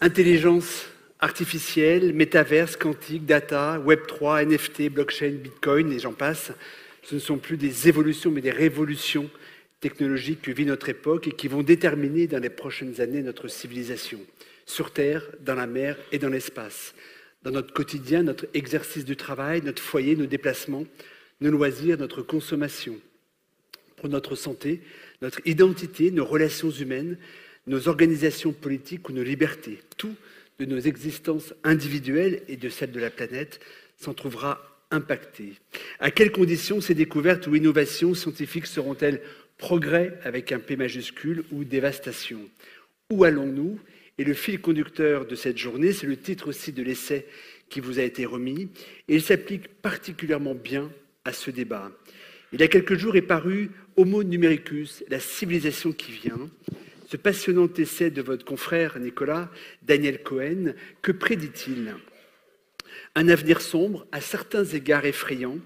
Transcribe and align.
Intelligence 0.00 0.86
artificielle, 1.18 2.12
métaverse, 2.12 2.76
quantique, 2.76 3.26
data, 3.26 3.82
Web3, 3.84 4.46
NFT, 4.46 4.90
blockchain, 4.90 5.32
Bitcoin, 5.32 5.92
et 5.92 5.98
j'en 5.98 6.12
passe, 6.12 6.52
ce 7.02 7.16
ne 7.16 7.20
sont 7.20 7.38
plus 7.38 7.56
des 7.56 7.88
évolutions, 7.88 8.30
mais 8.30 8.40
des 8.40 8.52
révolutions 8.52 9.28
technologiques 9.80 10.42
que 10.42 10.52
vit 10.52 10.66
notre 10.66 10.88
époque 10.88 11.26
et 11.26 11.32
qui 11.32 11.48
vont 11.48 11.64
déterminer 11.64 12.28
dans 12.28 12.40
les 12.40 12.48
prochaines 12.48 13.00
années 13.00 13.22
notre 13.22 13.48
civilisation, 13.48 14.20
sur 14.66 14.92
Terre, 14.92 15.24
dans 15.40 15.56
la 15.56 15.66
mer 15.66 15.96
et 16.12 16.18
dans 16.18 16.28
l'espace, 16.28 16.94
dans 17.42 17.50
notre 17.50 17.72
quotidien, 17.72 18.22
notre 18.22 18.46
exercice 18.54 19.04
du 19.04 19.16
travail, 19.16 19.62
notre 19.62 19.82
foyer, 19.82 20.14
nos 20.14 20.26
déplacements, 20.26 20.84
nos 21.40 21.50
loisirs, 21.50 21.98
notre 21.98 22.22
consommation, 22.22 23.00
pour 23.96 24.08
notre 24.08 24.36
santé, 24.36 24.80
notre 25.22 25.40
identité, 25.44 26.12
nos 26.12 26.24
relations 26.24 26.70
humaines, 26.70 27.18
nos 27.68 27.88
organisations 27.88 28.52
politiques 28.52 29.08
ou 29.08 29.12
nos 29.12 29.22
libertés. 29.22 29.78
Tout 29.96 30.14
de 30.58 30.64
nos 30.64 30.78
existences 30.78 31.54
individuelles 31.64 32.42
et 32.48 32.56
de 32.56 32.68
celles 32.68 32.90
de 32.90 33.00
la 33.00 33.10
planète 33.10 33.60
s'en 33.96 34.14
trouvera 34.14 34.64
impacté. 34.90 35.52
À 36.00 36.10
quelles 36.10 36.32
conditions 36.32 36.80
ces 36.80 36.94
découvertes 36.94 37.46
ou 37.46 37.54
innovations 37.54 38.14
scientifiques 38.14 38.66
seront-elles 38.66 39.20
progrès 39.58 40.18
avec 40.24 40.50
un 40.52 40.58
P 40.58 40.76
majuscule 40.76 41.44
ou 41.52 41.64
dévastation? 41.64 42.40
Où 43.10 43.24
allons-nous? 43.24 43.78
Et 44.18 44.24
le 44.24 44.34
fil 44.34 44.60
conducteur 44.60 45.26
de 45.26 45.36
cette 45.36 45.58
journée, 45.58 45.92
c'est 45.92 46.06
le 46.06 46.16
titre 46.16 46.48
aussi 46.48 46.72
de 46.72 46.82
l'essai 46.82 47.26
qui 47.68 47.80
vous 47.80 48.00
a 48.00 48.02
été 48.02 48.24
remis, 48.24 48.68
et 49.08 49.14
il 49.14 49.22
s'applique 49.22 49.68
particulièrement 49.68 50.54
bien 50.54 50.90
à 51.24 51.32
ce 51.32 51.50
débat. 51.50 51.92
Il 52.52 52.60
y 52.60 52.64
a 52.64 52.68
quelques 52.68 52.96
jours 52.96 53.14
est 53.14 53.22
paru 53.22 53.70
Homo 53.96 54.24
numericus, 54.24 55.04
la 55.08 55.20
civilisation 55.20 55.92
qui 55.92 56.12
vient, 56.12 56.48
ce 57.08 57.16
passionnant 57.16 57.72
essai 57.78 58.10
de 58.10 58.20
votre 58.20 58.44
confrère 58.44 58.98
Nicolas, 58.98 59.50
Daniel 59.80 60.22
Cohen, 60.22 60.74
que 61.00 61.10
prédit-il? 61.10 61.94
Un 63.14 63.28
avenir 63.30 63.62
sombre, 63.62 64.06
à 64.12 64.20
certains 64.20 64.64
égards 64.64 65.06
effrayant, 65.06 65.56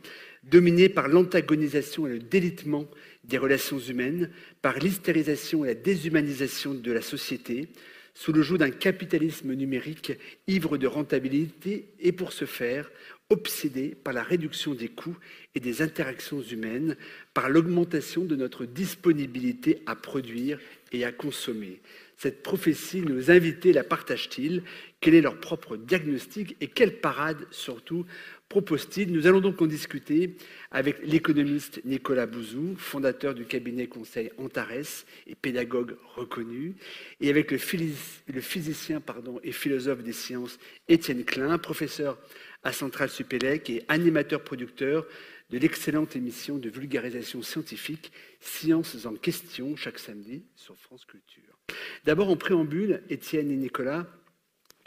dominé 0.45 0.89
par 0.89 1.09
l'antagonisation 1.09 2.07
et 2.07 2.11
le 2.11 2.19
délitement 2.21 2.89
des 3.25 3.39
relations 3.39 3.81
humaines, 3.81 4.31
par 4.61 4.79
l'hystérisation 4.79 5.65
et 5.65 5.69
la 5.69 5.75
déshumanisation 5.75 6.75
de 6.75 6.93
la 6.93 7.03
société, 7.03 7.69
sous 8.15 8.33
le 8.33 8.43
joug 8.43 8.59
d'un 8.59 8.71
capitalisme 8.71 9.53
numérique 9.53 10.13
ivre 10.47 10.79
de 10.79 10.87
rentabilité 10.87 11.89
et 11.99 12.13
pour 12.13 12.33
ce 12.33 12.45
faire, 12.45 12.89
obsédé 13.31 13.97
par 13.97 14.13
la 14.13 14.23
réduction 14.23 14.75
des 14.75 14.89
coûts 14.89 15.17
et 15.57 15.61
des 15.61 15.83
interactions 15.83 16.43
humaines, 16.43 16.97
par 17.35 17.49
l'augmentation 17.49 18.25
de 18.25 18.37
notre 18.37 18.65
disponibilité 18.65 19.83
à 19.87 19.97
produire 19.97 20.61
et 20.93 21.05
à 21.05 21.13
consommer. 21.13 21.81
Cette 22.17 22.43
prophétie, 22.43 23.03
nos 23.03 23.31
invités 23.31 23.73
la 23.73 23.85
partagent-ils 23.85 24.63
Quel 25.01 25.15
est 25.15 25.21
leur 25.21 25.41
propre 25.41 25.77
diagnostic 25.77 26.57
et 26.61 26.69
quelle 26.69 27.01
parade 27.01 27.47
surtout 27.51 28.07
propose-t-il 28.53 29.11
Nous 29.11 29.27
allons 29.27 29.41
donc 29.41 29.63
en 29.63 29.67
discuter 29.67 30.37
avec 30.71 30.99
l'économiste 31.07 31.81
Nicolas 31.87 32.27
Bouzou, 32.27 32.77
fondateur 32.77 33.33
du 33.33 33.47
cabinet 33.47 33.87
conseil 33.87 34.31
Antares 34.37 35.07
et 35.27 35.35
pédagogue 35.35 35.97
reconnu, 36.17 36.75
et 37.23 37.31
avec 37.31 37.51
le, 37.51 37.57
physicien 37.57 39.01
et 39.43 39.53
philosophe 39.53 40.03
des 40.03 40.13
sciences 40.13 40.59
Étienne 40.87 41.25
Klein, 41.25 41.57
professeur 41.57 42.19
à 42.63 42.75
Centrale 42.75 43.09
Supélec 43.09 43.71
et 43.71 43.85
animateur-producteur 43.89 45.07
de 45.49 45.57
l'excellente 45.57 46.15
émission 46.15 46.59
de 46.59 46.69
vulgarisation 46.69 47.41
scientifique 47.41 48.13
Sciences 48.41 49.07
en 49.07 49.15
question 49.15 49.77
chaque 49.77 49.99
samedi 49.99 50.45
sur 50.57 50.77
France 50.77 51.07
Culture. 51.07 51.59
D'abord, 52.05 52.29
en 52.29 52.37
préambule, 52.37 53.03
Étienne 53.09 53.51
et 53.51 53.57
Nicolas, 53.57 54.07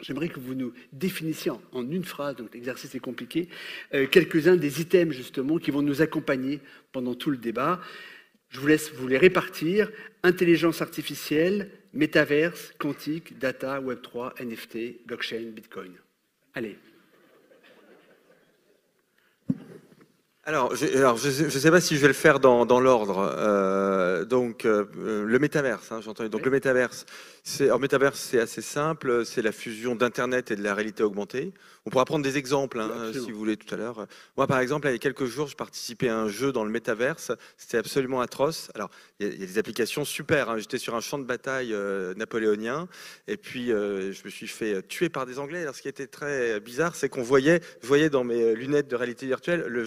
j'aimerais 0.00 0.28
que 0.28 0.40
vous 0.40 0.54
nous 0.54 0.72
définissiez 0.92 1.52
en 1.72 1.90
une 1.90 2.04
phrase, 2.04 2.36
donc 2.36 2.54
l'exercice 2.54 2.94
est 2.94 3.00
compliqué, 3.00 3.48
euh, 3.94 4.06
quelques-uns 4.06 4.56
des 4.56 4.80
items 4.80 5.14
justement 5.14 5.58
qui 5.58 5.70
vont 5.70 5.82
nous 5.82 6.02
accompagner 6.02 6.60
pendant 6.92 7.14
tout 7.14 7.30
le 7.30 7.36
débat. 7.36 7.80
Je 8.48 8.60
vous 8.60 8.66
laisse 8.66 8.92
vous 8.92 9.08
les 9.08 9.18
répartir. 9.18 9.90
Intelligence 10.22 10.80
artificielle, 10.80 11.70
métaverse, 11.92 12.72
quantique, 12.78 13.38
data, 13.38 13.80
Web3, 13.80 14.40
NFT, 14.42 15.06
blockchain, 15.06 15.50
Bitcoin. 15.52 15.92
Allez. 16.54 16.76
Alors, 20.44 20.76
je 20.76 21.44
ne 21.44 21.50
sais 21.50 21.70
pas 21.72 21.80
si 21.80 21.96
je 21.96 22.00
vais 22.00 22.06
le 22.06 22.12
faire 22.12 22.38
dans, 22.38 22.80
l'ordre. 22.80 23.34
Euh, 23.36 24.24
donc, 24.24 24.64
euh, 24.64 24.84
le 24.94 25.38
métaverse, 25.40 25.90
hein, 25.90 26.00
j'entends. 26.00 26.28
Donc, 26.28 26.44
le 26.44 26.52
métaverse, 26.52 27.04
c'est, 27.48 27.70
en 27.70 27.78
métaverse, 27.78 28.18
c'est 28.18 28.40
assez 28.40 28.60
simple. 28.60 29.24
C'est 29.24 29.40
la 29.40 29.52
fusion 29.52 29.94
d'Internet 29.94 30.50
et 30.50 30.56
de 30.56 30.62
la 30.64 30.74
réalité 30.74 31.04
augmentée. 31.04 31.54
On 31.86 31.90
pourra 31.90 32.04
prendre 32.04 32.24
des 32.24 32.36
exemples, 32.36 32.80
hein, 32.80 33.12
si 33.12 33.30
vous 33.30 33.38
voulez, 33.38 33.56
tout 33.56 33.72
à 33.72 33.78
l'heure. 33.78 34.08
Moi, 34.36 34.48
par 34.48 34.58
exemple, 34.58 34.88
il 34.88 34.90
y 34.90 34.94
a 34.96 34.98
quelques 34.98 35.26
jours, 35.26 35.46
je 35.46 35.54
participais 35.54 36.08
à 36.08 36.18
un 36.18 36.28
jeu 36.28 36.50
dans 36.50 36.64
le 36.64 36.70
métaverse. 36.72 37.30
C'était 37.56 37.78
absolument 37.78 38.20
atroce. 38.20 38.72
Alors, 38.74 38.90
il 39.20 39.28
y, 39.28 39.44
a, 39.44 39.46
des 39.46 39.58
applications 39.58 40.04
super. 40.04 40.50
Hein. 40.50 40.58
J'étais 40.58 40.78
sur 40.78 40.96
un 40.96 41.00
champ 41.00 41.18
de 41.18 41.24
bataille 41.24 41.72
euh, 41.72 42.12
napoléonien, 42.14 42.88
et 43.28 43.36
puis 43.36 43.70
euh, 43.70 44.12
je 44.12 44.24
me 44.24 44.30
suis 44.30 44.48
fait 44.48 44.82
tuer 44.88 45.08
par 45.08 45.24
des 45.26 45.38
Anglais. 45.38 45.62
Alors, 45.62 45.76
ce 45.76 45.82
qui 45.82 45.88
était 45.88 46.08
très 46.08 46.58
bizarre, 46.58 46.96
c'est 46.96 47.08
qu'on 47.08 47.22
voyait, 47.22 47.60
je 47.80 47.86
voyais 47.86 48.10
dans 48.10 48.24
mes 48.24 48.56
lunettes 48.56 48.88
de 48.88 48.96
réalité 48.96 49.26
virtuelle 49.26 49.66
le, 49.68 49.84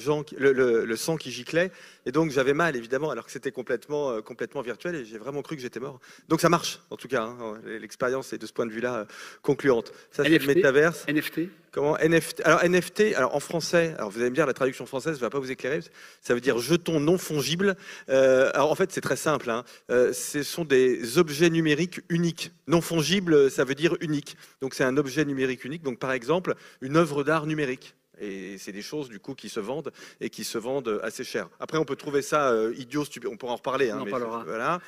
le, 0.85 0.95
sang 0.95 1.17
qui 1.17 1.31
giclait, 1.31 1.69
et 2.05 2.13
donc 2.13 2.31
j'avais 2.31 2.53
mal, 2.53 2.77
évidemment, 2.77 3.11
alors 3.11 3.25
que 3.25 3.31
c'était 3.31 3.51
complètement, 3.51 4.11
euh, 4.11 4.21
complètement 4.21 4.61
virtuel, 4.61 4.95
et 4.95 5.03
j'ai 5.03 5.17
vraiment 5.17 5.41
cru 5.41 5.57
que 5.57 5.61
j'étais 5.61 5.81
mort. 5.81 5.99
Donc 6.29 6.39
ça 6.39 6.47
marche, 6.47 6.79
en 6.91 6.95
tout 6.95 7.09
cas. 7.09 7.23
Hein. 7.23 7.48
L'expérience 7.65 8.33
est 8.33 8.37
de 8.37 8.45
ce 8.45 8.53
point 8.53 8.65
de 8.65 8.71
vue-là 8.71 9.05
concluante. 9.41 9.91
Ça, 10.11 10.23
c'est 10.23 10.37
le 10.37 10.45
métaverse. 10.45 11.05
NFT 11.07 11.49
Comment? 11.71 11.97
NFT 11.97 12.41
Alors 12.45 12.63
NFT, 12.63 13.15
alors 13.15 13.35
en 13.35 13.39
français, 13.39 13.93
alors 13.97 14.09
vous 14.09 14.19
allez 14.19 14.29
me 14.29 14.35
dire 14.35 14.47
la 14.47 14.53
traduction 14.53 14.85
française 14.85 15.17
ne 15.17 15.21
va 15.21 15.29
pas 15.29 15.39
vous 15.39 15.51
éclairer, 15.51 15.81
ça 16.21 16.33
veut 16.33 16.41
dire 16.41 16.57
jeton 16.57 16.99
non 16.99 17.17
fongible. 17.17 17.75
Euh, 18.09 18.49
alors 18.53 18.71
en 18.71 18.75
fait 18.75 18.91
c'est 18.91 19.01
très 19.01 19.15
simple, 19.15 19.49
hein. 19.49 19.63
euh, 19.91 20.11
ce 20.11 20.41
sont 20.41 20.65
des 20.65 21.17
objets 21.17 21.49
numériques 21.49 22.01
uniques. 22.09 22.51
Non 22.67 22.81
fongible, 22.81 23.51
ça 23.51 23.65
veut 23.65 23.75
dire 23.75 23.95
unique. 24.01 24.35
Donc 24.61 24.73
c'est 24.73 24.83
un 24.83 24.97
objet 24.97 25.25
numérique 25.25 25.63
unique. 25.63 25.83
Donc 25.83 25.99
par 25.99 26.11
exemple 26.11 26.55
une 26.81 26.97
œuvre 26.97 27.23
d'art 27.23 27.45
numérique. 27.45 27.95
Et 28.21 28.57
c'est 28.57 28.73
des 28.73 28.81
choses 28.81 29.07
du 29.07 29.19
coup 29.19 29.33
qui 29.33 29.47
se 29.47 29.59
vendent 29.59 29.93
et 30.19 30.29
qui 30.29 30.43
se 30.43 30.57
vendent 30.57 30.99
assez 31.03 31.23
cher. 31.23 31.49
Après 31.59 31.77
on 31.77 31.85
peut 31.85 31.95
trouver 31.95 32.21
ça 32.21 32.49
euh, 32.49 32.73
idiot, 32.77 33.05
stupide. 33.05 33.29
On 33.31 33.37
pourra 33.37 33.53
en 33.53 33.57
reparler. 33.57 33.91
Hein, 33.91 33.99
on 34.01 34.07
en 34.07 34.09
parlera. 34.09 34.43
Voilà. 34.45 34.81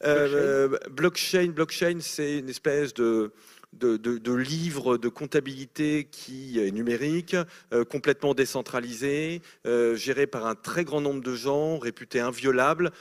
Blockchain, 0.00 0.68
blockchain, 0.90 1.46
blockchain 1.48 1.98
c'est 2.00 2.38
une 2.38 2.48
espèce 2.48 2.94
de 2.94 3.32
de, 3.72 4.32
livres 4.32 4.96
de 4.98 5.08
comptabilité 5.08 6.08
qui 6.10 6.58
est 6.58 6.70
numérique, 6.70 7.36
euh, 7.72 7.84
complètement 7.84 8.34
décentralisé, 8.34 9.42
euh, 9.66 9.94
géré 9.96 10.26
par 10.26 10.46
un 10.46 10.54
très 10.54 10.84
grand 10.84 11.00
nombre 11.00 11.22
de 11.22 11.34
gens, 11.34 11.78
réputé 11.78 12.20
inviolable. 12.20 12.92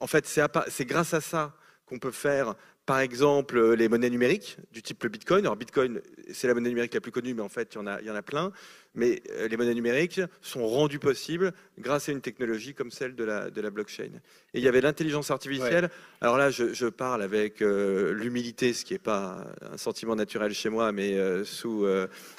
En 0.00 0.06
fait, 0.06 0.26
c'est 0.26 0.84
grâce 0.84 1.14
à 1.14 1.20
ça 1.20 1.54
qu'on 1.88 1.98
peut 1.98 2.10
faire 2.10 2.54
par 2.88 3.00
exemple 3.00 3.74
les 3.74 3.86
monnaies 3.86 4.08
numériques 4.08 4.56
du 4.72 4.82
type 4.82 5.02
le 5.02 5.10
Bitcoin. 5.10 5.40
Alors 5.40 5.56
Bitcoin, 5.56 6.00
c'est 6.32 6.48
la 6.48 6.54
monnaie 6.54 6.70
numérique 6.70 6.94
la 6.94 7.02
plus 7.02 7.12
connue, 7.12 7.34
mais 7.34 7.42
en 7.42 7.50
fait, 7.50 7.74
il 7.74 7.76
y 7.76 7.78
en 7.78 7.86
a, 7.86 8.00
il 8.00 8.06
y 8.06 8.10
en 8.10 8.14
a 8.14 8.22
plein. 8.22 8.50
Mais 8.94 9.22
euh, 9.32 9.46
les 9.46 9.58
monnaies 9.58 9.74
numériques 9.74 10.22
sont 10.40 10.66
rendues 10.66 10.98
possibles 10.98 11.52
grâce 11.78 12.08
à 12.08 12.12
une 12.12 12.22
technologie 12.22 12.72
comme 12.72 12.90
celle 12.90 13.14
de 13.14 13.24
la, 13.24 13.50
de 13.50 13.60
la 13.60 13.68
blockchain. 13.68 14.10
Et 14.54 14.58
il 14.58 14.62
y 14.62 14.68
avait 14.68 14.80
l'intelligence 14.80 15.30
artificielle. 15.30 15.90
Alors 16.22 16.38
là, 16.38 16.50
je, 16.50 16.88
parle 16.88 17.22
avec 17.22 17.60
euh, 17.60 18.14
l'humilité, 18.14 18.72
ce 18.72 18.86
qui 18.86 18.94
n'est 18.94 18.98
pas 18.98 19.46
un 19.70 19.76
sentiment 19.76 20.16
naturel 20.16 20.54
chez 20.54 20.70
moi, 20.70 20.90
mais 20.90 21.18
euh, 21.18 21.44
sous 21.44 21.84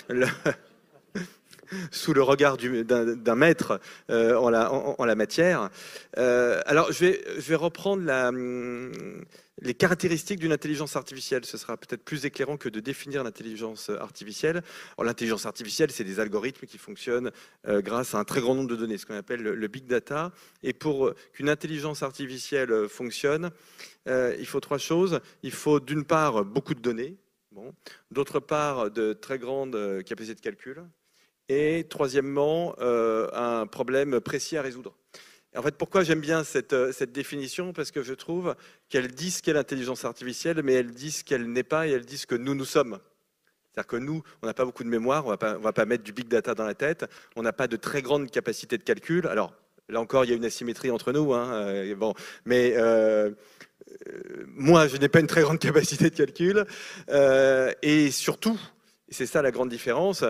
le... 0.10 0.28
sous 1.92 2.14
le 2.14 2.22
regard 2.22 2.58
d'un 2.58 3.36
maître 3.36 3.80
en 4.10 4.50
la, 4.50 4.72
en, 4.72 5.06
la, 5.06 5.16
matière. 5.16 5.70
alors, 6.16 6.92
je 6.92 7.06
vais, 7.06 7.56
reprendre 7.56 8.10
hum, 8.12 8.92
les 9.62 9.74
caractéristiques 9.74 10.40
d'une 10.40 10.52
intelligence 10.52 10.96
artificielle. 10.96 11.46
Ce 11.46 11.58
sera 11.58 11.78
peut-être 11.78 12.04
plus 12.04 12.26
éclairant 12.26 12.58
que 12.58 12.70
de 12.70 12.80
définir 12.80 13.24
l'intelligence 13.24 13.90
artificielle. 13.90 14.64
L'intelligence 15.02 15.46
artificielle, 15.46 15.92
c'est 15.92 16.04
des 16.04 16.20
algorithmes 16.20 16.66
qui 16.66 16.78
fonctionnent 16.78 17.32
euh, 17.68 17.82
grâce 17.82 18.16
à 18.16 18.20
un 18.20 18.24
très 18.24 18.42
grand 18.42 18.56
nombre 18.56 18.70
de 18.70 18.76
données, 18.76 18.98
ce 18.98 19.06
qu'on 19.06 19.16
appelle 19.16 19.42
le, 19.42 19.68
big 19.68 19.86
data. 19.86 20.32
Et 20.64 20.74
pour 20.74 21.14
qu'une 21.34 21.50
intelligence 21.50 22.04
artificielle 22.04 22.88
fonctionne, 22.88 23.52
euh, 24.08 24.36
il 24.40 24.46
faut 24.46 24.60
trois 24.60 24.78
choses. 24.78 25.20
Il 25.44 25.52
faut 25.52 25.80
d'une 25.80 26.06
part 26.06 26.46
beaucoup 26.46 26.74
de 26.74 26.82
données, 26.82 27.18
bon. 27.52 27.74
d'autre 28.12 28.40
part 28.40 28.90
de 28.92 29.14
très 29.14 29.38
grandes 29.38 29.76
euh, 29.76 30.02
capacités 30.02 30.36
de 30.36 30.42
calcul, 30.42 30.84
et 31.50 31.86
troisièmement 31.90 32.76
un 32.80 33.68
problème 33.68 34.22
précis 34.22 34.56
à 34.56 34.62
résoudre. 34.62 34.96
En 35.58 35.64
fait, 35.64 35.76
pourquoi 35.76 36.04
j'aime 36.04 36.22
bien 36.22 36.44
euh, 36.74 36.92
cette, 36.92 37.12
définition? 37.12 37.74
Parce 37.74 37.92
que 37.92 38.04
je 38.04 38.14
trouve 38.14 38.56
qu'elle 38.88 39.08
dit 39.08 39.32
ce 39.32 39.42
qu'est 39.42 39.54
l'intelligence 39.54 40.06
artificielle, 40.06 40.62
mais 40.64 40.74
elle 40.74 40.92
dit 40.92 41.12
ce 41.12 41.24
qu'elle 41.24 41.52
n'est 41.52 41.64
pas 41.64 41.88
et 41.88 41.92
elle 41.92 42.06
dit 42.06 42.20
ce 42.20 42.28
que 42.28 42.36
nous, 42.36 42.54
nous 42.54 42.66
sommes. 42.66 43.00
C'est-à-dire 43.74 43.88
que 43.88 43.98
nous, 43.98 44.22
on 44.44 44.48
n'a 44.48 44.54
pas 44.54 44.66
beaucoup 44.66 44.84
de 44.84 44.90
mémoire, 44.90 45.26
on 45.26 45.32
ne 45.32 45.64
va 45.64 45.74
pas 45.74 45.86
mettre 45.86 46.04
du 46.04 46.14
big 46.14 46.28
data 46.28 46.54
dans 46.54 46.66
la 46.66 46.76
tête, 46.76 47.06
on 47.36 47.42
n'a 47.42 47.54
pas 47.54 47.68
de 47.68 47.78
très 47.78 48.02
grande 48.02 48.30
capacité 48.30 48.78
de 48.78 48.84
calcul. 48.84 49.26
Alors, 49.28 49.54
là 49.90 50.00
encore, 50.00 50.24
il 50.24 50.30
y 50.30 50.34
a 50.34 50.36
une 50.36 50.46
asymétrie 50.46 50.92
entre 50.92 51.12
nous. 51.12 51.34
Hein, 51.34 51.52
euh, 51.54 51.96
bon, 51.96 52.14
mais 52.46 52.74
euh, 52.78 53.32
moi, 54.48 54.88
je 54.88 54.98
n'ai 54.98 55.10
pas 55.10 55.20
une 55.20 55.28
très 55.28 55.42
grande 55.42 55.60
capacité 55.60 56.12
de 56.12 56.16
calcul. 56.16 56.66
et 57.82 58.12
surtout, 58.12 58.60
c'est 59.10 59.26
ça 59.26 59.42
la 59.42 59.50
grande 59.50 59.70
différence, 59.70 60.24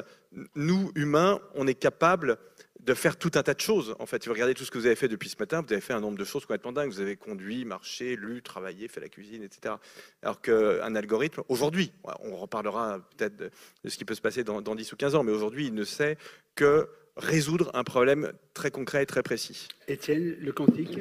nous, 0.55 0.91
humains, 0.95 1.39
on 1.55 1.67
est 1.67 1.75
capable 1.75 2.37
de 2.79 2.93
faire 2.93 3.17
tout 3.17 3.31
un 3.35 3.43
tas 3.43 3.53
de 3.53 3.59
choses. 3.59 3.95
En 3.99 4.05
fait, 4.05 4.23
si 4.23 4.29
vous 4.29 4.33
regardez 4.33 4.53
tout 4.53 4.63
ce 4.63 4.71
que 4.71 4.77
vous 4.77 4.85
avez 4.85 4.95
fait 4.95 5.07
depuis 5.07 5.29
ce 5.29 5.35
matin, 5.37 5.61
vous 5.61 5.73
avez 5.73 5.81
fait 5.81 5.93
un 5.93 5.99
nombre 5.99 6.17
de 6.17 6.23
choses 6.23 6.43
complètement 6.43 6.71
dingues. 6.71 6.89
Vous 6.89 7.01
avez 7.01 7.17
conduit, 7.17 7.65
marché, 7.65 8.15
lu, 8.15 8.41
travaillé, 8.41 8.87
fait 8.87 9.01
la 9.01 9.09
cuisine, 9.09 9.43
etc. 9.43 9.75
Alors 10.21 10.41
qu'un 10.41 10.95
algorithme, 10.95 11.41
aujourd'hui, 11.49 11.91
on 12.23 12.37
reparlera 12.37 12.99
peut-être 13.17 13.35
de, 13.35 13.51
ce 13.85 13.97
qui 13.97 14.05
peut 14.05 14.15
se 14.15 14.21
passer 14.21 14.43
dans, 14.43 14.61
dans 14.61 14.75
10 14.75 14.93
ou 14.93 14.95
15 14.95 15.15
ans, 15.15 15.23
mais 15.23 15.31
aujourd'hui, 15.31 15.67
il 15.67 15.73
ne 15.73 15.83
sait 15.83 16.17
que 16.55 16.87
résoudre 17.17 17.69
un 17.73 17.83
problème 17.83 18.31
très 18.53 18.71
concret 18.71 19.03
et 19.03 19.05
très 19.05 19.23
précis. 19.23 19.67
Étienne, 19.87 20.35
le 20.39 20.51
quantique 20.51 20.99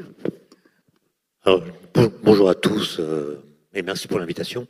Bonjour 2.23 2.51
à 2.51 2.55
tous 2.55 2.99
euh, 2.99 3.41
et 3.73 3.83
merci 3.83 4.09
pour 4.09 4.19
l'invitation. 4.19 4.67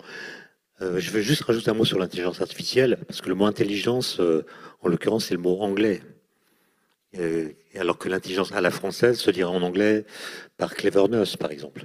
Euh, 0.81 1.01
je 1.01 1.11
vais 1.11 1.23
juste 1.23 1.43
rajouter 1.43 1.71
un 1.71 1.75
mot 1.75 1.85
sur 1.85 1.99
l'intelligence 1.99 2.41
artificielle, 2.41 2.99
parce 3.07 3.21
que 3.21 3.29
le 3.29 3.35
mot 3.35 3.47
intelligence, 3.47 4.21
euh, 4.21 4.45
en 4.81 4.89
l'occurrence, 4.89 5.27
c'est 5.27 5.35
le 5.35 5.41
mot 5.41 5.59
anglais. 5.61 6.03
alors 7.75 7.99
que 7.99 8.09
l'intelligence 8.09 8.53
à 8.53 8.61
la 8.61 8.71
française 8.71 9.19
se 9.19 9.31
dirait 9.31 9.51
en 9.51 9.63
anglais 9.63 10.05
par 10.57 10.75
cleverness, 10.75 11.37
par 11.37 11.51
exemple. 11.51 11.85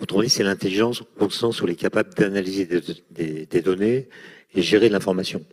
Autrement 0.00 0.22
dit, 0.22 0.28
c'est 0.28 0.44
l'intelligence 0.44 1.02
au 1.18 1.30
sens 1.30 1.60
où 1.60 1.66
il 1.66 1.72
est 1.72 1.76
capable 1.76 2.14
d'analyser 2.14 2.66
des, 3.10 3.62
données 3.62 4.08
et 4.54 4.62
gérer 4.62 4.88
de 4.88 4.92
l'information. 4.92 5.44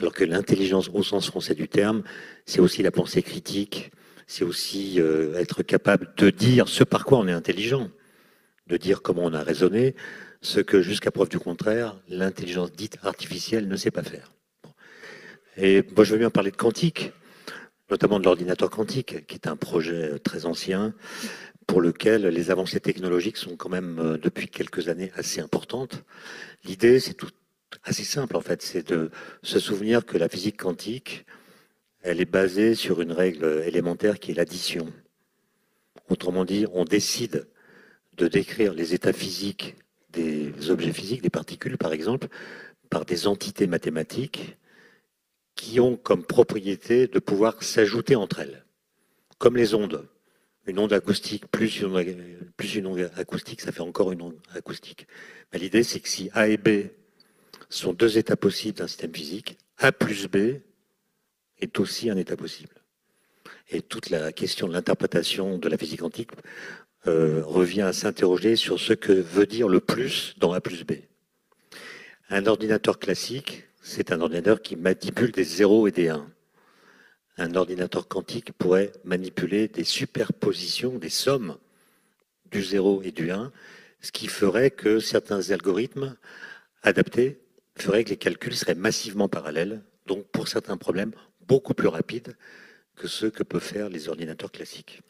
Alors 0.00 0.12
que 0.12 0.24
l'intelligence 0.24 0.90
au 0.92 1.02
sens 1.02 1.26
français 1.26 1.54
du 1.54 1.68
terme, 1.68 2.02
c'est 2.46 2.60
aussi 2.60 2.82
la 2.82 2.90
pensée 2.90 3.22
critique, 3.22 3.92
c'est 4.26 4.44
aussi 4.44 5.00
euh, 5.00 5.38
être 5.38 5.62
capable 5.62 6.12
de 6.16 6.30
dire 6.30 6.68
ce 6.68 6.82
par 6.84 7.04
quoi 7.04 7.18
on 7.18 7.28
est 7.28 7.32
intelligent, 7.32 7.90
de 8.66 8.76
dire 8.76 9.02
comment 9.02 9.22
on 9.24 9.34
a 9.34 9.42
raisonné, 9.42 9.94
ce 10.44 10.60
que 10.60 10.82
jusqu'à 10.82 11.10
preuve 11.10 11.30
du 11.30 11.38
contraire, 11.38 11.96
l'intelligence 12.06 12.70
dite 12.70 12.98
artificielle 13.02 13.66
ne 13.66 13.76
sait 13.76 13.90
pas 13.90 14.02
faire. 14.02 14.30
Et 15.56 15.82
moi, 15.96 16.04
je 16.04 16.12
veux 16.12 16.18
bien 16.18 16.30
parler 16.30 16.50
de 16.50 16.56
quantique, 16.56 17.12
notamment 17.90 18.18
de 18.18 18.24
l'ordinateur 18.24 18.68
quantique, 18.68 19.26
qui 19.26 19.36
est 19.36 19.46
un 19.46 19.56
projet 19.56 20.18
très 20.18 20.44
ancien, 20.44 20.94
pour 21.66 21.80
lequel 21.80 22.26
les 22.26 22.50
avancées 22.50 22.80
technologiques 22.80 23.38
sont 23.38 23.56
quand 23.56 23.70
même, 23.70 23.98
euh, 23.98 24.18
depuis 24.18 24.48
quelques 24.48 24.88
années, 24.88 25.10
assez 25.14 25.40
importantes. 25.40 26.04
L'idée, 26.64 27.00
c'est 27.00 27.14
tout 27.14 27.30
assez 27.82 28.04
simple, 28.04 28.36
en 28.36 28.42
fait, 28.42 28.60
c'est 28.60 28.86
de 28.86 29.10
se 29.42 29.58
souvenir 29.58 30.04
que 30.04 30.18
la 30.18 30.28
physique 30.28 30.58
quantique, 30.58 31.24
elle 32.02 32.20
est 32.20 32.30
basée 32.30 32.74
sur 32.74 33.00
une 33.00 33.12
règle 33.12 33.62
élémentaire 33.64 34.18
qui 34.18 34.32
est 34.32 34.34
l'addition. 34.34 34.92
Autrement 36.10 36.44
dit, 36.44 36.66
on 36.74 36.84
décide 36.84 37.48
de 38.18 38.28
décrire 38.28 38.74
les 38.74 38.92
états 38.92 39.14
physiques 39.14 39.76
des 40.14 40.70
objets 40.70 40.92
physiques, 40.92 41.22
des 41.22 41.30
particules 41.30 41.78
par 41.78 41.92
exemple, 41.92 42.28
par 42.90 43.04
des 43.04 43.26
entités 43.26 43.66
mathématiques 43.66 44.56
qui 45.54 45.80
ont 45.80 45.96
comme 45.96 46.24
propriété 46.24 47.06
de 47.06 47.18
pouvoir 47.18 47.62
s'ajouter 47.62 48.16
entre 48.16 48.40
elles, 48.40 48.64
comme 49.38 49.56
les 49.56 49.74
ondes. 49.74 50.08
Une 50.66 50.78
onde 50.78 50.94
acoustique 50.94 51.46
plus 51.48 51.80
une, 51.80 52.86
onde 52.86 53.10
acoustique, 53.16 53.60
ça 53.60 53.70
fait 53.70 53.82
encore 53.82 54.12
une 54.12 54.22
onde 54.22 54.40
acoustique. 54.54 55.06
L'idée, 55.52 55.82
c'est 55.82 56.00
que 56.00 56.08
si 56.08 56.30
A 56.32 56.48
et 56.48 56.56
B 56.56 56.88
sont 57.68 57.92
deux 57.92 58.16
états 58.16 58.36
possibles 58.36 58.78
d'un 58.78 58.86
système 58.86 59.14
physique, 59.14 59.58
A 59.76 59.92
plus 59.92 60.26
B 60.26 60.60
est 61.58 61.78
aussi 61.78 62.08
un 62.08 62.16
état 62.16 62.36
possible. 62.36 62.74
Et 63.70 63.82
toute 63.82 64.10
la 64.10 64.32
question 64.32 64.68
de 64.68 64.72
l'interprétation 64.72 65.58
de 65.58 65.68
la 65.68 65.76
physique 65.76 66.00
quantique 66.00 66.30
euh, 67.06 67.42
revient 67.44 67.82
à 67.82 67.92
s'interroger 67.92 68.56
sur 68.56 68.80
ce 68.80 68.92
que 68.92 69.12
veut 69.12 69.46
dire 69.46 69.68
le 69.68 69.80
plus 69.80 70.34
dans 70.38 70.52
A 70.52 70.60
plus 70.60 70.84
B. 70.84 70.92
Un 72.30 72.46
ordinateur 72.46 72.98
classique, 72.98 73.64
c'est 73.82 74.12
un 74.12 74.20
ordinateur 74.20 74.62
qui 74.62 74.76
manipule 74.76 75.30
des 75.30 75.44
0 75.44 75.88
et 75.88 75.90
des 75.90 76.08
1. 76.08 76.26
Un 77.36 77.54
ordinateur 77.54 78.08
quantique 78.08 78.52
pourrait 78.52 78.92
manipuler 79.04 79.68
des 79.68 79.84
superpositions, 79.84 80.98
des 80.98 81.10
sommes 81.10 81.58
du 82.50 82.62
0 82.62 83.02
et 83.02 83.10
du 83.10 83.30
1, 83.30 83.52
ce 84.00 84.12
qui 84.12 84.26
ferait 84.26 84.70
que 84.70 85.00
certains 85.00 85.50
algorithmes 85.50 86.16
adaptés 86.82 87.40
feraient 87.76 88.04
que 88.04 88.10
les 88.10 88.16
calculs 88.16 88.54
seraient 88.54 88.74
massivement 88.74 89.28
parallèles, 89.28 89.82
donc 90.06 90.26
pour 90.28 90.48
certains 90.48 90.76
problèmes 90.76 91.12
beaucoup 91.46 91.74
plus 91.74 91.88
rapides 91.88 92.36
que 92.96 93.08
ceux 93.08 93.30
que 93.30 93.42
peuvent 93.42 93.62
faire 93.62 93.88
les 93.88 94.08
ordinateurs 94.08 94.52
classiques. 94.52 95.02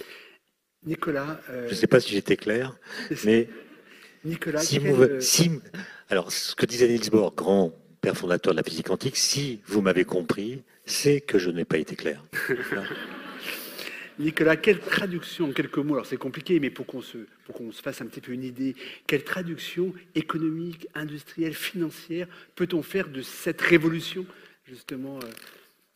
Nicolas. 0.87 1.41
Euh, 1.51 1.67
Je 1.67 1.71
ne 1.71 1.79
sais 1.79 1.87
pas 1.87 2.01
si 2.01 2.13
j'étais 2.13 2.37
clair, 2.37 2.77
mais. 3.25 3.49
Nicolas, 4.25 4.61
si 4.61 4.79
vous, 4.79 5.21
si, 5.21 5.51
alors, 6.09 6.33
ce 6.33 6.55
que 6.55 6.65
disait 6.65 6.89
Niels 6.89 7.11
Bohr, 7.11 7.35
grand 7.35 7.75
père 8.01 8.17
fondateur 8.17 8.55
de 8.55 8.57
la 8.57 8.63
physique 8.63 8.87
quantique, 8.87 9.17
si 9.17 9.61
vous 9.67 9.83
m'avez 9.83 10.05
compris, 10.05 10.63
c'est 10.87 11.21
que 11.21 11.39
je 11.39 11.51
n'ai 11.51 11.65
pas 11.67 11.77
été 11.77 11.95
clair. 11.95 12.25
Nicolas, 14.19 14.57
quelle 14.57 14.79
traduction, 14.79 15.47
en 15.47 15.53
quelques 15.53 15.79
mots, 15.79 15.95
alors 15.95 16.07
c'est 16.07 16.17
compliqué, 16.17 16.61
mais 16.61 16.71
pour 16.71 16.87
qu'on 16.87 17.03
se, 17.03 17.19
pour 17.45 17.55
qu'on 17.57 17.73
se 17.73 17.83
fasse 17.83 18.01
un 18.01 18.07
petit 18.07 18.21
peu 18.21 18.33
une 18.33 18.45
idée, 18.45 18.77
quelle 19.07 19.25
traduction 19.25 19.93
économique, 20.15 20.87
industrielle, 20.95 21.55
financière 21.55 22.29
peut-on 22.55 22.83
faire 22.83 23.09
de 23.09 23.23
cette 23.23 23.61
révolution, 23.61 24.25
justement 24.69 25.19
euh, 25.19 25.29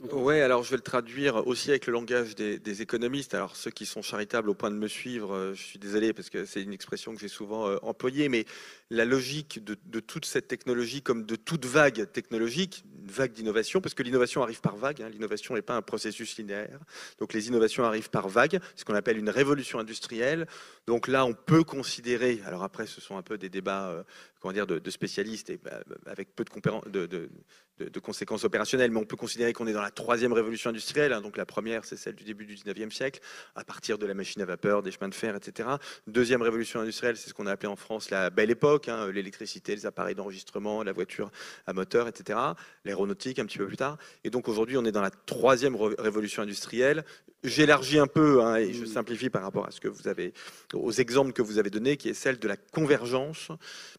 oui, 0.01 0.41
alors 0.41 0.63
je 0.63 0.71
vais 0.71 0.77
le 0.77 0.83
traduire 0.83 1.45
aussi 1.49 1.71
avec 1.71 1.87
le 1.87 1.93
langage 1.93 2.37
des, 2.37 2.83
économistes. 2.83 3.35
Alors 3.35 3.57
ceux 3.57 3.73
qui 3.73 3.85
sont 3.85 4.01
charitables 4.01 4.49
au 4.49 4.55
point 4.55 4.71
de 4.71 4.77
me 4.77 4.87
suivre, 4.87 5.35
euh, 5.35 5.55
je 5.55 5.63
suis 5.63 5.79
désolé 5.81 6.13
parce 6.13 6.31
que 6.31 6.45
c'est 6.45 6.63
une 6.63 6.73
expression 6.73 7.15
que 7.15 7.21
j'ai 7.21 7.27
souvent 7.27 7.67
euh, 7.67 7.79
employée, 7.83 8.29
mais 8.29 8.45
la 8.91 9.05
logique 9.05 9.63
de, 9.63 10.01
toute 10.01 10.25
cette 10.25 10.49
technologie, 10.49 11.03
comme 11.03 11.25
de 11.25 11.37
toute 11.37 11.67
vague 11.67 12.11
technologique, 12.11 12.85
une 13.03 13.11
vague 13.11 13.33
d'innovation, 13.33 13.81
parce 13.81 13.95
que 13.95 14.03
l'innovation 14.03 14.43
arrive 14.43 14.61
par 14.61 14.77
vague, 14.77 15.03
hein, 15.03 15.11
l'innovation 15.11 15.55
n'est 15.55 15.63
pas 15.63 15.77
un 15.77 15.83
processus 15.83 16.39
linéaire, 16.39 16.79
donc 17.19 17.35
les 17.35 17.49
innovations 17.49 17.85
arrivent 17.85 18.09
par 18.09 18.29
vague, 18.29 18.61
ce 18.77 18.85
qu'on 18.85 18.95
appelle 18.95 19.19
une 19.19 19.29
révolution 19.29 19.79
industrielle. 19.79 20.47
Donc 20.87 21.07
là, 21.07 21.27
on 21.27 21.35
peut 21.35 21.65
considérer, 21.65 22.41
alors 22.47 22.63
après 22.63 22.87
ce 22.87 23.01
sont 23.03 23.19
un 23.19 23.23
peu 23.23 23.37
des 23.37 23.51
débats 23.51 23.89
euh, 23.89 24.03
comment 24.41 24.53
dire, 24.53 24.67
de, 24.67 24.91
spécialistes 24.91 25.51
et 25.51 25.59
bah, 25.59 25.83
avec 26.07 26.35
peu 26.35 26.45
de, 26.45 28.01
conséquences 28.01 28.45
opérationnelles, 28.45 28.91
mais 28.91 28.99
on 28.99 29.05
peut 29.05 29.17
considérer 29.17 29.53
qu'on 29.53 29.67
est 29.67 29.73
dans 29.73 29.83
la 29.83 29.91
troisième 29.91 30.33
révolution 30.33 30.71
industrielle. 30.71 31.13
Hein. 31.13 31.21
donc 31.21 31.37
la 31.37 31.47
première, 31.47 31.85
c'est 31.85 31.97
celle 31.97 32.15
du 32.15 32.25
début 32.25 32.47
du 32.47 32.55
19e 32.55 32.91
siècle, 32.91 33.21
à 33.55 33.65
partir 33.65 33.99
de 33.99 34.07
la 34.07 34.15
machine 34.15 34.41
à 34.43 34.45
vapeur, 34.45 34.83
des 34.83 34.91
chemins 34.91 35.09
de 35.09 35.15
fer, 35.15 35.35
etc. 35.37 35.69
Deuxième 36.07 36.43
révolution 36.43 36.81
industrielle, 36.81 37.17
c'est 37.17 37.29
ce 37.29 37.35
qu'on 37.35 37.47
a 37.47 37.53
appelé 37.53 37.69
en 37.69 37.77
France 37.77 38.11
la 38.11 38.31
belle 38.31 38.51
époque, 38.51 38.78
hein, 38.87 39.11
l'électricité, 39.11 39.75
les 39.75 39.87
appareils 39.87 40.15
d'enregistrement, 40.15 40.85
la 40.85 40.93
voiture 40.93 41.33
à 41.67 41.73
moteur, 41.73 42.07
etc. 42.07 42.39
L'aéronautique 42.85 43.41
un 43.41 43.47
petit 43.47 43.59
peu 43.59 43.67
plus 43.67 43.77
tard. 43.77 43.99
Et 44.23 44.31
donc 44.31 44.47
aujourd'hui, 44.47 44.77
on 44.77 44.85
est 44.85 44.93
dans 44.93 45.03
la 45.03 45.11
troisième 45.11 45.75
révolution 45.75 46.43
industrielle. 46.43 47.05
J'élargis 47.43 47.99
un 47.99 48.07
peu 48.07 48.43
hein, 48.43 48.57
et 48.57 48.73
je 48.73 48.85
simplifie 48.85 49.31
par 49.31 49.43
rapport 49.43 49.67
à 49.67 49.71
ce 49.71 49.81
que 49.81 49.89
vous 49.89 50.09
avez, 50.09 50.33
aux 50.75 50.93
exemples 50.93 51.33
que 51.33 51.43
vous 51.43 51.59
avez 51.59 51.71
donnés, 51.71 51.97
qui 51.97 52.09
est 52.09 52.15
celle 52.15 52.39
de 52.39 52.49
la 52.49 52.57
convergence, 52.57 53.49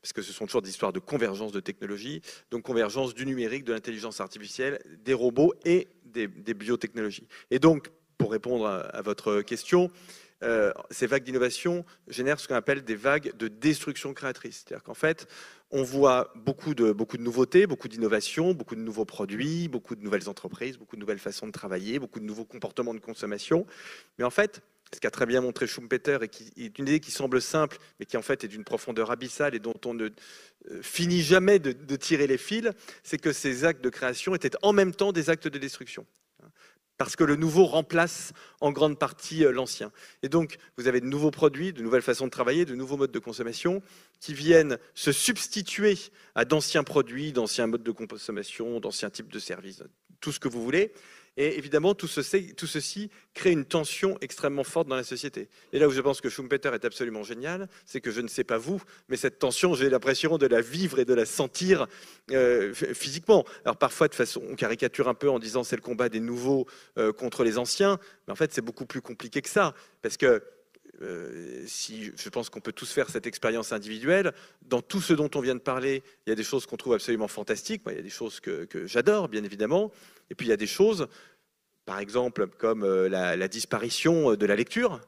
parce 0.02 0.14
que 0.14 0.22
ce 0.22 0.34
sont 0.34 0.46
toujours 0.46 0.62
des 0.62 0.70
histoires 0.70 0.94
de 0.94 1.00
convergence 1.00 1.52
de 1.52 1.60
technologies, 1.60 2.22
donc 2.52 2.64
convergence 2.64 3.14
du 3.14 3.26
numérique, 3.26 3.64
de 3.64 3.74
l'intelligence 3.74 4.20
artificielle, 4.20 4.80
des 5.04 5.14
robots 5.14 5.54
et 5.66 5.88
des, 6.06 6.28
biotechnologies. 6.28 7.28
Et 7.50 7.60
donc, 7.60 7.90
pour 8.18 8.32
répondre 8.32 8.68
à, 8.68 9.02
votre 9.02 9.42
question, 9.42 9.90
euh, 10.44 10.72
ces 10.90 11.08
vagues 11.08 11.24
d'innovation 11.24 11.86
génèrent 12.08 12.40
ce 12.40 12.48
qu'on 12.48 12.56
appelle 12.56 12.84
des 12.84 12.96
vagues 12.96 13.36
de 13.38 13.48
destruction 13.48 14.14
créatrice. 14.14 14.64
C'est-à-dire 14.66 14.84
qu'en 14.84 14.94
fait, 14.94 15.28
on 15.72 15.84
voit 15.84 16.32
beaucoup 16.36 16.74
de, 16.74 16.96
nouveautés, 17.18 17.68
beaucoup 17.68 17.88
d'innovations, 17.88 18.54
beaucoup 18.54 18.76
de 18.76 18.82
nouveaux 18.82 19.06
produits, 19.06 19.68
beaucoup 19.68 19.96
de 19.96 20.02
nouvelles 20.02 20.30
entreprises, 20.30 20.78
beaucoup 20.78 20.96
de 20.96 21.02
nouvelles 21.02 21.20
façons 21.20 21.48
de 21.48 21.52
travailler, 21.52 22.00
beaucoup 22.00 22.20
de 22.20 22.26
nouveaux 22.26 22.46
comportements 22.46 22.94
de 22.94 23.00
consommation. 23.00 23.68
Mais 24.18 24.24
en 24.24 24.30
fait, 24.30 24.62
ce 24.94 25.00
qu'a 25.00 25.12
très 25.12 25.26
bien 25.26 25.42
montré 25.42 25.68
Schumpeter 25.68 26.18
et 26.22 26.28
qui 26.28 26.52
est 26.58 26.80
une 26.80 26.88
idée 26.88 27.00
qui 27.00 27.12
semble 27.12 27.42
simple, 27.42 27.78
mais 28.00 28.06
qui 28.06 28.18
en 28.18 28.22
fait 28.22 28.44
est 28.44 28.48
d'une 28.48 28.64
profondeur 28.64 29.12
abyssale 29.12 29.54
et 29.54 29.60
dont 29.60 29.80
on 29.86 29.94
ne 29.94 30.10
euh, 30.72 30.82
finit 30.82 31.22
jamais 31.22 31.60
de, 31.60 31.96
tirer 31.96 32.26
les 32.26 32.38
fils, 32.38 32.70
c'est 33.04 33.20
que 33.20 33.32
ces 33.32 33.66
actes 33.66 33.84
de 33.84 33.90
création 33.90 34.34
étaient 34.34 34.58
en 34.62 34.74
même 34.74 34.94
temps 34.94 35.12
des 35.12 35.30
actes 35.30 35.48
de 35.48 35.60
destruction 35.60 36.06
parce 37.00 37.16
que 37.16 37.24
le 37.24 37.38
nouveau 37.38 37.66
remplace 37.66 38.34
en 38.60 38.72
grande 38.74 39.00
partie 39.00 39.46
euh, 39.46 39.52
l'ancien. 39.52 39.92
Et 40.22 40.28
donc, 40.28 40.58
vous 40.78 40.88
avez 40.88 41.00
de 41.00 41.06
nouveaux 41.06 41.32
produits, 41.32 41.72
de 41.72 41.82
nouvelles 41.82 42.02
façons 42.02 42.26
de 42.26 42.30
travailler, 42.30 42.66
de 42.66 42.76
nouveaux 42.76 42.98
modes 42.98 43.12
de 43.12 43.20
consommation 43.20 43.82
qui 44.20 44.34
viennent 44.34 44.78
se 44.94 45.14
substituer 45.14 45.98
à 46.36 46.44
d'anciens 46.44 46.84
produits, 46.84 47.32
d'anciens 47.32 47.68
modes 47.68 47.84
de 47.84 47.92
consommation, 47.92 48.82
d'anciens 48.82 49.10
types 49.10 49.32
de 49.32 49.40
services, 49.40 49.82
tout 50.20 50.34
ce 50.34 50.42
que 50.42 50.50
vous 50.50 50.62
voulez. 50.62 50.92
Et 51.42 51.58
évidemment, 51.58 51.96
tout 51.96 52.08
ceci, 52.08 53.10
crée 53.34 53.52
une 53.52 53.64
tension 53.64 54.18
extrêmement 54.20 54.66
forte 54.66 54.90
dans 54.90 54.98
la 54.98 55.06
société. 55.06 55.48
Et 55.72 55.80
là 55.80 55.88
où 55.88 55.92
je 55.92 56.02
pense 56.02 56.20
que 56.20 56.28
Schumpeter 56.28 56.72
est 56.74 56.84
absolument 56.84 57.24
génial, 57.24 57.70
c'est 57.86 58.02
que 58.02 58.12
je 58.12 58.20
ne 58.20 58.28
sais 58.28 58.44
pas 58.44 58.58
vous, 58.58 58.82
mais 59.08 59.16
cette 59.16 59.40
tension, 59.40 59.74
j'ai 59.74 59.90
l'impression 59.90 60.38
de 60.38 60.46
la 60.46 60.60
vivre 60.60 61.00
et 61.00 61.06
de 61.06 61.14
la 61.14 61.26
sentir 61.26 61.88
euh, 62.32 62.74
physiquement. 62.74 63.46
Alors 63.64 63.78
parfois, 63.78 64.10
de 64.10 64.16
façon, 64.16 64.44
on 64.50 64.56
caricature 64.56 65.08
un 65.08 65.14
peu 65.14 65.30
en 65.30 65.40
disant 65.40 65.64
c'est 65.64 65.78
le 65.78 65.82
combat 65.82 66.10
des 66.10 66.20
nouveaux 66.20 66.68
euh, 66.98 67.14
contre 67.14 67.46
les 67.46 67.58
anciens, 67.58 68.00
mais 68.28 68.34
en 68.34 68.36
fait, 68.36 68.52
c'est 68.54 68.62
beaucoup 68.62 68.86
plus 68.86 69.02
compliqué 69.02 69.42
que 69.42 69.50
ça, 69.50 69.74
parce 70.02 70.18
que 70.18 70.44
euh, 71.02 71.64
si 71.66 72.12
je 72.16 72.30
pense 72.30 72.50
qu'on 72.50 72.60
peut 72.60 72.74
tous 72.74 72.92
faire 72.92 73.10
cette 73.10 73.28
expérience 73.28 73.72
individuelle, 73.72 74.34
dans 74.62 74.82
tout 74.82 75.02
ce 75.02 75.14
dont 75.14 75.30
on 75.36 75.40
vient 75.40 75.56
de 75.56 75.60
parler, 75.60 76.04
il 76.26 76.30
y 76.30 76.34
a 76.34 76.36
des 76.36 76.44
choses 76.44 76.66
qu'on 76.66 76.78
trouve 76.78 76.94
absolument 76.94 77.28
fantastiques. 77.28 77.84
il 77.88 77.96
y 77.96 78.00
a 78.00 78.02
des 78.02 78.10
choses 78.10 78.40
que, 78.40 78.68
j'adore, 78.86 79.30
bien 79.30 79.44
évidemment. 79.44 79.92
Et 80.30 80.36
puis 80.36 80.48
il 80.48 80.50
y 80.50 80.54
a 80.54 80.58
des 80.58 80.68
choses, 80.68 81.08
par 81.86 82.00
exemple, 82.00 82.48
comme 82.48 82.84
euh, 82.84 83.08
la, 83.08 83.48
disparition 83.48 84.36
de 84.36 84.46
la 84.46 84.56
lecture, 84.56 85.00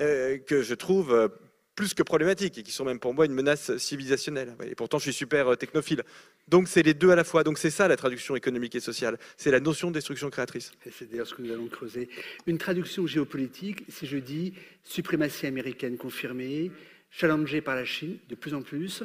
euh, 0.00 0.38
que 0.38 0.62
je 0.62 0.74
trouve 0.74 1.30
plus 1.74 1.94
que 1.94 2.02
problématiques 2.02 2.58
et 2.58 2.62
qui 2.62 2.72
sont 2.72 2.84
même 2.84 2.98
pour 2.98 3.14
moi 3.14 3.26
une 3.26 3.32
menace 3.32 3.76
civilisationnelle. 3.78 4.54
Et 4.66 4.74
pourtant, 4.74 4.98
je 4.98 5.04
suis 5.04 5.12
super 5.12 5.48
euh, 5.48 5.56
technophile. 5.56 6.02
Donc, 6.48 6.68
c'est 6.68 6.82
les 6.82 6.94
deux 6.94 7.10
à 7.10 7.16
la 7.16 7.24
fois. 7.24 7.44
Donc, 7.44 7.58
c'est 7.58 7.70
ça 7.70 7.88
la 7.88 7.96
traduction 7.96 8.36
économique 8.36 8.74
et 8.74 8.80
sociale. 8.80 9.18
C'est 9.36 9.50
la 9.50 9.60
notion 9.60 9.88
de 9.88 9.94
destruction 9.94 10.28
créatrice. 10.28 10.72
C'est 10.90 11.10
d'ailleurs 11.10 11.26
ce 11.26 11.34
que 11.34 11.42
nous 11.42 11.52
allons 11.52 11.68
creuser. 11.68 12.08
Une 12.46 12.58
traduction 12.58 13.06
géopolitique, 13.06 13.84
si 13.88 14.06
je 14.06 14.18
dis 14.18 14.54
suprématie 14.84 15.46
américaine 15.46 15.96
confirmée, 15.96 16.70
challengée 17.10 17.60
par 17.60 17.76
la 17.76 17.84
Chine 17.84 18.18
de 18.28 18.34
plus 18.34 18.54
en 18.54 18.62
plus, 18.62 19.02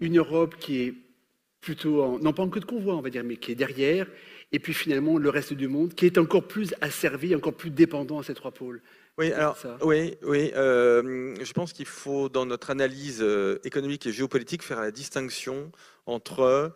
une 0.00 0.18
Europe 0.18 0.56
qui 0.58 0.82
est 0.82 0.94
plutôt, 1.60 2.02
en, 2.02 2.18
non 2.18 2.32
pas 2.32 2.42
en 2.42 2.48
queue 2.48 2.60
de 2.60 2.64
convoi, 2.64 2.94
on 2.94 3.00
va 3.00 3.10
dire, 3.10 3.24
mais 3.24 3.36
qui 3.36 3.52
est 3.52 3.56
derrière, 3.56 4.06
et 4.52 4.58
puis 4.58 4.72
finalement 4.72 5.18
le 5.18 5.28
reste 5.28 5.54
du 5.54 5.68
monde 5.68 5.94
qui 5.94 6.06
est 6.06 6.18
encore 6.18 6.46
plus 6.46 6.74
asservi, 6.80 7.34
encore 7.34 7.54
plus 7.54 7.70
dépendant 7.70 8.18
à 8.18 8.22
ces 8.22 8.34
trois 8.34 8.52
pôles. 8.52 8.80
Oui, 9.18 9.32
alors, 9.32 9.56
oui, 9.82 10.16
oui. 10.22 10.52
Euh, 10.54 11.34
je 11.42 11.52
pense 11.52 11.72
qu'il 11.72 11.86
faut, 11.86 12.28
dans 12.28 12.46
notre 12.46 12.70
analyse 12.70 13.18
euh, 13.20 13.58
économique 13.64 14.06
et 14.06 14.12
géopolitique, 14.12 14.62
faire 14.62 14.80
la 14.80 14.92
distinction 14.92 15.72
entre 16.06 16.72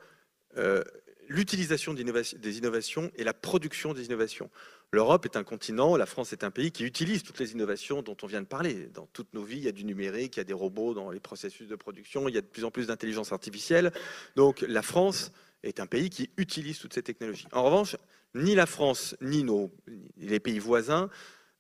euh, 0.57 0.83
l'utilisation 1.29 1.95
des 1.95 2.59
innovations 2.59 3.13
et 3.15 3.23
la 3.23 3.33
production 3.33 3.95
des 3.95 4.07
innovations. 4.07 4.51
L'Europe 4.91 5.25
est 5.25 5.37
un 5.37 5.45
continent, 5.45 5.97
la 5.97 6.05
France 6.05 6.33
est 6.33 6.43
un 6.43 6.51
pays 6.51 6.73
qui 6.73 6.85
utilise 6.85 7.23
toutes 7.23 7.39
les 7.39 7.53
innovations 7.53 8.03
dont 8.03 8.17
on 8.23 8.27
vient 8.27 8.43
de 8.43 8.47
parler. 8.47 8.89
Dans 8.93 9.07
toutes 9.13 9.33
nos 9.35 9.45
vies, 9.45 9.59
il 9.59 9.65
y 9.65 9.69
a 9.69 9.73
du 9.73 9.85
numérique, 9.85 10.37
il 10.37 10.41
y 10.41 10.43
a 10.43 10.45
des 10.45 10.53
robots 10.53 10.95
dans 10.95 11.13
les 11.13 11.21
processus 11.21 11.69
de 11.69 11.77
production, 11.77 12.29
il 12.29 12.35
y 12.35 12.39
a 12.39 12.43
de 12.43 12.47
plus 12.47 12.65
en 12.65 12.73
plus 12.73 12.89
d'intelligence 12.89 13.31
artificielle. 13.31 13.93
Donc 14.35 14.63
la 14.63 14.83
France 14.83 15.31
est 15.63 15.79
un 15.79 15.87
pays 15.87 16.11
qui 16.11 16.31
utilise 16.37 16.81
toutes 16.81 16.93
ces 16.93 17.05
technologies. 17.05 17.47
En 17.53 17.63
revanche, 17.63 17.97
ni 18.35 18.57
la 18.57 18.67
France, 18.67 19.15
ni 19.21 19.45
nos, 19.45 19.71
les 20.17 20.41
pays 20.41 20.59
voisins 20.59 21.09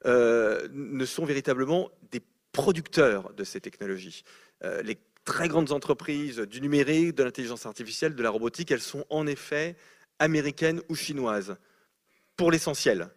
euh, 0.07 0.67
ne 0.73 1.05
sont 1.05 1.25
véritablement 1.25 1.91
des 2.11 2.21
producteurs 2.51 3.33
de 3.35 3.45
ces 3.45 3.61
technologies. 3.61 4.25
Euh, 4.65 4.83
les 4.83 4.99
très 5.25 5.49
grandes 5.49 5.71
entreprises 5.71 6.41
du 6.41 6.61
numérique, 6.61 7.15
de 7.15 7.23
l'intelligence 7.23 7.67
artificielle, 7.67 8.15
de 8.15 8.23
la 8.23 8.31
robotique, 8.31 8.71
elles 8.73 8.81
sont 8.81 9.05
en 9.11 9.27
effet 9.27 9.77
américaines 10.19 10.83
ou 10.89 10.95
chinoises, 10.95 11.57
pour 12.37 12.51
l'essentiel. 12.51 13.11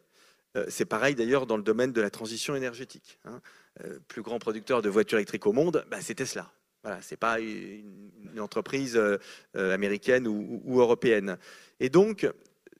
Euh, 0.55 0.65
c'est 0.69 0.85
pareil 0.85 1.15
d'ailleurs 1.15 1.47
dans 1.47 1.57
le 1.57 1.63
domaine 1.63 1.91
de 1.91 2.01
la 2.01 2.09
transition 2.09 2.55
énergétique. 2.55 3.19
Hein. 3.25 3.41
plus 4.07 4.21
grand 4.21 4.39
producteur 4.39 4.81
de 4.81 4.89
voitures 4.89 5.17
électriques 5.17 5.47
au 5.47 5.53
monde, 5.53 5.85
bah, 5.89 5.97
c'est 6.01 6.15
Tesla. 6.15 6.51
Voilà, 6.83 7.01
ce 7.01 7.13
n'est 7.13 7.17
pas 7.17 7.39
une, 7.39 8.39
entreprise 8.39 8.99
américaine 9.53 10.27
ou, 10.27 10.61
ou, 10.65 10.79
européenne. 10.79 11.37
Et 11.79 11.89
donc, 11.89 12.27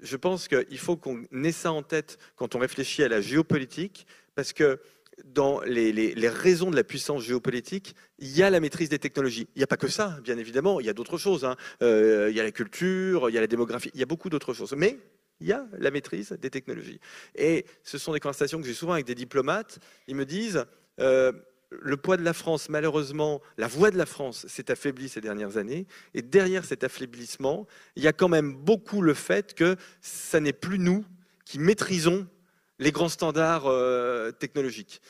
je 0.02 0.18
pense 0.18 0.48
qu'il 0.48 0.78
faut 0.78 0.98
qu'on 0.98 1.24
ait 1.44 1.52
ça 1.52 1.72
en 1.72 1.84
tête 1.84 2.18
quand 2.36 2.56
on 2.56 2.60
réfléchit 2.60 3.04
à 3.04 3.08
la 3.08 3.22
géopolitique, 3.22 4.08
parce 4.36 4.54
que 4.54 4.80
dans 5.24 5.62
les, 5.62 6.14
raisons 6.28 6.70
de 6.70 6.76
la 6.76 6.84
puissance 6.84 7.24
géopolitique, 7.24 7.96
il 8.20 8.36
y 8.36 8.44
a 8.44 8.50
la 8.50 8.60
maîtrise 8.60 8.90
des 8.90 9.00
technologies. 9.00 9.48
Il 9.56 9.60
n'y 9.60 9.64
a 9.64 9.68
pas 9.68 9.78
que 9.78 9.88
ça, 9.88 10.20
bien 10.24 10.38
évidemment, 10.38 10.80
il 10.80 10.86
y 10.86 10.90
a 10.90 10.94
d'autres 10.94 11.18
choses. 11.18 11.46
Hein. 11.46 11.56
Euh, 11.82 12.28
il 12.30 12.36
y 12.36 12.40
a 12.40 12.44
la 12.44 12.52
culture, 12.52 13.30
il 13.30 13.34
y 13.34 13.38
a 13.38 13.42
la 13.42 13.48
démographie, 13.48 13.92
il 13.94 14.00
y 14.00 14.04
a 14.04 14.06
beaucoup 14.06 14.30
d'autres 14.30 14.54
choses. 14.54 14.74
Mais 14.76 15.00
il 15.40 15.48
y 15.48 15.54
a 15.54 15.66
la 15.78 15.92
maîtrise 15.92 16.32
des 16.42 16.50
technologies. 16.50 17.00
Et 17.36 17.66
ce 17.84 17.98
sont 17.98 18.14
des 18.14 18.20
conversations 18.20 18.60
que 18.60 18.68
j'ai 18.68 18.74
souvent 18.74 18.94
avec 18.94 19.06
des 19.06 19.16
diplomates. 19.16 19.80
Ils 20.08 20.16
me 20.16 20.26
disent, 20.26 20.66
euh, 21.00 21.32
le 21.82 21.98
poids 21.98 22.18
de 22.18 22.24
la 22.24 22.34
France, 22.34 22.70
malheureusement, 22.70 23.42
la 23.58 23.68
voix 23.68 23.92
de 23.92 23.98
la 23.98 24.06
France 24.06 24.46
s'est 24.48 24.72
affaiblie 24.72 25.10
ces 25.10 25.22
dernières 25.22 25.58
années. 25.58 25.88
Et 26.14 26.22
derrière 26.22 26.66
cet 26.66 26.84
affaiblissement, 26.84 27.68
il 27.96 28.04
y 28.04 28.08
a 28.08 28.14
quand 28.14 28.30
même 28.30 28.54
beaucoup 28.54 29.02
le 29.02 29.14
fait 29.14 29.54
que 29.54 29.76
ce 30.02 30.38
n'est 30.38 30.54
plus 30.54 30.80
nous 30.80 31.06
qui 31.46 31.60
maîtrisons 31.60 32.28
les 32.80 32.92
grands 32.92 33.10
standards 33.10 33.68
euh, 33.68 34.32
technologiques. 34.32 35.02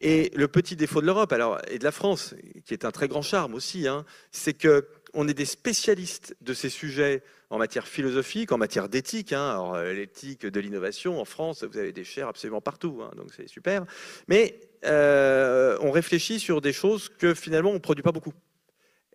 Et 0.00 0.30
le 0.36 0.46
petit 0.46 0.76
défaut 0.76 1.00
de 1.00 1.06
l'Europe, 1.06 1.32
alors 1.32 1.58
et 1.68 1.78
de 1.78 1.84
la 1.84 1.90
France, 1.90 2.34
qui 2.64 2.72
est 2.72 2.84
un 2.84 2.92
très 2.92 3.08
grand 3.08 3.22
charme 3.22 3.54
aussi, 3.54 3.88
hein, 3.88 4.04
c'est 4.30 4.54
que 4.54 4.86
on 5.14 5.28
est 5.28 5.34
des 5.34 5.44
spécialistes 5.44 6.36
de 6.40 6.54
ces 6.54 6.68
sujets 6.68 7.22
en 7.50 7.58
matière 7.58 7.86
philosophique, 7.86 8.52
en 8.52 8.58
matière 8.58 8.88
d'éthique. 8.88 9.32
Hein. 9.32 9.72
Euh, 9.74 9.92
l'éthique 9.94 10.46
de 10.46 10.60
l'innovation 10.60 11.20
en 11.20 11.24
France, 11.24 11.64
vous 11.64 11.78
avez 11.78 11.92
des 11.92 12.04
chaires 12.04 12.28
absolument 12.28 12.60
partout, 12.60 13.00
hein, 13.02 13.10
donc 13.16 13.32
c'est 13.34 13.48
super. 13.48 13.84
Mais 14.28 14.60
euh, 14.84 15.78
on 15.80 15.90
réfléchit 15.90 16.40
sur 16.40 16.60
des 16.60 16.72
choses 16.72 17.08
que 17.08 17.34
finalement 17.34 17.70
on 17.70 17.74
ne 17.74 17.78
produit 17.78 18.02
pas 18.02 18.12
beaucoup. 18.12 18.34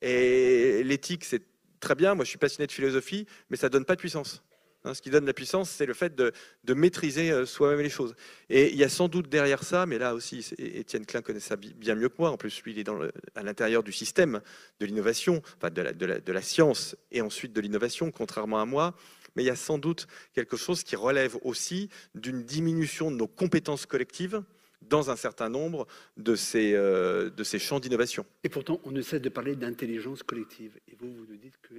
Et 0.02 0.84
l'éthique, 0.84 1.24
c'est 1.24 1.44
très 1.80 1.96
bien. 1.96 2.16
Moi, 2.16 2.26
je 2.26 2.30
suis 2.30 2.38
passionné 2.38 2.68
de 2.68 2.72
philosophie, 2.72 3.26
mais 3.50 3.58
ça 3.58 3.68
ne 3.68 3.72
donne 3.72 3.86
pas 3.86 3.96
de 3.96 4.00
puissance. 4.00 4.44
Hein, 4.86 4.94
ce 4.94 5.02
qui 5.02 5.10
donne 5.10 5.26
la 5.26 5.34
puissance, 5.34 5.70
c'est 5.70 5.86
le 5.86 5.94
fait 5.94 6.14
de, 6.16 6.34
maîtriser 6.74 7.32
euh, 7.32 7.46
soi-même 7.46 7.80
les 7.80 7.90
choses. 7.90 8.16
Et 8.50 8.72
il 8.72 8.78
y 8.78 8.84
a 8.84 8.90
sans 8.90 9.08
doute 9.08 9.30
derrière 9.30 9.64
ça, 9.64 9.86
mais 9.86 9.98
là 9.98 10.14
aussi, 10.14 10.46
Étienne 10.58 11.06
Klein 11.06 11.22
connaît 11.22 11.40
ça 11.40 11.56
bien 11.56 11.96
mieux 11.96 12.10
que 12.10 12.16
moi. 12.20 12.32
En 12.32 12.38
plus, 12.38 12.62
lui, 12.64 12.74
il 12.74 12.80
est 12.80 12.90
à 13.36 13.44
l'intérieur 13.44 13.84
du 13.84 13.92
système 13.92 14.42
de 14.80 14.86
l'innovation, 14.86 15.42
enfin 15.58 15.70
de 15.70 15.82
la, 15.82 15.94
de 15.94 16.32
la 16.32 16.42
science 16.42 16.96
et 17.12 17.22
ensuite 17.22 17.54
de 17.54 17.62
l'innovation, 17.62 18.12
contrairement 18.12 18.60
à 18.60 18.66
moi. 18.66 18.96
Mais 19.36 19.44
il 19.44 19.48
y 19.48 19.50
a 19.52 19.56
sans 19.56 19.78
doute 19.78 20.08
quelque 20.34 20.58
chose 20.58 20.84
qui 20.84 20.96
relève 20.96 21.38
aussi 21.42 21.90
d'une 22.14 22.44
diminution 22.44 23.10
de 23.10 23.16
nos 23.16 23.28
compétences 23.28 23.86
collectives 23.86 24.44
dans 24.90 25.10
un 25.10 25.16
certain 25.16 25.50
nombre 25.50 25.88
de 26.18 26.36
ces, 26.36 26.74
euh, 26.74 27.30
de 27.30 27.44
ces 27.44 27.58
champs 27.58 27.80
d'innovation. 27.80 28.26
Et 28.44 28.50
pourtant, 28.50 28.80
on 28.84 28.92
ne 28.92 29.02
cesse 29.02 29.22
de 29.22 29.30
parler 29.30 29.56
d'intelligence 29.56 30.24
collective. 30.24 30.78
Et 30.88 30.96
vous, 31.00 31.12
vous 31.14 31.26
nous 31.30 31.38
dites 31.38 31.58
que 31.62 31.74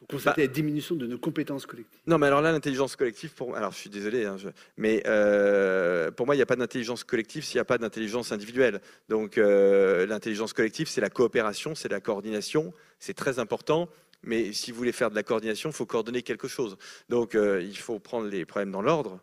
vous 0.00 0.06
constatez 0.06 0.42
bah 0.42 0.46
la 0.46 0.52
diminution 0.52 0.94
de 0.94 1.06
nos 1.06 1.18
compétences 1.18 1.66
collectives. 1.66 1.98
Non, 2.06 2.18
mais 2.18 2.28
alors 2.28 2.40
là, 2.40 2.52
l'intelligence 2.52 2.94
collective, 2.94 3.32
pour 3.34 3.56
alors 3.56 3.72
je 3.72 3.78
suis 3.78 3.90
désolé, 3.90 4.24
hein, 4.24 4.36
mais 4.76 5.02
euh, 5.06 6.10
pour 6.12 6.26
moi, 6.26 6.34
il 6.34 6.38
n'y 6.38 6.42
a 6.42 6.46
pas 6.46 6.56
d'intelligence 6.56 7.02
collective 7.02 7.44
s'il 7.44 7.56
n'y 7.56 7.62
a 7.62 7.64
pas 7.64 7.78
d'intelligence 7.78 8.30
individuelle. 8.30 8.80
Donc, 9.08 9.38
euh, 9.38 10.06
l'intelligence 10.06 10.52
collective, 10.52 10.88
c'est 10.88 11.00
la 11.00 11.10
coopération, 11.10 11.74
c'est 11.74 11.88
la 11.88 12.00
coordination, 12.00 12.72
c'est 13.00 13.14
très 13.14 13.38
important. 13.38 13.88
Mais 14.22 14.52
si 14.52 14.70
vous 14.72 14.78
voulez 14.78 14.92
faire 14.92 15.10
de 15.10 15.14
la 15.14 15.22
coordination, 15.22 15.70
il 15.70 15.74
faut 15.74 15.86
coordonner 15.86 16.22
quelque 16.22 16.48
chose. 16.48 16.76
Donc, 17.08 17.34
il 17.34 17.78
faut 17.78 18.00
prendre 18.00 18.26
les 18.26 18.44
problèmes 18.44 18.72
dans 18.72 18.82
l'ordre. 18.82 19.20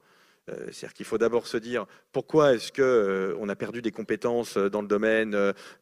Euh, 0.50 0.68
c'est-à-dire 0.72 0.94
qu'il 0.94 1.06
faut 1.06 1.18
d'abord 1.18 1.48
se 1.48 1.58
dire 1.58 1.86
pourquoi 2.12 2.54
est-ce 2.54 2.72
qu'on 2.72 2.82
euh, 2.82 3.50
a 3.50 3.56
perdu 3.56 3.82
des 3.82 3.92
compétences 3.92 4.58
euh, 4.58 4.70
dans 4.70 4.82
le 4.82 4.88
domaine 4.88 5.36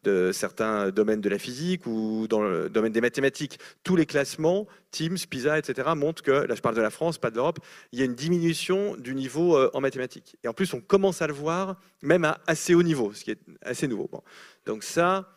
de 0.04 0.32
certains 0.32 0.90
domaines 0.90 1.20
de 1.20 1.28
la 1.28 1.38
physique 1.38 1.86
ou 1.86 2.28
dans 2.30 2.42
le 2.42 2.70
domaine 2.70 2.94
des 2.94 3.02
mathématiques? 3.02 3.60
Tous 3.84 3.96
les 3.96 4.06
classements, 4.06 4.68
Teams, 4.92 5.18
PISA, 5.30 5.60
etc., 5.60 5.90
montrent 5.96 6.24
que, 6.24 6.32
là 6.32 6.56
je 6.56 6.62
parle 6.62 6.76
de 6.76 6.82
la 6.82 6.92
France, 6.92 7.18
pas 7.18 7.30
de 7.30 7.36
l'Europe, 7.36 7.60
il 7.92 8.00
y 8.00 8.02
a 8.02 8.06
une 8.06 8.16
diminution 8.16 8.96
du 8.96 9.16
niveau 9.16 9.58
en 9.74 9.82
mathématiques. 9.82 10.38
Et 10.44 10.48
en 10.48 10.54
plus, 10.54 10.74
on 10.74 10.82
commence 10.82 11.22
à 11.22 11.28
le 11.28 11.34
voir 11.34 11.80
même 12.02 12.26
à 12.26 12.40
assez 12.48 12.74
haut 12.74 12.84
niveau, 12.84 13.14
ce 13.14 13.24
qui 13.24 13.32
est 13.32 13.40
assez 13.62 13.88
nouveau. 13.88 14.10
Donc 14.66 14.84
ça, 14.84 15.28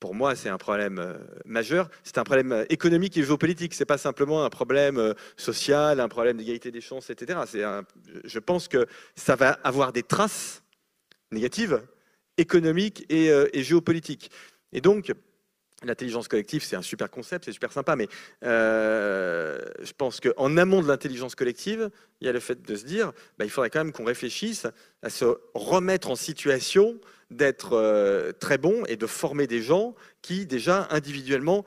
pour 0.00 0.14
moi, 0.14 0.36
c'est 0.36 0.48
un 0.48 0.58
problème 0.58 0.98
euh, 0.98 1.14
majeur. 1.44 1.90
C'est 2.04 2.18
un 2.18 2.24
problème 2.24 2.52
euh, 2.52 2.64
économique 2.68 3.16
et 3.16 3.24
géopolitique. 3.24 3.74
C'est 3.74 3.84
pas 3.84 3.98
simplement 3.98 4.44
un 4.44 4.50
problème 4.50 4.98
euh, 4.98 5.14
social, 5.36 6.00
un 6.00 6.08
problème 6.08 6.36
d'égalité 6.36 6.70
des 6.70 6.80
chances, 6.80 7.10
etc. 7.10 7.40
je 8.24 8.38
pense 8.38 8.68
que 8.68 8.86
ça 9.16 9.36
va 9.36 9.50
avoir 9.64 9.92
des 9.92 10.02
traces 10.02 10.62
négatives 11.32 11.82
économiques 12.36 13.04
et, 13.08 13.32
géopolitiques. 13.62 14.30
Et 14.72 14.80
donc, 14.80 15.12
l'intelligence 15.82 16.28
collective, 16.28 16.62
c'est 16.62 16.76
un 16.76 16.82
super 16.82 17.10
concept, 17.10 17.46
c'est 17.46 17.52
super 17.52 17.72
sympa, 17.72 17.96
mais 17.96 18.08
je 18.42 19.92
pense 19.96 20.20
qu'en 20.20 20.56
amont 20.56 20.82
de 20.82 20.88
l'intelligence 20.88 21.34
collective, 21.34 21.90
il 22.20 22.26
y 22.26 22.30
a 22.30 22.32
le 22.32 22.40
fait 22.40 22.62
de 22.62 22.76
se 22.76 22.84
dire, 22.84 23.12
bah, 23.38 23.44
il 23.44 23.50
faudrait 23.50 23.70
quand 23.70 23.80
même 23.80 23.92
qu'on 23.92 24.04
réfléchisse 24.04 24.66
à 25.02 25.10
se 25.10 25.24
remettre 25.54 26.10
en 26.10 26.16
situation 26.16 26.98
d'être 27.30 27.74
euh, 27.74 28.32
très 28.32 28.58
bon 28.58 28.84
et 28.86 28.96
de 28.96 29.06
former 29.06 29.46
des 29.46 29.62
gens 29.62 29.94
qui, 30.22 30.46
déjà, 30.46 30.88
individuellement, 30.90 31.64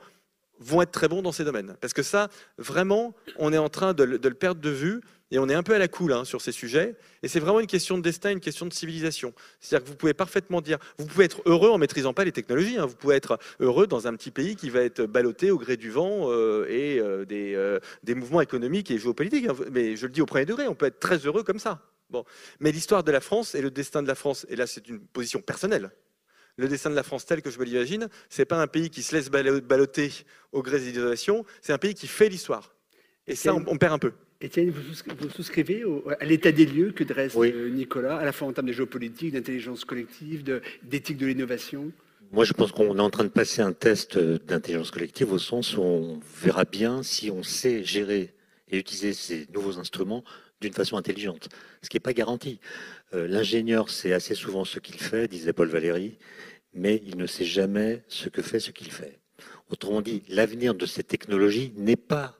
vont 0.58 0.82
être 0.82 0.92
très 0.92 1.08
bons 1.08 1.22
dans 1.22 1.32
ces 1.32 1.44
domaines. 1.44 1.76
Parce 1.80 1.92
que 1.92 2.02
ça, 2.02 2.28
vraiment, 2.58 3.14
on 3.38 3.52
est 3.52 3.58
en 3.58 3.68
train 3.68 3.94
de, 3.94 4.04
le 4.04 4.34
perdre 4.34 4.60
de 4.60 4.70
vue 4.70 5.00
et 5.30 5.38
on 5.38 5.48
est 5.48 5.54
un 5.54 5.62
peu 5.62 5.74
à 5.74 5.78
la 5.78 5.88
cool 5.88 6.12
hein, 6.12 6.24
sur 6.24 6.40
ces 6.40 6.52
sujets. 6.52 6.94
Et 7.22 7.28
c'est 7.28 7.40
vraiment 7.40 7.60
une 7.60 7.66
question 7.66 7.96
de 7.96 8.02
destin, 8.02 8.30
une 8.30 8.40
question 8.40 8.66
de 8.66 8.72
civilisation. 8.72 9.32
C'est-à-dire 9.60 9.84
que 9.84 9.90
vous 9.90 9.96
pouvez 9.96 10.14
parfaitement 10.14 10.60
dire, 10.60 10.78
vous 10.98 11.06
pouvez 11.06 11.24
être 11.24 11.40
heureux 11.46 11.70
en 11.70 11.78
maîtrisant 11.78 12.12
pas 12.12 12.24
les 12.24 12.32
technologies. 12.32 12.78
Hein. 12.78 12.86
Vous 12.86 12.96
pouvez 12.96 13.16
être 13.16 13.38
heureux 13.58 13.86
dans 13.86 14.06
un 14.06 14.14
petit 14.14 14.30
pays 14.30 14.56
qui 14.56 14.68
va 14.68 14.82
être 14.82 15.02
ballotté 15.02 15.50
au 15.50 15.58
gré 15.58 15.76
du 15.76 15.90
vent 15.90 16.30
euh, 16.30 16.66
et 16.68 16.98
euh, 17.00 17.24
des, 17.24 17.78
des, 18.02 18.14
mouvements 18.14 18.42
économiques 18.42 18.90
et 18.90 18.98
géopolitiques. 18.98 19.46
Hein. 19.48 19.56
Mais 19.72 19.96
je 19.96 20.06
le 20.06 20.12
dis 20.12 20.20
au 20.20 20.26
premier 20.26 20.44
degré, 20.44 20.68
on 20.68 20.74
peut 20.74 20.86
être 20.86 21.00
très 21.00 21.16
heureux 21.18 21.42
comme 21.42 21.58
ça. 21.58 21.80
Mais 22.60 22.72
l'histoire 22.72 23.04
de 23.04 23.12
la 23.12 23.20
France 23.20 23.54
et 23.54 23.62
le 23.62 23.70
destin 23.70 24.02
de 24.02 24.08
la 24.08 24.14
France, 24.14 24.46
et 24.48 24.56
là 24.56 24.66
c'est 24.66 24.88
une 24.88 25.00
position 25.00 25.40
personnelle, 25.40 25.90
le 26.56 26.68
destin 26.68 26.90
de 26.90 26.94
la 26.94 27.02
France 27.02 27.26
tel 27.26 27.42
que 27.42 27.50
je 27.50 27.58
me 27.58 27.64
l'imagine, 27.64 28.08
c'est 28.28 28.44
pas 28.44 28.60
un 28.60 28.66
pays 28.66 28.90
qui 28.90 29.02
se 29.02 29.14
laisse 29.14 29.30
balloter 29.30 30.12
au 30.52 30.62
gré 30.62 30.78
des 30.78 30.90
innovations, 30.90 31.44
c'est 31.60 31.72
un 31.72 31.78
pays 31.78 31.94
qui 31.94 32.06
fait 32.06 32.28
l'histoire. 32.28 32.74
Et 33.26 33.36
ça, 33.36 33.54
on, 33.54 33.76
perd 33.78 33.92
un 33.94 33.98
peu. 33.98 34.12
Étienne, 34.40 34.70
vous 34.70 35.30
souscrivez 35.30 35.84
à 36.18 36.24
l'état 36.24 36.50
des 36.50 36.66
lieux 36.66 36.90
que 36.90 37.04
dresse 37.04 37.36
euh, 37.36 37.68
Nicolas, 37.68 38.16
à 38.16 38.24
la 38.24 38.32
fois 38.32 38.48
en 38.48 38.52
termes 38.52 38.66
de 38.66 38.72
géopolitique, 38.72 39.32
d'intelligence 39.32 39.84
collective, 39.84 40.42
d'éthique 40.82 41.16
de, 41.16 41.26
l'innovation? 41.26 41.92
Moi, 42.32 42.44
je 42.44 42.52
pense 42.52 42.72
qu'on 42.72 42.96
est 42.96 43.00
en 43.00 43.10
train 43.10 43.24
de 43.24 43.28
passer 43.28 43.62
un 43.62 43.72
test 43.72 44.18
d'intelligence 44.18 44.90
collective 44.90 45.32
au 45.32 45.38
sens 45.38 45.76
où 45.76 45.82
on 45.82 46.20
verra 46.42 46.64
bien 46.64 47.02
si 47.02 47.30
on 47.30 47.42
sait 47.42 47.84
gérer 47.84 48.34
et 48.70 48.78
utiliser 48.78 49.12
ces 49.12 49.46
nouveaux 49.54 49.78
instruments 49.78 50.24
d'une 50.62 50.72
façon 50.72 50.96
intelligente, 50.96 51.48
ce 51.82 51.90
qui 51.90 51.96
n'est 51.96 52.00
pas 52.00 52.14
garanti. 52.14 52.60
Euh, 53.14 53.28
l'ingénieur 53.28 53.90
sait 53.90 54.14
assez 54.14 54.34
souvent 54.34 54.64
ce 54.64 54.78
qu'il 54.78 54.98
fait, 54.98 55.28
disait 55.28 55.52
Paul 55.52 55.68
Valéry, 55.68 56.16
mais 56.72 57.02
il 57.04 57.16
ne 57.18 57.26
sait 57.26 57.44
jamais 57.44 58.02
ce 58.08 58.28
que 58.28 58.40
fait 58.40 58.60
ce 58.60 58.70
qu'il 58.70 58.90
fait. 58.90 59.18
Autrement 59.68 60.00
dit, 60.00 60.22
l'avenir 60.28 60.74
de 60.74 60.86
ces 60.86 61.02
technologies 61.02 61.72
n'est 61.76 61.96
pas 61.96 62.38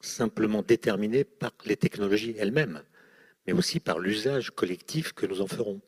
simplement 0.00 0.62
déterminé 0.62 1.24
par 1.24 1.52
les 1.66 1.76
technologies 1.76 2.34
elles-mêmes, 2.38 2.82
mais 3.46 3.52
aussi 3.52 3.80
par 3.80 3.98
l'usage 3.98 4.50
collectif 4.50 5.12
que 5.12 5.26
nous 5.26 5.40
en 5.40 5.46
ferons. 5.46 5.80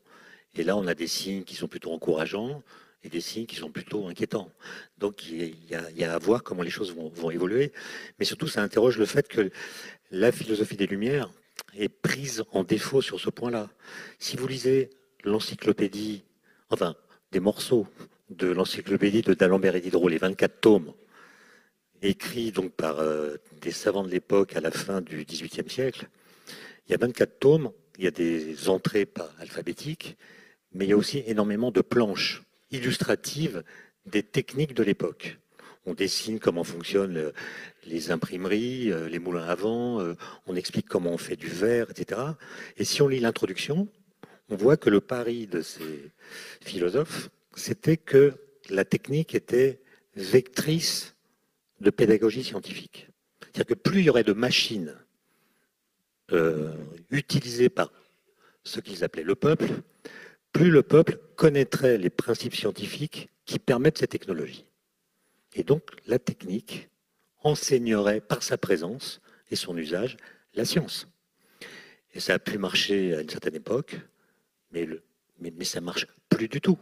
Et 0.54 0.64
là, 0.64 0.76
on 0.76 0.86
a 0.86 0.94
des 0.94 1.06
signes 1.06 1.44
qui 1.44 1.54
sont 1.54 1.68
plutôt 1.68 1.92
encourageants 1.92 2.62
et 3.04 3.08
des 3.08 3.20
signes 3.20 3.46
qui 3.46 3.56
sont 3.56 3.70
plutôt 3.70 4.06
inquiétants. 4.06 4.50
Donc, 4.98 5.26
il 5.28 5.56
y 5.68 6.04
a, 6.04 6.12
à 6.12 6.18
voir 6.18 6.42
comment 6.42 6.62
les 6.62 6.70
choses 6.70 6.94
vont, 6.94 7.08
vont, 7.08 7.30
évoluer. 7.30 7.72
Mais 8.18 8.24
surtout, 8.24 8.48
ça 8.48 8.62
interroge 8.62 8.98
le 8.98 9.06
fait 9.06 9.26
que 9.28 9.50
la 10.10 10.30
philosophie 10.30 10.76
des 10.76 10.86
Lumières 10.86 11.30
est 11.76 11.88
prise 11.88 12.44
en 12.52 12.64
défaut 12.64 13.02
sur 13.02 13.20
ce 13.20 13.30
point-là. 13.30 13.70
Si 14.18 14.36
vous 14.36 14.46
lisez 14.46 14.90
l'encyclopédie, 15.24 16.24
enfin, 16.70 16.94
des 17.30 17.40
morceaux 17.40 17.86
de 18.30 18.48
l'encyclopédie 18.48 19.22
de 19.22 19.34
D'Alembert 19.34 19.76
et 19.76 19.80
Diderot, 19.80 20.08
les 20.08 20.18
24 20.18 20.60
tomes, 20.60 20.92
écrit 22.02 22.50
donc 22.52 22.72
par 22.72 22.98
euh, 22.98 23.36
des 23.60 23.70
savants 23.70 24.04
de 24.04 24.10
l'époque 24.10 24.56
à 24.56 24.60
la 24.60 24.70
fin 24.70 25.00
du 25.00 25.24
XVIIIe 25.24 25.68
siècle. 25.68 26.08
Il 26.86 26.92
y 26.92 26.94
a 26.94 26.98
24 26.98 27.38
tomes, 27.38 27.72
il 27.98 28.04
y 28.04 28.06
a 28.08 28.10
des 28.10 28.68
entrées 28.68 29.06
pas 29.06 29.30
alphabétiques, 29.38 30.16
mais 30.72 30.86
il 30.86 30.88
y 30.88 30.92
a 30.92 30.96
aussi 30.96 31.22
énormément 31.26 31.70
de 31.70 31.80
planches 31.80 32.42
illustratives 32.70 33.62
des 34.06 34.22
techniques 34.22 34.74
de 34.74 34.82
l'époque. 34.82 35.38
On 35.84 35.94
dessine 35.94 36.38
comment 36.38 36.64
fonctionnent 36.64 37.16
euh, 37.16 37.32
les 37.84 38.10
imprimeries, 38.10 38.92
euh, 38.92 39.08
les 39.08 39.18
moulins 39.18 39.46
à 39.46 39.54
vent, 39.54 40.00
on 40.46 40.56
explique 40.56 40.88
comment 40.88 41.10
on 41.10 41.18
fait 41.18 41.36
du 41.36 41.48
verre, 41.48 41.90
etc. 41.90 42.20
Et 42.76 42.84
si 42.84 43.02
on 43.02 43.08
lit 43.08 43.20
l'introduction, 43.20 43.88
on 44.48 44.56
voit 44.56 44.76
que 44.76 44.90
le 44.90 45.00
pari 45.00 45.46
de 45.46 45.62
ces 45.62 46.12
philosophes, 46.60 47.30
c'était 47.54 47.96
que 47.96 48.34
la 48.70 48.84
technique 48.84 49.34
était 49.34 49.80
vectrice 50.14 51.14
de 51.80 51.90
pédagogie 51.90 52.44
scientifique. 52.44 53.08
C'est-à-dire 53.40 53.66
que 53.66 53.74
plus 53.74 54.00
il 54.00 54.04
y 54.06 54.10
aurait 54.10 54.24
de 54.24 54.32
machines 54.32 54.96
euh, 56.32 56.72
utilisées 57.10 57.68
par 57.68 57.92
ce 58.64 58.80
qu'ils 58.80 59.04
appelaient 59.04 59.22
le 59.22 59.34
peuple, 59.34 59.66
plus 60.52 60.70
le 60.70 60.82
peuple 60.82 61.18
connaîtrait 61.36 61.98
les 61.98 62.10
principes 62.10 62.54
scientifiques 62.54 63.28
qui 63.44 63.58
permettent 63.58 63.98
ces 63.98 64.06
technologies. 64.06 64.64
Et 65.54 65.64
donc 65.64 65.82
la 66.06 66.18
technique 66.18 66.88
enseignerait 67.42 68.20
par 68.20 68.42
sa 68.42 68.56
présence 68.56 69.20
et 69.50 69.56
son 69.56 69.76
usage 69.76 70.16
la 70.54 70.64
science. 70.64 71.08
Et 72.14 72.20
ça 72.20 72.34
a 72.34 72.38
pu 72.38 72.58
marcher 72.58 73.14
à 73.14 73.22
une 73.22 73.30
certaine 73.30 73.54
époque, 73.54 73.96
mais, 74.70 74.84
le, 74.84 75.02
mais, 75.40 75.52
mais 75.56 75.64
ça 75.64 75.80
marche 75.80 76.06
plus 76.28 76.48
du 76.48 76.60
tout. 76.60 76.78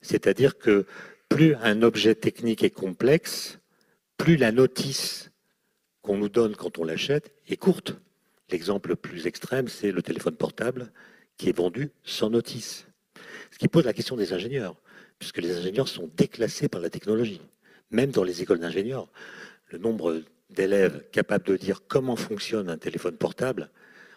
C'est-à-dire 0.00 0.58
que 0.58 0.86
plus 1.28 1.54
un 1.56 1.82
objet 1.82 2.14
technique 2.14 2.62
est 2.62 2.70
complexe, 2.70 3.58
plus 4.16 4.36
la 4.36 4.52
notice 4.52 5.30
qu'on 6.02 6.16
nous 6.16 6.28
donne 6.28 6.56
quand 6.56 6.78
on 6.78 6.84
l'achète 6.84 7.34
est 7.48 7.56
courte. 7.56 7.94
L'exemple 8.50 8.90
le 8.90 8.96
plus 8.96 9.26
extrême, 9.26 9.68
c'est 9.68 9.90
le 9.90 10.02
téléphone 10.02 10.36
portable 10.36 10.92
qui 11.36 11.48
est 11.48 11.56
vendu 11.56 11.90
sans 12.04 12.30
notice. 12.30 12.86
Ce 13.50 13.58
qui 13.58 13.68
pose 13.68 13.84
la 13.84 13.92
question 13.92 14.16
des 14.16 14.32
ingénieurs, 14.32 14.80
puisque 15.18 15.38
les 15.38 15.56
ingénieurs 15.56 15.88
sont 15.88 16.10
déclassés 16.16 16.68
par 16.68 16.80
la 16.80 16.90
technologie. 16.90 17.40
Même 17.90 18.10
dans 18.10 18.24
les 18.24 18.42
écoles 18.42 18.58
d'ingénieurs, 18.58 19.08
le 19.70 19.78
nombre 19.78 20.22
d'élèves 20.50 21.04
capables 21.10 21.44
de 21.44 21.56
dire 21.56 21.82
comment 21.86 22.16
fonctionne 22.16 22.68
un 22.68 22.78
téléphone 22.78 23.16
portable, 23.16 23.70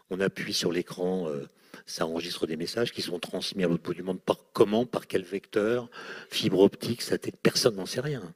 on 0.10 0.20
appuie 0.20 0.54
sur 0.54 0.72
l'écran, 0.72 1.28
euh, 1.30 1.48
ça 1.86 2.06
enregistre 2.06 2.48
des 2.48 2.58
messages 2.58 2.92
qui 2.92 3.02
sont 3.02 3.20
transmis 3.20 3.64
à 3.64 3.68
l'autre 3.68 3.84
bout 3.84 3.94
du 3.94 4.04
monde. 4.04 4.22
Par 4.22 4.38
comment, 4.54 4.86
par 4.86 5.08
quel 5.08 5.24
vecteur, 5.24 5.90
fibre 6.30 6.60
optique, 6.60 7.02
satellite, 7.02 7.40
personne 7.42 7.76
n'en 7.76 7.86
sait 7.86 8.02
rien. 8.02 8.34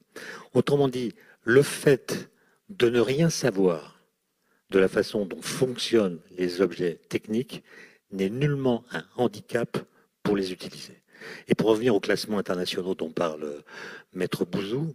Autrement 0.54 0.88
dit, 0.88 1.14
le 1.44 1.62
fait 1.62 2.30
de 2.70 2.90
ne 2.90 3.00
rien 3.00 3.30
savoir 3.30 4.00
de 4.70 4.80
la 4.80 4.88
façon 4.88 5.26
dont 5.26 5.42
fonctionnent 5.42 6.20
les 6.38 6.62
objets 6.62 7.00
techniques 7.10 7.64
n'est 8.12 8.30
nullement 8.30 8.84
un 8.92 9.04
handicap 9.18 9.78
pour 10.24 10.36
les 10.36 10.52
utiliser. 10.52 11.02
Et 11.48 11.56
pour 11.56 11.70
revenir 11.70 11.96
aux 11.96 12.00
classements 12.00 12.38
internationaux 12.38 12.96
dont 12.96 13.12
parle 13.12 13.64
Maître 14.14 14.46
Bouzou, 14.46 14.94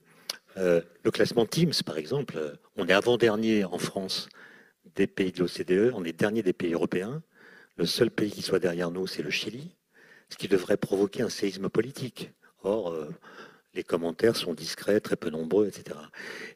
euh, 0.58 0.80
le 1.04 1.10
classement 1.10 1.46
Teams, 1.46 1.72
par 1.84 1.98
exemple, 1.98 2.58
on 2.76 2.86
est 2.86 2.92
avant-dernier 2.92 3.64
en 3.64 3.78
France 3.78 4.28
des 4.94 5.06
pays 5.06 5.32
de 5.32 5.40
l'OCDE, 5.40 5.92
on 5.94 6.04
est 6.04 6.12
dernier 6.12 6.42
des 6.42 6.52
pays 6.52 6.72
européens. 6.72 7.22
Le 7.76 7.86
seul 7.86 8.10
pays 8.10 8.30
qui 8.30 8.42
soit 8.42 8.58
derrière 8.58 8.90
nous, 8.90 9.06
c'est 9.06 9.22
le 9.22 9.30
Chili, 9.30 9.76
ce 10.28 10.36
qui 10.36 10.48
devrait 10.48 10.76
provoquer 10.76 11.22
un 11.22 11.28
séisme 11.28 11.68
politique. 11.68 12.32
Or, 12.62 12.90
euh, 12.90 13.08
les 13.74 13.84
commentaires 13.84 14.34
sont 14.34 14.54
discrets, 14.54 15.00
très 15.00 15.16
peu 15.16 15.30
nombreux, 15.30 15.68
etc. 15.68 15.96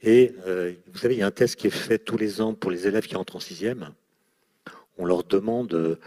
Et 0.03 0.35
euh, 0.47 0.73
vous 0.89 0.99
savez, 0.99 1.15
il 1.15 1.19
y 1.19 1.23
a 1.23 1.27
un 1.27 1.31
test 1.31 1.57
qui 1.57 1.69
est 1.69 1.71
fait 1.71 1.99
tous 1.99 2.17
les 2.17 2.41
ans 2.41 2.55
pour 2.55 2.71
les 2.71 2.89
élèves 2.89 3.07
qui 3.07 3.15
entrent 3.15 3.37
en 3.37 3.41
sixième. 3.41 3.95
On 4.99 5.05
leur 5.05 5.23
demande, 5.23 5.73
euh, 5.75 6.01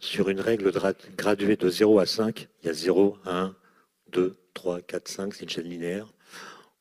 sur 0.00 0.28
une 0.28 0.40
règle 0.40 0.72
graduée 1.16 1.56
de 1.56 1.68
0 1.68 1.98
à 1.98 2.06
5, 2.06 2.48
il 2.62 2.66
y 2.66 2.70
a 2.70 2.72
0, 2.72 3.18
1, 3.24 3.54
2, 4.12 4.36
3, 4.54 4.80
4, 4.80 5.08
5, 5.08 5.34
c'est 5.34 5.42
une 5.42 5.48
chaîne 5.48 5.68
linéaire. 5.68 6.12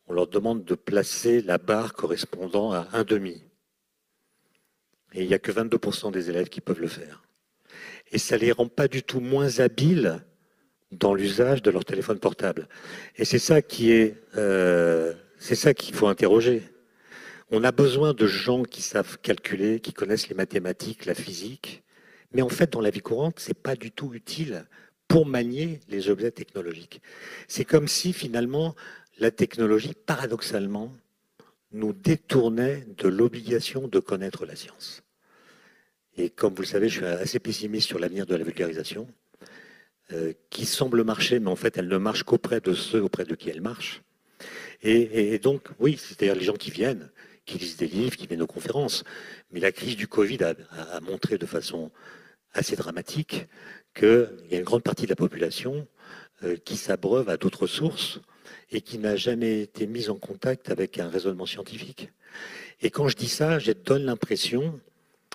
On 0.08 0.14
leur 0.14 0.28
demande 0.28 0.64
de 0.64 0.76
placer 0.76 1.42
la 1.42 1.58
barre 1.58 1.94
correspondant 1.94 2.72
à 2.72 2.84
1,5. 2.94 3.42
Et 5.14 5.24
il 5.24 5.28
n'y 5.28 5.34
a 5.34 5.40
que 5.40 5.52
22% 5.52 6.12
des 6.12 6.30
élèves 6.30 6.50
qui 6.50 6.62
peuvent 6.62 6.82
le 6.82 6.88
faire. 6.88 7.24
Et 8.12 8.18
ça 8.18 8.36
ne 8.36 8.42
les 8.42 8.52
rend 8.52 8.68
pas 8.68 8.88
du 8.88 9.04
tout 9.04 9.20
moins 9.20 9.60
habiles 9.60 10.24
dans 10.92 11.14
l'usage 11.14 11.62
de 11.62 11.72
leur 11.72 11.84
téléphone 11.84 12.20
portable. 12.20 12.68
Et 13.18 13.26
c'est 13.26 13.40
ça 13.40 13.62
qui 13.62 13.92
est, 13.92 14.16
euh, 14.38 15.14
c'est 15.40 15.56
ça 15.56 15.74
qu'il 15.74 15.94
faut 15.94 16.08
interroger. 16.08 16.64
On 17.52 17.64
a 17.64 17.72
besoin 17.72 18.14
de 18.14 18.28
gens 18.28 18.64
qui 18.64 18.82
savent 18.82 19.18
calculer, 19.20 19.80
qui 19.80 19.94
connaissent 19.94 20.30
les 20.30 20.36
mathématiques, 20.36 21.06
la 21.06 21.14
physique, 21.14 21.84
mais 22.34 22.42
en 22.42 22.50
fait, 22.50 22.72
dans 22.74 22.82
la 22.82 22.90
vie 22.90 23.00
courante, 23.00 23.40
c'est 23.40 23.58
pas 23.58 23.76
du 23.76 23.92
tout 23.92 24.14
utile 24.14 24.66
pour 25.08 25.26
manier 25.26 25.80
les 25.88 26.10
objets 26.10 26.32
technologiques. 26.32 27.02
C'est 27.48 27.64
comme 27.64 27.88
si 27.88 28.12
finalement 28.12 28.76
la 29.20 29.32
technologie, 29.32 29.94
paradoxalement, 30.06 30.92
nous 31.72 31.94
détournait 31.94 32.86
de 32.98 33.08
l'obligation 33.08 33.88
de 33.88 34.00
connaître 34.00 34.46
la 34.46 34.56
science. 34.56 35.04
Et 36.16 36.30
comme 36.30 36.54
vous 36.54 36.62
le 36.62 36.68
savez, 36.68 36.90
je 36.90 36.98
suis 36.98 37.06
assez 37.06 37.40
pessimiste 37.40 37.88
sur 37.88 38.00
l'avenir 38.00 38.26
de 38.26 38.36
la 38.36 38.44
vulgarisation. 38.44 39.08
Euh, 40.14 40.32
qui 40.50 40.66
semble 40.66 41.04
marcher, 41.04 41.38
mais 41.40 41.50
en 41.50 41.58
fait, 41.58 41.78
elle 41.78 41.90
ne 41.90 41.98
marche 41.98 42.24
qu'auprès 42.24 42.62
de 42.62 42.74
ceux 42.74 43.04
auprès 43.04 43.26
de 43.26 43.36
qui 43.36 43.50
elle 43.50 43.60
marche. 43.60 44.02
Et, 44.82 45.38
donc, 45.40 45.68
oui, 45.80 45.98
c'est-à-dire 45.98 46.36
les 46.36 46.46
gens 46.46 46.54
qui 46.54 46.72
viennent, 46.72 47.10
qui 47.46 47.58
lisent 47.58 47.76
des 47.76 47.88
livres, 47.88 48.16
qui 48.16 48.26
viennent 48.26 48.42
aux 48.42 48.48
conférences. 48.48 49.04
Mais 49.52 49.60
la 49.60 49.74
crise 49.74 49.98
du 49.98 50.08
Covid 50.08 50.38
a, 50.44 51.00
montré 51.02 51.38
de 51.38 51.46
façon 51.46 51.92
assez 52.54 52.78
dramatique 52.78 53.48
qu'il 53.94 54.30
y 54.50 54.56
a 54.56 54.60
une 54.60 54.64
grande 54.64 54.84
partie 54.84 55.04
de 55.04 55.10
la 55.10 55.18
population 55.18 55.86
euh, 56.44 56.56
qui 56.56 56.78
s'abreuve 56.78 57.28
à 57.28 57.36
d'autres 57.36 57.68
sources 57.68 58.22
et 58.72 58.82
qui 58.82 58.98
n'a 58.98 59.16
jamais 59.16 59.62
été 59.62 59.88
mise 59.88 60.10
en 60.10 60.16
contact 60.16 60.70
avec 60.70 61.00
un 61.00 61.10
raisonnement 61.10 61.46
scientifique. 61.46 62.10
Et 62.82 62.90
quand 62.90 63.08
je 63.08 63.16
dis 63.16 63.30
ça, 63.30 63.60
je 63.60 63.72
donne 63.72 64.04
l'impression 64.04 64.80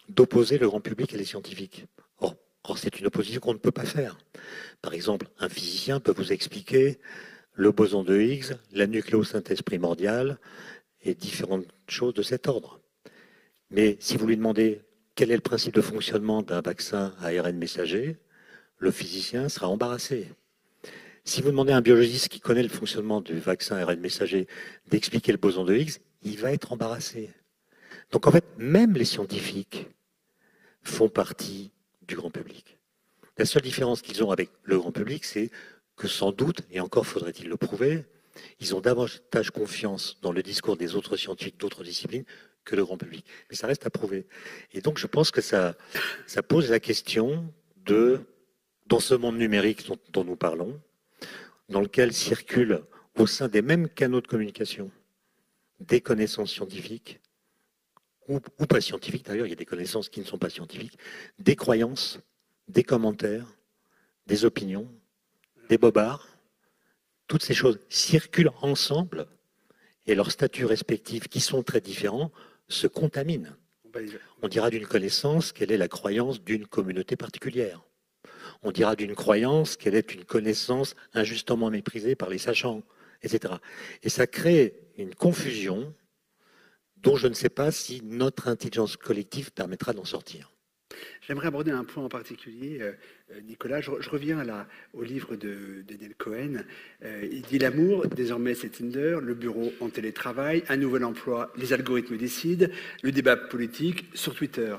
d'opposer 0.09 0.59
le 0.59 0.68
grand 0.68 0.81
public 0.81 1.12
et 1.12 1.18
les 1.18 1.25
scientifiques. 1.25 1.87
Or, 2.64 2.79
c'est 2.79 3.01
une 3.01 3.07
opposition 3.07 3.40
qu'on 3.40 3.55
ne 3.55 3.59
peut 3.59 3.72
pas 3.72 3.85
faire. 3.85 4.18
Par 4.83 4.94
exemple, 4.94 5.27
un 5.40 5.48
physicien 5.48 5.98
peut 5.98 6.14
vous 6.16 6.33
expliquer 6.33 7.01
le 7.55 7.72
boson 7.72 8.05
de 8.05 8.20
Higgs, 8.20 8.55
la 8.72 8.87
nucléosynthèse 8.87 9.62
primordiale 9.62 10.38
et 11.03 11.14
différentes 11.14 11.66
choses 11.88 12.14
de 12.14 12.22
cet 12.22 12.46
ordre. 12.46 12.81
Mais 13.70 13.96
si 13.98 14.16
vous 14.16 14.29
lui 14.29 14.37
demandez 14.37 14.83
quel 15.16 15.33
est 15.33 15.37
le 15.37 15.40
principe 15.40 15.75
de 15.75 15.81
fonctionnement 15.81 16.42
d'un 16.42 16.61
vaccin 16.61 17.14
à 17.20 17.29
ARN 17.29 17.57
messager, 17.57 18.16
le 18.79 18.90
physicien 18.92 19.48
sera 19.48 19.68
embarrassé. 19.68 20.29
Si 21.25 21.41
vous 21.41 21.51
demandez 21.51 21.73
à 21.73 21.77
un 21.77 21.83
biologiste 21.83 22.29
qui 22.29 22.41
connaît 22.41 22.63
le 22.63 22.69
fonctionnement 22.69 23.21
du 23.21 23.39
vaccin 23.39 23.77
ARN 23.77 24.01
messager 24.01 24.49
d'expliquer 24.89 25.33
le 25.33 25.39
boson 25.39 25.65
de 25.65 25.75
Higgs, 25.75 25.99
il 26.23 26.39
va 26.39 26.53
être 26.53 26.73
embarrassé. 26.73 27.31
Donc 28.11 28.27
en 28.27 28.33
fait, 28.33 28.45
même 28.59 28.95
les 28.95 29.05
scientifiques 29.05 29.87
font 30.83 31.09
partie 31.09 31.73
du 32.07 32.17
grand 32.17 32.31
public. 32.31 32.79
La 33.39 33.45
seule 33.45 33.63
différence 33.63 34.03
qu'ils 34.03 34.23
ont 34.23 34.31
avec 34.31 34.51
le 34.65 34.79
grand 34.79 34.93
public, 34.93 35.25
c'est 35.25 35.51
que 35.97 36.09
sans 36.09 36.33
doute, 36.33 36.63
et 36.71 36.81
encore 36.81 37.07
faudrait-il 37.07 37.49
le 37.49 37.57
prouver, 37.57 38.05
ils 38.61 38.75
ont 38.75 38.81
davantage 38.81 39.51
confiance 39.51 40.19
dans 40.23 40.33
le 40.33 40.43
discours 40.43 40.77
des 40.77 40.95
autres 40.97 41.17
scientifiques 41.17 41.59
d'autres 41.59 41.85
disciplines 41.85 42.25
que 42.65 42.77
le 42.77 42.85
grand 42.85 42.97
public. 42.97 43.25
Mais 43.51 43.57
ça 43.57 43.67
reste 43.67 43.87
à 43.87 43.91
prouver. 43.91 44.27
Et 44.73 44.81
donc, 44.81 44.99
je 44.99 45.07
pense 45.07 45.31
que 45.31 45.41
ça, 45.41 45.77
ça 46.27 46.43
pose 46.43 46.71
la 46.71 46.81
question 46.81 47.53
de, 47.85 48.21
dans 48.87 49.01
ce 49.01 49.15
monde 49.15 49.37
numérique 49.39 49.87
dont, 50.13 50.25
nous 50.25 50.37
parlons, 50.37 50.81
dans 51.73 51.81
lequel 51.81 52.13
circulent 52.13 52.85
au 53.19 53.27
sein 53.27 53.49
des 53.49 53.63
mêmes 53.63 53.89
canaux 53.89 54.21
de 54.21 54.27
communication 54.27 54.91
des 55.81 56.01
connaissances 56.01 56.53
scientifiques, 56.53 57.19
ou, 58.29 58.39
ou 58.61 58.67
pas 58.67 58.81
scientifiques 58.81 59.27
d'ailleurs, 59.27 59.47
il 59.47 59.51
y 59.51 59.55
a 59.55 59.57
des 59.57 59.65
connaissances 59.67 60.09
qui 60.09 60.21
ne 60.21 60.25
sont 60.25 60.39
pas 60.39 60.51
scientifiques, 60.51 60.97
des 61.41 61.57
croyances, 61.57 62.21
des 62.69 62.85
commentaires, 62.85 63.49
des 64.29 64.45
opinions, 64.45 64.89
des 65.69 65.79
bobards, 65.79 66.29
toutes 67.27 67.43
ces 67.43 67.55
choses 67.55 67.81
circulent 67.89 68.53
ensemble 68.61 69.27
et 70.07 70.15
leurs 70.15 70.31
statuts 70.31 70.67
respectifs, 70.67 71.27
qui 71.29 71.41
sont 71.41 71.63
très 71.63 71.81
différents, 71.81 72.31
se 72.69 72.87
contaminent. 72.87 73.57
On 74.43 74.49
dira 74.49 74.71
d'une 74.71 74.87
connaissance 74.87 75.53
qu'elle 75.53 75.73
est 75.73 75.77
la 75.77 75.89
croyance 75.89 76.43
d'une 76.43 76.67
communauté 76.67 77.17
particulière. 77.17 77.83
On 78.62 78.70
dira 78.70 78.96
d'une 78.96 79.14
croyance 79.14 79.77
qu'elle 79.77 79.94
est 79.94 80.14
une 80.14 80.25
connaissance 80.25 80.94
injustement 81.14 81.70
méprisée 81.70 82.14
par 82.14 82.31
les 82.31 82.38
sachants, 82.38 82.83
etc. 83.22 83.55
Et 84.03 84.09
ça 84.09 84.27
crée 84.27 84.75
une 84.96 85.14
confusion 85.14 85.92
dont 86.98 87.16
je 87.16 87.27
ne 87.27 87.35
sais 87.35 87.48
pas 87.48 87.70
si 87.70 88.01
notre 88.05 88.48
intelligence 88.48 88.96
collective 88.96 89.53
permettra 89.53 89.92
d'en 89.92 90.05
sortir. 90.05 90.53
J'aimerais 91.27 91.48
aborder 91.48 91.70
un 91.70 91.85
point 91.85 92.05
en 92.05 92.09
particulier, 92.09 92.79
euh, 92.81 92.92
euh, 93.33 93.40
Nicolas. 93.42 93.81
Je, 93.81 93.90
reviens 93.90 94.44
là, 94.44 94.66
au 94.92 95.03
livre 95.03 95.37
de, 95.37 95.83
Daniel 95.87 96.14
Cohen. 96.14 96.64
Euh, 97.05 97.29
il 97.31 97.42
dit 97.42 97.59
L'amour, 97.59 98.07
désormais 98.09 98.55
c'est 98.55 98.70
Tinder, 98.70 99.18
le 99.22 99.35
bureau 99.35 99.72
en 99.81 99.88
télétravail, 99.88 100.64
un 100.68 100.77
nouvel 100.77 101.05
emploi, 101.05 101.53
les 101.57 101.72
algorithmes 101.72 102.16
décident, 102.16 102.66
le 103.03 103.12
débat 103.12 103.37
politique 103.37 104.05
sur 104.14 104.35
Twitter. 104.35 104.75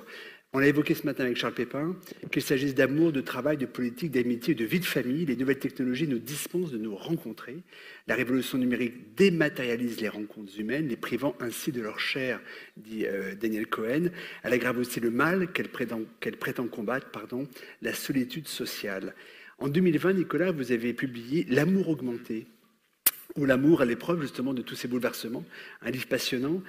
On 0.55 0.59
l'a 0.59 0.67
évoqué 0.67 0.93
ce 0.93 1.03
matin 1.07 1.23
avec 1.23 1.35
Charles 1.35 1.55
Pépin, 1.55 1.95
qu'il 2.31 2.43
s'agisse 2.43 2.75
d'amour, 2.75 3.11
de 3.11 3.21
travail, 3.21 3.57
de 3.57 3.65
politique, 3.65 4.11
d'amitié, 4.11 4.53
de 4.53 4.63
vie 4.63 4.79
de 4.79 4.85
famille, 4.85 5.25
les 5.25 5.35
nouvelles 5.35 5.57
technologies 5.57 6.07
nous 6.07 6.19
dispensent 6.19 6.69
de 6.69 6.77
nous 6.77 6.95
rencontrer. 6.95 7.57
La 8.05 8.13
révolution 8.13 8.59
numérique 8.59 9.15
dématérialise 9.15 9.99
les 9.99 10.09
rencontres 10.09 10.59
humaines, 10.59 10.87
les 10.89 10.95
privant 10.95 11.35
ainsi 11.39 11.71
de 11.71 11.81
leur 11.81 11.99
chair, 11.99 12.39
dit 12.77 13.07
euh, 13.07 13.33
Daniel 13.33 13.65
Cohen. 13.65 14.11
Elle 14.43 14.53
aggrave 14.53 14.77
aussi 14.77 14.99
le 14.99 15.09
mal 15.09 15.51
qu'elle 15.51 15.69
prétend, 15.69 16.01
prétend, 16.39 16.67
combattre, 16.67 17.09
pardon, 17.09 17.47
la 17.81 17.95
solitude 17.95 18.47
sociale. 18.47 19.15
En 19.57 19.69
2020, 19.69 20.13
Nicolas, 20.13 20.51
vous 20.51 20.71
avez 20.71 20.93
publié 20.93 21.47
L'amour 21.49 21.89
augmenté, 21.89 22.45
ou 23.37 23.45
l'amour 23.45 23.81
à 23.81 23.85
l'épreuve 23.85 24.21
justement 24.21 24.53
de 24.53 24.61
tous 24.61 24.75
ces 24.75 24.87
bouleversements, 24.87 25.45
un 25.81 25.91
livre 25.91 26.07
passionnant. 26.07 26.61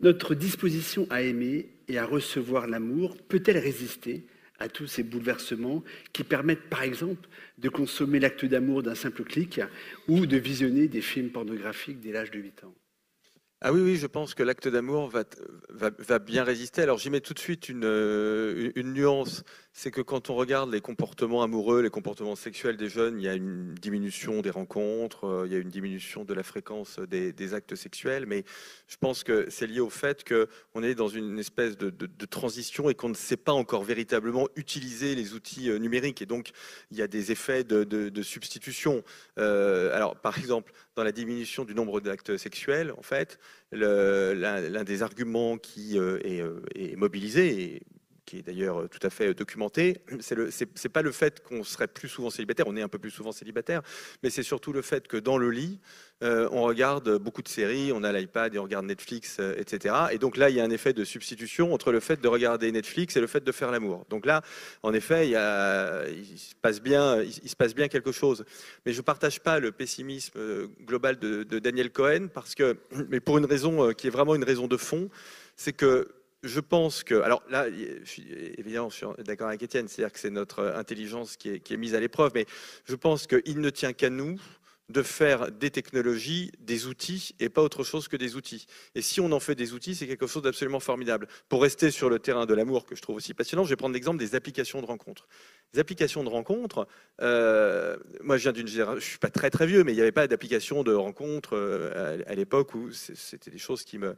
Notre 0.00 0.34
disposition 0.34 1.06
à 1.10 1.22
aimer 1.22 1.68
et 1.88 1.98
à 1.98 2.06
recevoir 2.06 2.66
l'amour 2.66 3.16
peut-elle 3.28 3.58
résister 3.58 4.24
à 4.58 4.68
tous 4.68 4.86
ces 4.86 5.02
bouleversements 5.02 5.82
qui 6.12 6.22
permettent 6.22 6.68
par 6.68 6.82
exemple 6.82 7.28
de 7.58 7.68
consommer 7.68 8.20
l'acte 8.20 8.44
d'amour 8.44 8.82
d'un 8.82 8.94
simple 8.94 9.24
clic 9.24 9.60
ou 10.06 10.26
de 10.26 10.36
visionner 10.36 10.86
des 10.86 11.00
films 11.00 11.30
pornographiques 11.30 12.00
dès 12.00 12.12
l'âge 12.12 12.30
de 12.30 12.38
8 12.38 12.64
ans? 12.64 12.74
Ah 13.62 13.74
oui, 13.74 13.82
oui, 13.82 13.96
je 13.96 14.06
pense 14.06 14.34
que 14.34 14.42
l'acte 14.42 14.68
d'amour 14.68 15.12
va, 15.68 16.18
bien 16.18 16.44
résister. 16.44 16.80
Alors 16.80 16.96
j'y 16.96 17.10
mets 17.10 17.20
tout 17.20 17.34
de 17.34 17.38
suite 17.38 17.68
une, 17.68 17.84
euh, 17.84 18.70
une, 18.74 18.94
nuance, 18.94 19.44
c'est 19.80 19.90
que 19.90 20.02
quand 20.02 20.28
on 20.28 20.34
regarde 20.34 20.70
les 20.70 20.82
comportements 20.82 21.42
amoureux, 21.42 21.80
les 21.80 21.88
comportements 21.88 22.36
sexuels 22.36 22.76
des 22.76 22.90
jeunes, 22.90 23.18
il 23.18 23.24
y 23.24 23.28
a 23.28 23.32
une 23.32 23.74
diminution 23.76 24.42
des 24.42 24.50
rencontres, 24.50 25.24
euh, 25.24 25.46
il 25.46 25.54
y 25.54 25.56
a 25.56 25.58
une 25.58 25.70
diminution 25.70 26.22
de 26.22 26.34
la 26.34 26.42
fréquence 26.42 26.98
des, 26.98 27.54
actes 27.54 27.74
sexuels, 27.74 28.26
mais 28.26 28.44
je 28.88 28.98
pense 28.98 29.24
que 29.24 29.48
c'est 29.48 29.66
lié 29.66 29.80
au 29.80 29.88
fait 29.88 30.22
qu'on 30.22 30.82
est 30.82 30.94
dans 30.94 31.08
une 31.08 31.38
espèce 31.38 31.78
de, 31.78 31.90
transition 32.26 32.90
et 32.90 32.94
qu'on 32.94 33.08
ne 33.08 33.14
sait 33.14 33.38
pas 33.38 33.54
encore 33.54 33.82
véritablement 33.82 34.48
utiliser 34.54 35.14
les 35.14 35.32
outils 35.32 35.70
euh, 35.70 35.78
numériques. 35.78 36.20
Et 36.20 36.26
donc 36.26 36.50
il 36.90 36.98
y 36.98 37.02
a 37.02 37.08
des 37.08 37.32
effets 37.32 37.64
de, 37.64 38.22
substitution. 38.22 39.02
alors 39.38 40.14
par 40.16 40.36
exemple, 40.36 40.72
dans 40.94 41.04
la 41.04 41.12
diminution 41.12 41.64
du 41.64 41.74
nombre 41.74 42.02
d'actes 42.02 42.36
sexuels, 42.36 42.92
en 42.98 43.02
fait, 43.02 43.38
l'un 43.72 44.84
des 44.84 45.02
arguments 45.02 45.56
qui 45.56 45.98
euh, 45.98 46.18
euh, 46.24 46.60
est, 46.74 46.96
mobilisé, 46.96 47.82
qui 48.30 48.38
est 48.38 48.42
d'ailleurs 48.42 48.88
tout 48.88 49.04
à 49.04 49.10
fait 49.10 49.34
documenté, 49.34 50.02
c'est 50.20 50.36
n'est 50.38 50.90
pas 50.92 51.02
le 51.02 51.10
fait 51.10 51.42
qu'on 51.42 51.64
serait 51.64 51.88
plus 51.88 52.08
souvent 52.08 52.30
célibataire, 52.30 52.66
on 52.68 52.76
est 52.76 52.82
un 52.82 52.88
peu 52.88 53.00
plus 53.00 53.10
souvent 53.10 53.32
célibataire, 53.32 53.82
mais 54.22 54.30
c'est 54.30 54.44
surtout 54.44 54.72
le 54.72 54.82
fait 54.82 55.08
que 55.08 55.16
dans 55.16 55.36
le 55.36 55.50
lit, 55.50 55.80
euh, 56.22 56.48
on 56.52 56.62
regarde 56.62 57.18
beaucoup 57.18 57.42
de 57.42 57.48
séries, 57.48 57.90
on 57.92 58.04
a 58.04 58.12
l'iPad 58.12 58.54
et 58.54 58.58
on 58.60 58.62
regarde 58.62 58.86
Netflix, 58.86 59.40
etc. 59.56 59.94
Et 60.12 60.18
donc 60.18 60.36
là, 60.36 60.48
il 60.48 60.54
y 60.54 60.60
a 60.60 60.64
un 60.64 60.70
effet 60.70 60.92
de 60.92 61.02
substitution 61.02 61.74
entre 61.74 61.90
le 61.90 61.98
fait 61.98 62.20
de 62.20 62.28
regarder 62.28 62.70
Netflix 62.70 63.16
et 63.16 63.20
le 63.20 63.26
fait 63.26 63.42
de 63.42 63.50
faire 63.50 63.72
l'amour. 63.72 64.06
Donc 64.10 64.26
là, 64.26 64.42
en 64.84 64.92
effet, 64.92 65.28
il, 65.28 66.38
se 66.38 66.54
passe 66.62 66.80
bien, 66.80 67.20
il, 67.22 67.48
se 67.48 67.56
passe 67.56 67.74
bien 67.74 67.88
quelque 67.88 68.12
chose. 68.12 68.44
Mais 68.86 68.92
je 68.92 68.98
ne 68.98 69.02
partage 69.02 69.40
pas 69.40 69.58
le 69.58 69.72
pessimisme 69.72 70.38
global 70.84 71.18
de, 71.18 71.42
de 71.42 71.58
Daniel 71.58 71.90
Cohen, 71.90 72.28
parce 72.32 72.54
que, 72.54 72.76
mais 73.08 73.18
pour 73.18 73.38
une 73.38 73.46
raison 73.46 73.92
qui 73.92 74.06
est 74.06 74.10
vraiment 74.10 74.36
une 74.36 74.44
raison 74.44 74.68
de 74.68 74.76
fond, 74.76 75.08
c'est 75.56 75.72
que 75.72 76.08
je 76.42 76.60
pense 76.60 77.04
que, 77.04 77.16
alors 77.16 77.42
là, 77.50 77.66
évidemment, 77.68 78.88
je 78.88 78.96
suis 78.96 79.06
d'accord 79.24 79.48
avec 79.48 79.62
Étienne, 79.62 79.88
c'est-à-dire 79.88 80.12
que 80.12 80.18
c'est 80.18 80.30
notre 80.30 80.64
intelligence 80.74 81.36
qui 81.36 81.50
est, 81.50 81.60
qui 81.60 81.74
est 81.74 81.76
mise 81.76 81.94
à 81.94 82.00
l'épreuve, 82.00 82.32
mais 82.34 82.46
je 82.86 82.94
pense 82.94 83.26
qu'il 83.26 83.60
ne 83.60 83.70
tient 83.70 83.92
qu'à 83.92 84.10
nous 84.10 84.40
de 84.90 85.02
faire 85.02 85.52
des 85.52 85.70
technologies 85.70 86.50
des 86.58 86.86
outils 86.86 87.34
et 87.38 87.48
pas 87.48 87.62
autre 87.62 87.84
chose 87.84 88.08
que 88.08 88.16
des 88.16 88.36
outils. 88.36 88.66
Et 88.94 89.02
si 89.02 89.20
on 89.20 89.30
en 89.32 89.40
fait 89.40 89.54
des 89.54 89.72
outils, 89.72 89.94
c'est 89.94 90.06
quelque 90.06 90.26
chose 90.26 90.42
d'absolument 90.42 90.80
formidable. 90.80 91.28
Pour 91.48 91.62
rester 91.62 91.90
sur 91.90 92.10
le 92.10 92.18
terrain 92.18 92.44
de 92.46 92.54
l'amour, 92.54 92.86
que 92.86 92.96
je 92.96 93.02
trouve 93.02 93.16
aussi 93.16 93.32
passionnant, 93.32 93.64
je 93.64 93.70
vais 93.70 93.76
prendre 93.76 93.94
l'exemple 93.94 94.18
des 94.18 94.34
applications 94.34 94.80
de 94.80 94.86
rencontres. 94.86 95.28
Les 95.72 95.78
applications 95.78 96.24
de 96.24 96.28
rencontres, 96.28 96.88
euh, 97.22 97.96
moi 98.22 98.36
je 98.36 98.42
viens 98.42 98.52
d'une 98.52 98.66
génération, 98.66 98.98
je 98.98 99.04
suis 99.04 99.18
pas 99.18 99.30
très 99.30 99.50
très 99.50 99.66
vieux, 99.66 99.84
mais 99.84 99.92
il 99.92 99.94
n'y 99.94 100.00
avait 100.00 100.10
pas 100.10 100.26
d'application 100.26 100.82
de 100.82 100.92
rencontres 100.92 101.54
euh, 101.54 102.18
à, 102.26 102.34
l'époque 102.34 102.74
où 102.74 102.90
c'était 102.90 103.52
des 103.52 103.58
choses 103.58 103.84
qui 103.84 103.96
me, 103.96 104.16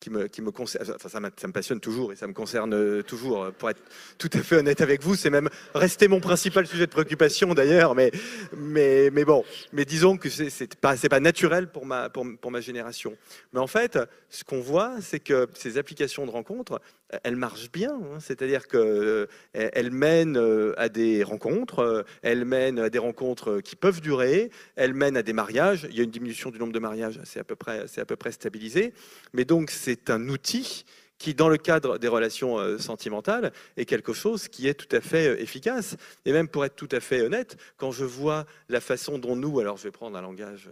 qui 0.00 0.08
me, 0.08 0.28
qui 0.28 0.40
me 0.40 0.50
concernent, 0.50 0.94
enfin 0.94 1.10
ça, 1.10 1.20
me 1.20 1.52
passionne 1.52 1.80
toujours 1.80 2.12
et 2.12 2.16
ça 2.16 2.26
me 2.26 2.32
concerne 2.32 3.02
toujours. 3.02 3.52
Pour 3.52 3.68
être 3.68 3.82
tout 4.16 4.30
à 4.32 4.38
fait 4.38 4.56
honnête 4.56 4.80
avec 4.80 5.02
vous, 5.02 5.14
c'est 5.14 5.28
même 5.28 5.50
resté 5.74 6.08
mon 6.08 6.20
principal 6.20 6.66
sujet 6.66 6.86
de 6.86 6.90
préoccupation 6.90 7.52
d'ailleurs, 7.52 7.94
mais, 7.94 8.10
mais, 8.56 9.10
mais 9.10 9.26
bon, 9.26 9.44
mais 9.74 9.84
disons 9.84 10.16
que 10.16 10.30
c'est 10.30 10.74
pas, 10.76 10.96
pas 10.96 11.20
naturel 11.20 11.70
pour 11.70 11.84
ma, 11.84 12.08
pour, 12.08 12.24
pour 12.40 12.50
ma 12.50 12.62
génération. 12.62 13.14
Mais 13.52 13.60
en 13.60 13.66
fait, 13.66 13.98
ce 14.30 14.42
qu'on 14.42 14.60
voit, 14.60 15.02
c'est 15.02 15.20
que 15.20 15.48
ces 15.52 15.76
applications 15.76 16.24
de 16.24 16.30
rencontres, 16.30 16.80
elles 17.22 17.36
marchent 17.36 17.70
bien, 17.70 17.92
hein. 17.92 18.20
c'est-à-dire 18.20 18.66
qu'elles 18.66 18.80
euh, 18.80 19.90
mènent 19.90 20.36
euh, 20.36 20.72
à 20.76 20.88
des 20.88 21.22
rencontres, 21.22 21.80
euh, 21.80 22.02
elles 22.22 22.44
mènent 22.44 22.78
à 22.78 22.90
des 22.90 22.98
rencontres 22.98 23.60
qui 23.60 23.76
peuvent 23.76 24.00
durer, 24.00 24.50
elles 24.76 24.94
mènent 24.94 25.16
à 25.16 25.22
des 25.22 25.32
mariages. 25.32 25.86
Il 25.90 25.96
y 25.96 26.00
a 26.00 26.04
une 26.04 26.10
diminution 26.10 26.50
du 26.50 26.58
nombre 26.58 26.72
de 26.72 26.78
mariages, 26.78 27.20
c'est 27.24 27.40
à 27.40 27.44
peu 27.44 27.56
près, 27.56 27.86
c'est 27.86 28.00
à 28.00 28.04
peu 28.04 28.16
près 28.16 28.32
stabilisé. 28.32 28.92
Mais 29.32 29.44
donc 29.44 29.70
c'est 29.70 30.10
un 30.10 30.28
outil 30.28 30.84
qui, 31.18 31.34
dans 31.34 31.48
le 31.48 31.56
cadre 31.56 31.98
des 31.98 32.08
relations 32.08 32.78
sentimentales, 32.78 33.52
est 33.76 33.84
quelque 33.84 34.12
chose 34.12 34.48
qui 34.48 34.66
est 34.66 34.74
tout 34.74 34.94
à 34.94 35.00
fait 35.00 35.40
efficace. 35.40 35.96
Et 36.24 36.32
même 36.32 36.48
pour 36.48 36.64
être 36.64 36.74
tout 36.74 36.88
à 36.90 37.00
fait 37.00 37.22
honnête, 37.22 37.56
quand 37.76 37.92
je 37.92 38.04
vois 38.04 38.46
la 38.68 38.80
façon 38.80 39.18
dont 39.18 39.36
nous, 39.36 39.60
alors 39.60 39.76
je 39.76 39.84
vais 39.84 39.92
prendre 39.92 40.18
un 40.18 40.22
langage 40.22 40.70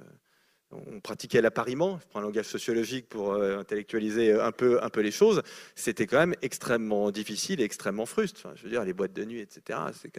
on 0.72 1.00
pratiquait 1.00 1.40
l'appariement, 1.40 1.98
je 2.00 2.06
prends 2.08 2.20
un 2.20 2.22
langage 2.22 2.46
sociologique 2.46 3.08
pour 3.08 3.32
euh, 3.32 3.58
intellectualiser 3.58 4.32
un 4.32 4.52
peu, 4.52 4.82
un 4.82 4.88
peu 4.88 5.00
les 5.00 5.10
choses, 5.10 5.42
c'était 5.74 6.06
quand 6.06 6.18
même 6.18 6.34
extrêmement 6.42 7.10
difficile 7.10 7.60
et 7.60 7.64
extrêmement 7.64 8.06
frustrant. 8.06 8.50
Enfin, 8.50 8.56
je 8.56 8.64
veux 8.64 8.70
dire, 8.70 8.84
les 8.84 8.92
boîtes 8.92 9.12
de 9.12 9.24
nuit, 9.24 9.40
etc., 9.40 9.78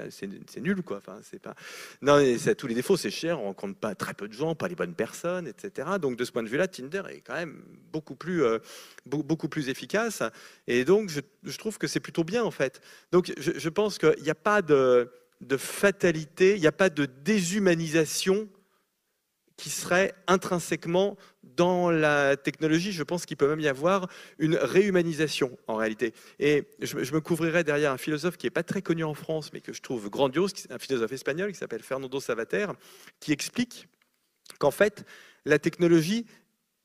c'est 0.09 0.61
nul, 0.61 0.81
quoi. 0.83 0.97
Enfin, 0.97 1.19
c'est 1.23 1.41
pas... 1.41 1.55
Non, 2.01 2.19
tous 2.57 2.67
les 2.67 2.75
défauts, 2.75 2.97
c'est 2.97 3.09
cher, 3.09 3.39
on 3.39 3.45
rencontre 3.45 3.77
pas 3.79 3.95
très 3.95 4.13
peu 4.13 4.27
de 4.27 4.33
gens, 4.33 4.55
pas 4.55 4.67
les 4.67 4.75
bonnes 4.75 4.95
personnes, 4.95 5.47
etc. 5.47 5.87
Donc, 6.01 6.17
de 6.17 6.25
ce 6.25 6.31
point 6.31 6.43
de 6.43 6.49
vue-là, 6.49 6.67
Tinder 6.67 7.03
est 7.09 7.21
quand 7.21 7.35
même 7.35 7.63
beaucoup 7.91 8.15
plus, 8.15 8.43
euh, 8.43 8.59
efficace. 9.67 10.23
Et 10.67 10.85
donc, 10.85 11.09
je, 11.09 11.57
trouve 11.57 11.77
que 11.77 11.87
c'est 11.87 11.99
plutôt 11.99 12.23
bien, 12.23 12.43
en 12.43 12.51
fait. 12.51 12.81
Donc, 13.11 13.31
je, 13.37 13.69
pense 13.69 13.97
qu'il 13.97 14.23
n'y 14.23 14.29
a 14.29 14.35
pas 14.35 14.61
de 14.61 15.09
fatalité, 15.57 16.55
il 16.55 16.61
n'y 16.61 16.67
a 16.67 16.71
pas 16.71 16.89
de 16.89 17.05
déshumanisation 17.05 18.47
qui 19.57 19.69
serait 19.69 20.13
intrinsèquement 20.27 21.17
dans 21.43 21.91
la 21.91 22.35
technologie. 22.37 22.91
Je 22.91 23.03
pense 23.03 23.25
qu'il 23.25 23.37
peut 23.37 23.47
même 23.47 23.59
y 23.59 23.67
avoir 23.67 24.07
une 24.39 24.55
réhumanisation 24.55 25.57
en 25.67 25.75
réalité. 25.75 26.13
Et 26.39 26.67
je, 26.79 26.95
me 26.95 27.19
couvrirai 27.19 27.63
derrière 27.63 27.91
un 27.91 27.97
philosophe 27.97 28.37
qui 28.37 28.45
n'est 28.45 28.51
pas 28.51 28.63
très 28.63 28.81
connu 28.81 29.03
en 29.03 29.13
France, 29.13 29.51
mais 29.53 29.61
que 29.61 29.73
je 29.73 29.81
trouve 29.81 30.09
grandiose, 30.09 30.53
un 30.69 30.79
philosophe 30.79 31.11
espagnol 31.11 31.51
qui 31.51 31.57
s'appelle 31.57 31.83
Fernando 31.83 32.19
Savater, 32.19 32.67
qui 33.19 33.31
explique 33.31 33.87
qu'en 34.59 34.71
fait, 34.71 35.05
la 35.45 35.59
technologie 35.59 36.25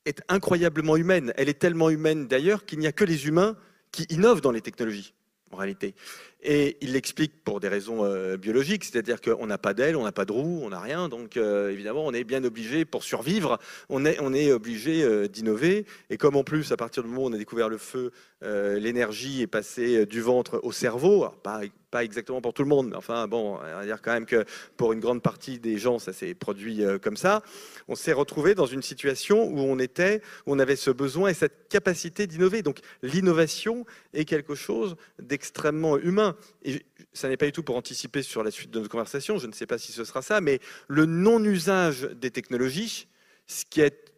est 0.05 0.21
incroyablement 0.27 0.95
humaine. 0.95 1.33
Elle 1.37 1.49
est 1.49 1.59
tellement 1.59 1.89
humaine 1.89 2.27
d'ailleurs 2.27 2.65
qu'il 2.65 2.79
n'y 2.79 2.87
a 2.87 2.91
que 2.91 3.03
les 3.03 3.27
humains 3.27 3.57
qui 3.91 4.03
innovent 4.09 4.41
dans 4.41 4.51
les 4.51 4.61
technologies 4.61 5.13
en 5.51 5.57
réalité. 5.57 5.95
Et 6.41 6.77
il 6.79 6.93
l'explique 6.93 7.43
pour 7.43 7.59
des 7.59 7.67
raisons 7.67 8.05
euh, 8.05 8.37
biologiques, 8.37 8.85
c'est-à-dire 8.85 9.19
qu'on 9.19 9.45
n'a 9.45 9.57
pas 9.57 9.73
d'aile, 9.73 9.97
on 9.97 10.05
n'a 10.05 10.13
pas 10.13 10.23
de 10.23 10.31
roue, 10.31 10.61
on 10.63 10.69
n'a 10.69 10.79
rien. 10.79 11.09
Donc 11.09 11.35
euh, 11.35 11.69
évidemment, 11.69 12.05
on 12.05 12.13
est 12.13 12.23
bien 12.23 12.43
obligé, 12.45 12.85
pour 12.85 13.03
survivre, 13.03 13.59
on 13.89 14.05
est, 14.05 14.51
obligé 14.51 15.03
euh, 15.03 15.27
d'innover. 15.27 15.85
Et 16.09 16.15
comme 16.15 16.37
en 16.37 16.45
plus, 16.45 16.71
à 16.71 16.77
partir 16.77 17.03
du 17.03 17.09
moment 17.09 17.23
où 17.23 17.29
on 17.29 17.33
a 17.33 17.37
découvert 17.37 17.67
le 17.67 17.77
feu, 17.77 18.11
l'énergie 18.41 19.41
est 19.41 19.47
passée 19.47 20.05
du 20.05 20.21
ventre 20.21 20.61
au 20.63 20.71
cerveau, 20.71 21.27
pas, 21.43 21.59
pas, 21.91 22.05
exactement 22.05 22.39
pour 22.39 22.53
tout 22.53 22.63
le 22.63 22.69
monde, 22.69 22.87
mais 22.91 22.95
enfin 22.95 23.27
bon, 23.27 23.57
on 23.57 23.57
va 23.57 23.83
dire 23.83 24.01
quand 24.01 24.13
même 24.13 24.25
que 24.25 24.45
pour 24.77 24.93
une 24.93 25.01
grande 25.01 25.21
partie 25.21 25.59
des 25.59 25.77
gens, 25.77 25.99
ça 25.99 26.13
s'est 26.13 26.33
produit 26.35 26.81
comme 27.01 27.17
ça. 27.17 27.43
On 27.89 27.95
s'est 27.95 28.13
retrouvé 28.13 28.55
dans 28.55 28.65
une 28.65 28.81
situation 28.81 29.43
où 29.43 29.59
on 29.59 29.77
était, 29.77 30.21
où 30.45 30.53
on 30.53 30.59
avait 30.59 30.77
ce 30.77 30.89
besoin 30.89 31.31
et 31.31 31.33
cette 31.33 31.67
capacité 31.67 32.27
d'innover. 32.27 32.61
Donc 32.61 32.79
l'innovation 33.03 33.85
est 34.13 34.23
quelque 34.23 34.55
chose 34.55 34.95
d'extrêmement 35.21 35.97
humain. 35.97 36.28
Et 36.63 36.85
ça 37.13 37.29
n'est 37.29 37.37
pas 37.37 37.45
du 37.45 37.51
tout 37.51 37.63
pour 37.63 37.75
anticiper 37.75 38.21
sur 38.23 38.43
la 38.43 38.51
suite 38.51 38.71
de 38.71 38.79
notre 38.79 38.91
conversation, 38.91 39.37
je 39.37 39.47
ne 39.47 39.51
sais 39.51 39.65
pas 39.65 39.77
si 39.77 39.91
ce 39.91 40.03
sera 40.03 40.21
ça, 40.21 40.41
mais 40.41 40.59
le 40.87 41.05
non-usage 41.05 42.01
des 42.15 42.31
technologies, 42.31 43.07
ce 43.47 43.65
qui 43.65 43.81
est 43.81 44.13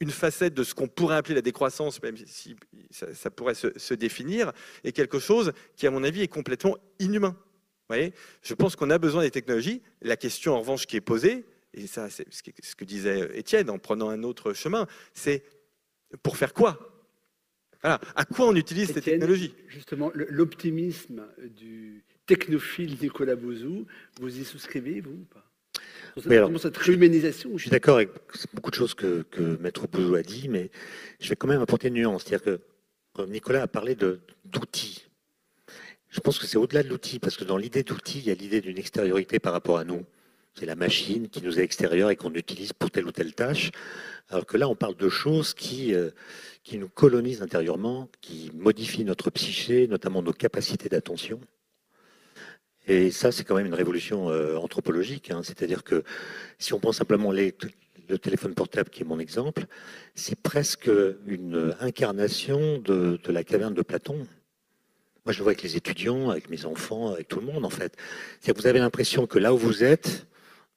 une 0.00 0.10
facette 0.10 0.54
de 0.54 0.64
ce 0.64 0.74
qu'on 0.74 0.88
pourrait 0.88 1.16
appeler 1.16 1.36
la 1.36 1.42
décroissance, 1.42 2.02
même 2.02 2.16
si 2.26 2.56
ça, 2.90 3.30
pourrait 3.30 3.54
se, 3.54 3.94
définir, 3.94 4.52
est 4.82 4.92
quelque 4.92 5.20
chose 5.20 5.52
qui, 5.76 5.86
à 5.86 5.90
mon 5.92 6.02
avis, 6.02 6.22
est 6.22 6.28
complètement 6.28 6.76
inhumain. 6.98 7.36
Vous 7.38 7.96
voyez? 7.96 8.12
Je 8.42 8.54
pense 8.54 8.74
qu'on 8.74 8.90
a 8.90 8.98
besoin 8.98 9.22
des 9.22 9.30
technologies. 9.30 9.80
La 10.00 10.16
question, 10.16 10.54
en 10.54 10.60
revanche, 10.60 10.86
qui 10.86 10.96
est 10.96 11.00
posée, 11.00 11.44
et 11.72 11.86
ça, 11.86 12.10
c'est 12.10 12.26
ce 12.32 12.74
que 12.74 12.84
disait 12.84 13.30
Étienne 13.38 13.70
en 13.70 13.78
prenant 13.78 14.10
un 14.10 14.24
autre 14.24 14.52
chemin, 14.54 14.88
c'est 15.14 15.44
pour 16.22 16.36
faire 16.36 16.52
quoi? 16.52 16.91
À 17.82 18.24
quoi 18.24 18.48
on 18.48 18.54
utilise 18.54 18.92
ces 18.92 19.00
technologies 19.00 19.54
Justement, 19.68 20.10
l'optimisme 20.14 21.22
du 21.56 22.04
technophile 22.26 22.96
Nicolas 23.00 23.36
Bouzou, 23.36 23.86
vous 24.20 24.38
y 24.38 24.44
souscrivez, 24.44 25.00
vous 25.00 25.10
ou 25.10 25.24
pas? 25.24 25.44
Cette 26.58 26.76
réhumanisation 26.76 27.50
Je 27.56 27.62
suis 27.62 27.70
d'accord 27.70 27.96
avec 27.96 28.10
beaucoup 28.52 28.70
de 28.70 28.76
choses 28.76 28.94
que, 28.94 29.24
Maître 29.60 29.86
Bouzou 29.88 30.14
a 30.14 30.22
dit, 30.22 30.48
mais 30.48 30.70
je 31.20 31.28
vais 31.28 31.36
quand 31.36 31.48
même 31.48 31.62
apporter 31.62 31.88
une 31.88 31.94
nuance. 31.94 32.24
C'est-à-dire 32.24 32.60
que 33.16 33.26
Nicolas 33.26 33.62
a 33.62 33.68
parlé 33.68 33.94
d'outils. 33.94 35.06
Je 36.08 36.20
pense 36.20 36.38
que 36.38 36.46
c'est 36.46 36.58
au-delà 36.58 36.82
de 36.82 36.88
l'outil, 36.88 37.18
parce 37.18 37.36
que 37.36 37.44
dans 37.44 37.56
l'idée 37.56 37.82
d'outil, 37.82 38.18
il 38.18 38.26
y 38.26 38.30
a 38.30 38.34
l'idée 38.34 38.60
d'une 38.60 38.76
extériorité 38.76 39.38
par 39.38 39.52
rapport 39.54 39.78
à 39.78 39.84
nous. 39.84 40.04
C'est 40.54 40.66
la 40.66 40.76
machine 40.76 41.28
qui 41.28 41.42
nous 41.42 41.58
est 41.58 41.62
extérieure 41.62 42.10
et 42.10 42.16
qu'on 42.16 42.34
utilise 42.34 42.72
pour 42.72 42.90
telle 42.90 43.06
ou 43.06 43.12
telle 43.12 43.34
tâche. 43.34 43.70
Alors 44.28 44.46
que 44.46 44.56
là, 44.56 44.68
on 44.68 44.74
parle 44.74 44.96
de 44.96 45.08
choses 45.08 45.54
qui, 45.54 45.94
euh, 45.94 46.10
qui 46.62 46.78
nous 46.78 46.88
colonisent 46.88 47.42
intérieurement, 47.42 48.08
qui 48.20 48.50
modifient 48.54 49.04
notre 49.04 49.30
psyché, 49.30 49.86
notamment 49.86 50.22
nos 50.22 50.32
capacités 50.32 50.88
d'attention. 50.88 51.40
Et 52.86 53.10
ça, 53.10 53.32
c'est 53.32 53.44
quand 53.44 53.54
même 53.54 53.66
une 53.66 53.74
révolution 53.74 54.28
euh, 54.28 54.56
anthropologique. 54.56 55.30
Hein. 55.30 55.42
C'est-à-dire 55.42 55.84
que 55.84 56.02
si 56.58 56.74
on 56.74 56.80
prend 56.80 56.92
simplement 56.92 57.32
le 57.32 58.18
téléphone 58.18 58.54
portable, 58.54 58.90
qui 58.90 59.02
est 59.02 59.06
mon 59.06 59.20
exemple, 59.20 59.66
c'est 60.14 60.40
presque 60.40 60.90
une 61.26 61.74
incarnation 61.80 62.78
de, 62.78 63.18
de, 63.22 63.32
la 63.32 63.44
caverne 63.44 63.74
de 63.74 63.82
Platon. 63.82 64.26
Moi, 65.24 65.32
je 65.32 65.38
le 65.38 65.44
vois 65.44 65.52
avec 65.52 65.62
les 65.62 65.76
étudiants, 65.76 66.30
avec 66.30 66.50
mes 66.50 66.64
enfants, 66.66 67.12
avec 67.12 67.28
tout 67.28 67.38
le 67.38 67.46
monde, 67.46 67.64
en 67.64 67.70
fait. 67.70 67.96
C'est-à-dire 68.40 68.54
que 68.54 68.60
vous 68.60 68.66
avez 68.66 68.80
l'impression 68.80 69.26
que 69.26 69.38
là 69.38 69.54
où 69.54 69.56
vous 69.58 69.84
êtes, 69.84 70.26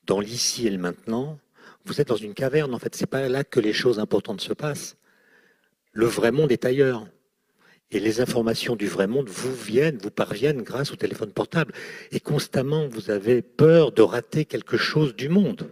dans 0.05 0.19
l'ici 0.19 0.67
et 0.67 0.69
le 0.69 0.77
maintenant, 0.77 1.39
vous 1.85 2.01
êtes 2.01 2.07
dans 2.07 2.15
une 2.15 2.33
caverne. 2.33 2.73
En 2.73 2.79
fait, 2.79 2.95
c'est 2.95 3.05
pas 3.05 3.27
là 3.29 3.43
que 3.43 3.59
les 3.59 3.73
choses 3.73 3.99
importantes 3.99 4.41
se 4.41 4.53
passent. 4.53 4.97
Le 5.93 6.05
vrai 6.05 6.31
monde 6.31 6.51
est 6.51 6.65
ailleurs. 6.65 7.07
Et 7.91 7.99
les 7.99 8.19
informations 8.19 8.75
du 8.75 8.87
vrai 8.87 9.07
monde 9.07 9.29
vous 9.29 9.55
viennent, 9.55 9.97
vous 9.97 10.09
parviennent 10.09 10.63
grâce 10.63 10.91
au 10.91 10.95
téléphone 10.95 11.31
portable. 11.31 11.73
Et 12.11 12.19
constamment, 12.19 12.87
vous 12.87 13.11
avez 13.11 13.41
peur 13.41 13.91
de 13.91 14.01
rater 14.01 14.45
quelque 14.45 14.77
chose 14.77 15.15
du 15.15 15.29
monde. 15.29 15.69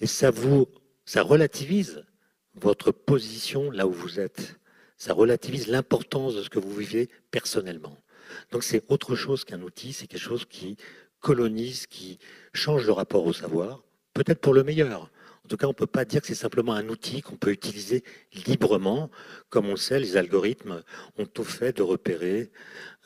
Et 0.00 0.06
ça 0.06 0.30
vous, 0.30 0.68
ça 1.06 1.22
relativise 1.22 2.04
votre 2.54 2.92
position 2.92 3.70
là 3.70 3.86
où 3.86 3.92
vous 3.92 4.20
êtes. 4.20 4.58
Ça 4.96 5.12
relativise 5.12 5.66
l'importance 5.68 6.36
de 6.36 6.42
ce 6.42 6.50
que 6.50 6.58
vous 6.58 6.74
vivez 6.74 7.08
personnellement. 7.30 7.98
Donc 8.52 8.62
c'est 8.62 8.84
autre 8.88 9.16
chose 9.16 9.44
qu'un 9.44 9.62
outil, 9.62 9.92
c'est 9.92 10.06
quelque 10.06 10.20
chose 10.20 10.44
qui 10.48 10.76
colonise, 11.24 11.86
qui 11.86 12.18
change 12.52 12.84
le 12.86 12.92
rapport 12.92 13.24
au 13.24 13.32
savoir, 13.32 13.82
peut-être 14.12 14.40
pour 14.40 14.52
le 14.52 14.62
meilleur. 14.62 15.10
En 15.44 15.48
tout 15.48 15.56
cas, 15.56 15.66
on 15.66 15.70
ne 15.70 15.74
peut 15.74 15.86
pas 15.86 16.04
dire 16.04 16.20
que 16.20 16.26
c'est 16.26 16.34
simplement 16.34 16.74
un 16.74 16.88
outil 16.88 17.22
qu'on 17.22 17.36
peut 17.36 17.50
utiliser 17.50 18.04
librement. 18.46 19.10
Comme 19.48 19.66
on 19.66 19.72
le 19.72 19.76
sait, 19.76 19.98
les 19.98 20.16
algorithmes 20.16 20.82
ont 21.18 21.26
tout 21.26 21.44
fait 21.44 21.76
de 21.76 21.82
repérer 21.82 22.50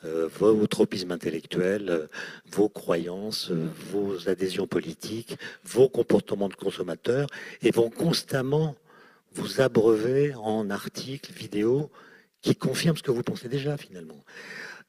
euh, 0.05 0.29
vos 0.39 0.67
tropismes 0.67 1.11
intellectuels, 1.11 1.89
euh, 1.89 2.07
vos 2.49 2.69
croyances, 2.69 3.51
euh, 3.51 3.67
vos 3.91 4.29
adhésions 4.29 4.67
politiques, 4.67 5.37
vos 5.63 5.89
comportements 5.89 6.47
de 6.47 6.55
consommateurs, 6.55 7.27
et 7.61 7.71
vont 7.71 7.89
constamment 7.89 8.75
vous 9.33 9.59
abreuver 9.59 10.33
en 10.35 10.69
articles, 10.69 11.33
vidéos, 11.33 11.89
qui 12.41 12.55
confirment 12.55 12.97
ce 12.97 13.03
que 13.03 13.11
vous 13.11 13.23
pensez 13.23 13.49
déjà 13.49 13.75
finalement. 13.77 14.23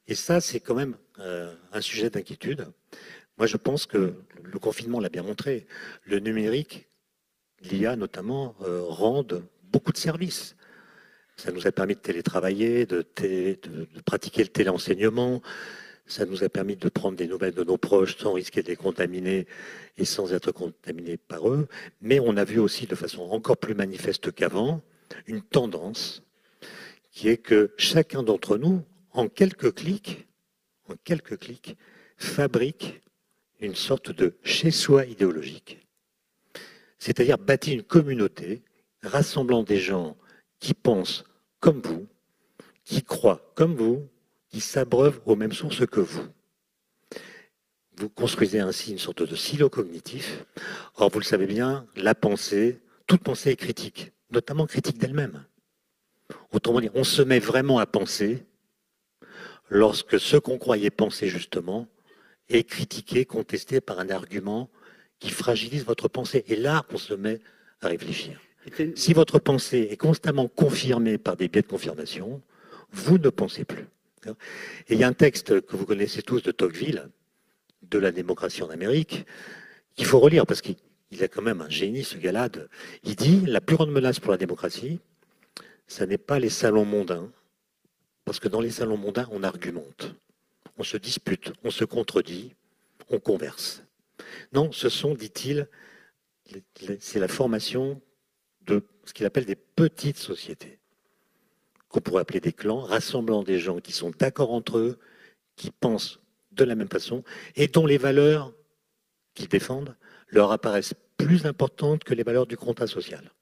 Et 0.07 0.15
ça, 0.15 0.41
c'est 0.41 0.61
quand 0.61 0.75
même 0.75 0.97
un 1.73 1.81
sujet 1.81 2.09
d'inquiétude. 2.11 2.67
Moi, 3.41 3.47
je 3.47 3.57
pense 3.57 3.87
que 3.87 4.13
le 4.43 4.59
confinement 4.59 5.01
l'a 5.01 5.09
bien 5.09 5.23
montré. 5.23 5.67
Le 6.05 6.19
numérique, 6.19 6.91
l'IA 7.63 7.97
notamment, 7.97 8.55
euh, 8.61 8.83
rendent 8.83 9.43
beaucoup 9.73 9.93
de 9.93 9.97
services. 9.97 10.57
Ça 11.39 11.51
nous 11.51 11.67
a 11.67 11.73
permis 11.73 11.95
de 11.95 12.01
télétravailler, 12.01 12.85
de, 12.85 13.03
de, 13.17 13.57
pratiquer 14.05 14.43
le 14.43 14.51
téléenseignement. 14.51 15.41
Ça 16.05 16.27
nous 16.27 16.45
a 16.45 16.51
permis 16.51 16.77
de 16.77 16.91
prendre 16.91 17.17
des 17.17 17.27
nouvelles 17.27 17.55
de 17.55 17.65
nos 17.65 17.79
proches 17.79 18.19
sans 18.19 18.35
risquer 18.35 18.63
de 18.63 18.69
les 18.69 18.77
contaminer 18.77 19.47
et 19.97 20.05
sans 20.05 20.35
être 20.35 20.53
contaminés 20.53 21.17
par 21.17 21.49
eux. 21.49 21.67
Mais 22.03 22.21
on 22.21 22.37
a 22.37 22.45
vu 22.45 22.59
aussi 22.59 22.87
de 22.87 22.95
façon 22.95 23.23
encore 23.23 23.57
plus 23.57 23.75
manifeste 23.75 24.33
qu'avant 24.33 24.83
une 25.27 25.41
tendance 25.41 26.23
qui 27.11 27.31
est 27.31 27.39
que 27.39 27.73
chacun 27.79 28.23
d'entre 28.23 28.59
nous, 28.59 28.83
en 29.13 29.29
quelques 29.29 29.77
clics, 29.77 30.29
en 30.91 30.95
quelques 31.05 31.39
clics, 31.39 31.79
fabrique 32.19 33.01
une 33.61 33.75
sorte 33.75 34.11
de 34.11 34.37
chez-soi 34.43 35.07
idéologique. 35.07 35.87
C'est-à-dire 36.99 37.39
bâtir 37.39 37.75
une 37.75 37.83
communauté 37.83 38.63
rassemblant 39.03 39.63
des 39.63 39.79
gens 39.79 40.17
qui 40.59 40.75
pensent 40.75 41.25
comme 41.61 41.81
vous, 41.81 42.07
qui 42.85 43.03
croient 43.03 43.53
comme 43.55 43.75
vous, 43.75 44.09
qui 44.49 44.61
s'abreuvent 44.61 45.21
aux 45.27 45.37
mêmes 45.37 45.53
sources 45.53 45.87
que 45.87 46.01
vous. 46.01 46.27
Vous 47.97 48.09
construisez 48.09 48.61
ainsi 48.61 48.93
une 48.93 48.99
sorte 48.99 49.23
de 49.23 49.37
silo 49.37 49.69
cognitif. 49.69 50.45
Or, 50.97 51.11
vous 51.11 51.19
le 51.19 51.25
savez 51.25 51.47
bien, 51.47 51.87
la 51.97 52.15
pensée, 52.15 52.81
toute 53.07 53.23
pensée 53.23 53.51
est 53.51 53.57
critique, 53.57 54.13
notamment 54.31 54.67
critique 54.67 54.99
d'elle-même. 54.99 55.45
Autrement 56.53 56.81
dit, 56.81 56.91
on 56.95 57.05
se 57.05 57.23
met 57.23 57.39
vraiment 57.39 57.79
à 57.79 57.87
penser 57.87 58.47
lorsque 59.69 60.19
ce 60.19 60.37
qu'on 60.37 60.59
croyait 60.59 60.91
penser 60.91 61.29
justement 61.29 61.87
est 62.51 62.65
critiqué, 62.65 63.25
contesté 63.25 63.81
par 63.81 63.99
un 63.99 64.11
argument 64.11 64.69
qui 65.19 65.31
fragilise 65.31 65.85
votre 65.85 66.09
pensée. 66.09 66.45
Et 66.49 66.57
là, 66.57 66.85
on 66.93 66.99
se 66.99 67.15
met 67.15 67.41
à 67.81 67.89
réfléchir. 67.89 68.41
Si 68.95 69.13
votre 69.15 69.39
pensée 69.39 69.89
est 69.91 69.97
constamment 69.97 70.49
confirmée 70.49 71.17
par 71.19 71.37
des 71.37 71.49
biais 71.49 71.63
de 71.63 71.67
confirmation, 71.67 72.43
vous 72.93 73.19
ne 73.19 73.31
pensez 73.31 73.65
plus. 73.65 73.87
Et 74.27 74.95
il 74.95 74.99
y 74.99 75.05
a 75.05 75.09
un 75.09 75.15
texte 75.15 75.63
que 75.63 75.77
vous 75.77 75.87
connaissez 75.87 76.23
tous 76.23 76.43
de 76.43 76.53
Tocqueville, 76.53 77.09
de 77.83 77.99
la 77.99 78.13
démocratie 78.13 78.63
en 78.63 78.69
Amérique, 78.69 79.25
qu'il 79.95 80.05
faut 80.05 80.19
relire 80.19 80.47
parce 80.47 80.61
qu'il 80.61 80.77
a 81.21 81.29
quand 81.29 81.43
même 81.43 81.63
un 81.63 81.71
génie, 81.71 82.05
ce 82.05 82.19
gars 82.19 82.49
Il 83.05 83.17
dit 83.17 83.47
la 83.47 83.61
plus 83.61 83.77
grande 83.77 83.91
menace 83.91 84.21
pour 84.21 84.31
la 84.31 84.37
démocratie, 84.37 85.01
ce 85.87 86.05
n'est 86.05 86.19
pas 86.19 86.39
les 86.39 86.51
salons 86.51 86.85
mondains, 86.85 87.31
parce 88.25 88.39
que 88.39 88.49
dans 88.49 88.61
les 88.61 88.71
salons 88.71 88.99
mondains, 88.99 89.29
on 89.33 89.43
argumente 89.43 90.15
on 90.81 90.83
se 90.83 90.97
dispute, 90.97 91.53
on 91.63 91.71
se 91.71 91.85
contredit, 91.85 92.55
on 93.11 93.21
converse. 93.21 93.85
Non, 94.55 94.73
ce 94.73 94.89
sont, 94.89 95.15
dit-il, 95.15 95.69
c'est 97.01 97.21
la 97.21 97.29
formation 97.29 98.01
de 98.63 98.83
ce 99.05 99.13
qu'il 99.13 99.27
appelle 99.27 99.45
des 99.45 99.57
petites 99.57 100.17
sociétés, 100.17 100.79
qu'on 101.91 102.01
pourrait 102.01 102.23
appeler 102.23 102.41
des 102.41 102.55
clans, 102.55 102.81
rassemblant 102.81 103.43
des 103.43 103.59
gens 103.59 103.79
qui 103.79 103.93
sont 103.93 104.11
d'accord 104.19 104.53
entre 104.53 104.79
eux, 104.79 104.99
qui 105.55 105.71
pensent 105.71 106.19
de 106.53 106.65
la 106.65 106.75
même 106.75 106.89
façon, 106.89 107.25
et 107.57 107.69
dont 107.69 107.85
les 107.85 107.99
valeurs 107.99 108.55
qu'ils 109.35 109.49
défendent 109.49 109.97
leur 110.29 110.51
apparaissent 110.51 110.95
plus 111.19 111.45
importantes 111.45 112.05
que 112.05 112.15
les 112.15 112.23
valeurs 112.23 112.47
du 112.47 112.57
contrat 112.57 112.87
social. 112.87 113.33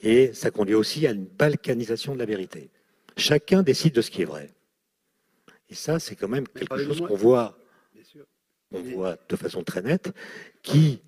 Et 0.00 0.32
ça 0.32 0.50
conduit 0.50 0.74
aussi 0.74 1.06
à 1.06 1.10
une 1.10 1.26
balkanisation 1.26 2.14
de 2.14 2.20
la 2.20 2.24
vérité. 2.24 2.70
Chacun 3.18 3.62
décide 3.62 3.94
de 3.94 4.00
ce 4.00 4.10
qui 4.10 4.22
est 4.22 4.26
vrai. 4.26 4.54
Et 5.70 5.74
ça, 5.74 5.98
c'est 5.98 6.16
quand 6.16 6.28
même 6.28 6.46
quelque 6.48 6.84
chose 6.84 7.00
qu'on 7.00 7.16
voit, 7.16 7.56
on 8.72 8.82
voit 8.82 9.16
de 9.28 9.36
façon 9.36 9.62
très 9.62 9.82
nette, 9.82 10.12
qui, 10.62 11.02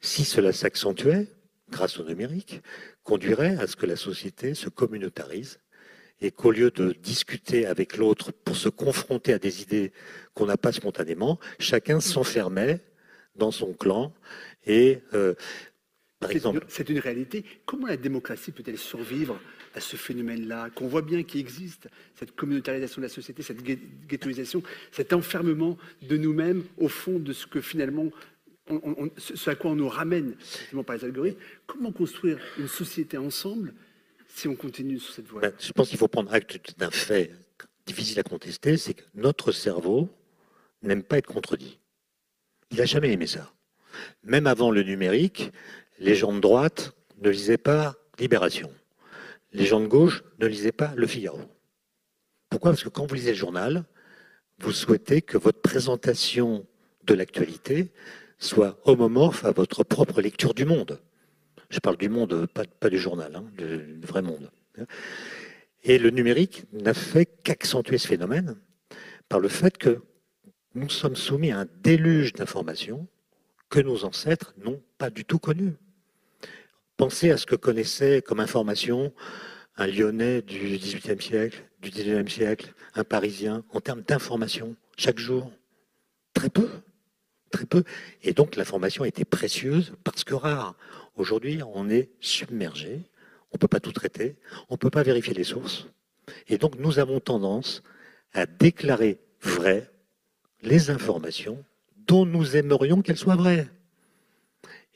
si 0.00 0.24
cela 0.24 0.52
s'accentuait, 0.52 1.28
grâce 1.70 1.98
au 1.98 2.04
numérique, 2.04 2.62
conduirait 3.02 3.56
à 3.58 3.66
ce 3.66 3.76
que 3.76 3.86
la 3.86 3.96
société 3.96 4.54
se 4.54 4.68
communautarise 4.68 5.60
et 6.20 6.30
qu'au 6.30 6.50
lieu 6.50 6.70
de 6.70 6.92
discuter 6.92 7.66
avec 7.66 7.96
l'autre 7.96 8.32
pour 8.32 8.56
se 8.56 8.68
confronter 8.68 9.34
à 9.34 9.38
des 9.38 9.62
idées 9.62 9.92
qu'on 10.34 10.46
n'a 10.46 10.56
pas 10.56 10.72
spontanément, 10.72 11.38
chacun 11.58 12.00
s'enfermait 12.00 12.80
dans 13.34 13.50
son 13.50 13.74
clan 13.74 14.14
et 14.64 15.00
euh, 15.12 15.34
par 16.20 16.30
exemple. 16.30 16.64
C'est 16.68 16.88
une 16.88 16.98
réalité. 16.98 17.44
Comment 17.66 17.86
la 17.86 17.98
démocratie 17.98 18.52
peut-elle 18.52 18.78
survivre 18.78 19.38
à 19.76 19.80
ce 19.80 19.96
phénomène-là, 19.96 20.70
qu'on 20.70 20.88
voit 20.88 21.02
bien 21.02 21.22
qu'il 21.22 21.38
existe, 21.38 21.88
cette 22.14 22.34
communautarisation 22.34 23.02
de 23.02 23.06
la 23.06 23.12
société, 23.12 23.42
cette 23.42 23.62
ghettoisation, 23.62 24.62
cet 24.90 25.12
enfermement 25.12 25.76
de 26.02 26.16
nous-mêmes 26.16 26.64
au 26.78 26.88
fond 26.88 27.18
de 27.18 27.32
ce 27.32 27.46
que 27.46 27.60
finalement 27.60 28.10
ce 29.16 29.50
à 29.50 29.54
quoi 29.54 29.70
on 29.70 29.76
nous 29.76 29.88
ramène 29.88 30.34
par 30.84 30.96
les 30.96 31.04
algorithmes. 31.04 31.38
Comment 31.66 31.92
construire 31.92 32.38
une 32.58 32.66
société 32.66 33.16
ensemble 33.16 33.74
si 34.28 34.48
on 34.48 34.56
continue 34.56 34.98
sur 34.98 35.14
cette 35.14 35.28
voie 35.28 35.40
ben, 35.40 35.52
Je 35.60 35.70
pense 35.70 35.88
qu'il 35.88 35.98
faut 35.98 36.08
prendre 36.08 36.32
acte 36.32 36.76
d'un 36.76 36.90
fait 36.90 37.30
difficile 37.86 38.18
à 38.18 38.24
contester, 38.24 38.76
c'est 38.76 38.94
que 38.94 39.04
notre 39.14 39.52
cerveau 39.52 40.08
n'aime 40.82 41.04
pas 41.04 41.18
être 41.18 41.26
contredit. 41.26 41.78
Il 42.72 42.78
n'a 42.78 42.86
jamais 42.86 43.12
aimé 43.12 43.28
ça. 43.28 43.52
Même 44.24 44.48
avant 44.48 44.72
le 44.72 44.82
numérique, 44.82 45.52
les 46.00 46.16
gens 46.16 46.32
de 46.32 46.40
droite 46.40 46.92
ne 47.18 47.30
lisaient 47.30 47.58
pas 47.58 47.94
Libération. 48.18 48.72
Les 49.52 49.64
gens 49.64 49.80
de 49.80 49.86
gauche 49.86 50.24
ne 50.38 50.46
lisaient 50.46 50.72
pas 50.72 50.92
Le 50.96 51.06
Figaro. 51.06 51.40
Pourquoi? 52.50 52.72
Parce 52.72 52.84
que 52.84 52.88
quand 52.88 53.06
vous 53.06 53.14
lisez 53.14 53.30
le 53.30 53.36
journal, 53.36 53.84
vous 54.58 54.72
souhaitez 54.72 55.22
que 55.22 55.38
votre 55.38 55.60
présentation 55.60 56.66
de 57.04 57.14
l'actualité 57.14 57.92
soit 58.38 58.80
homomorphe 58.84 59.44
à 59.44 59.52
votre 59.52 59.84
propre 59.84 60.20
lecture 60.20 60.54
du 60.54 60.64
monde. 60.64 61.00
Je 61.70 61.80
parle 61.80 61.96
du 61.96 62.08
monde, 62.08 62.46
pas, 62.46 62.90
du 62.90 62.98
journal, 62.98 63.34
hein, 63.34 63.44
du, 63.56 64.00
vrai 64.06 64.22
monde. 64.22 64.50
Et 65.82 65.98
le 65.98 66.10
numérique 66.10 66.64
n'a 66.72 66.94
fait 66.94 67.26
qu'accentuer 67.26 67.98
ce 67.98 68.06
phénomène 68.06 68.56
par 69.28 69.40
le 69.40 69.48
fait 69.48 69.76
que 69.78 70.02
nous 70.74 70.90
sommes 70.90 71.16
soumis 71.16 71.52
à 71.52 71.60
un 71.60 71.66
déluge 71.82 72.34
d'informations 72.34 73.08
que 73.68 73.80
nos 73.80 74.04
ancêtres 74.04 74.54
n'ont 74.58 74.82
pas 74.98 75.10
du 75.10 75.24
tout 75.24 75.38
connues. 75.38 75.74
Pensez 76.96 77.30
à 77.30 77.36
ce 77.36 77.46
que 77.46 77.56
connaissait 77.56 78.22
comme 78.22 78.40
information 78.40 79.12
un 79.76 79.86
Lyonnais 79.86 80.42
du 80.42 80.78
XVIIIe 80.78 81.20
siècle, 81.20 81.64
du 81.80 81.90
XIXe 81.90 82.32
siècle, 82.32 82.72
un 82.94 83.04
Parisien, 83.04 83.64
en 83.70 83.80
termes 83.80 84.02
d'information, 84.02 84.74
chaque 84.96 85.18
jour. 85.18 85.52
Très 86.32 86.48
peu 86.48 86.68
très 87.50 87.66
peu. 87.66 87.84
Et 88.22 88.32
donc 88.32 88.56
l'information 88.56 89.04
était 89.04 89.24
précieuse 89.24 89.94
parce 90.04 90.24
que 90.24 90.34
rare. 90.34 90.74
Aujourd'hui, 91.16 91.60
on 91.74 91.88
est 91.88 92.10
submergé, 92.20 93.00
on 93.50 93.54
ne 93.54 93.58
peut 93.58 93.68
pas 93.68 93.80
tout 93.80 93.92
traiter, 93.92 94.36
on 94.68 94.74
ne 94.74 94.78
peut 94.78 94.90
pas 94.90 95.02
vérifier 95.02 95.34
les 95.34 95.44
sources. 95.44 95.86
Et 96.48 96.58
donc 96.58 96.78
nous 96.78 96.98
avons 96.98 97.20
tendance 97.20 97.82
à 98.32 98.46
déclarer 98.46 99.18
vraies 99.40 99.90
les 100.62 100.90
informations 100.90 101.64
dont 102.06 102.26
nous 102.26 102.56
aimerions 102.56 103.02
qu'elles 103.02 103.16
soient 103.16 103.36
vraies. 103.36 103.68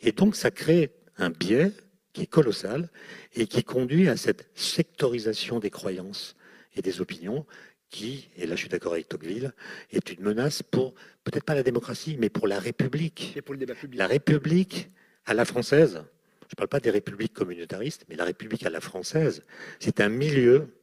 Et 0.02 0.12
donc 0.12 0.36
ça 0.36 0.50
crée 0.50 0.92
un 1.16 1.30
biais 1.30 1.72
qui 2.12 2.22
est 2.22 2.26
colossal 2.26 2.90
et 3.34 3.46
qui 3.46 3.62
conduit 3.64 4.08
à 4.08 4.16
cette 4.16 4.50
sectorisation 4.54 5.58
des 5.58 5.70
croyances 5.70 6.36
et 6.74 6.82
des 6.82 7.00
opinions 7.00 7.46
qui, 7.88 8.30
et 8.36 8.46
là 8.46 8.54
je 8.54 8.60
suis 8.60 8.68
d'accord 8.68 8.92
avec 8.92 9.08
Tocqueville, 9.08 9.52
est 9.90 10.12
une 10.12 10.22
menace 10.22 10.62
pour, 10.62 10.94
peut-être 11.24 11.44
pas 11.44 11.54
la 11.54 11.62
démocratie, 11.62 12.16
mais 12.18 12.28
pour 12.28 12.46
la 12.46 12.58
République. 12.58 13.34
Et 13.36 13.42
pour 13.42 13.54
le 13.54 13.58
débat 13.58 13.74
public. 13.74 13.98
La 13.98 14.06
République 14.06 14.90
à 15.26 15.34
la 15.34 15.44
française, 15.44 16.04
je 16.48 16.54
ne 16.54 16.56
parle 16.56 16.68
pas 16.68 16.80
des 16.80 16.90
républiques 16.90 17.32
communautaristes, 17.32 18.04
mais 18.08 18.16
la 18.16 18.24
République 18.24 18.64
à 18.64 18.70
la 18.70 18.80
française, 18.80 19.44
c'est 19.78 20.00
un 20.00 20.08
milieu 20.08 20.74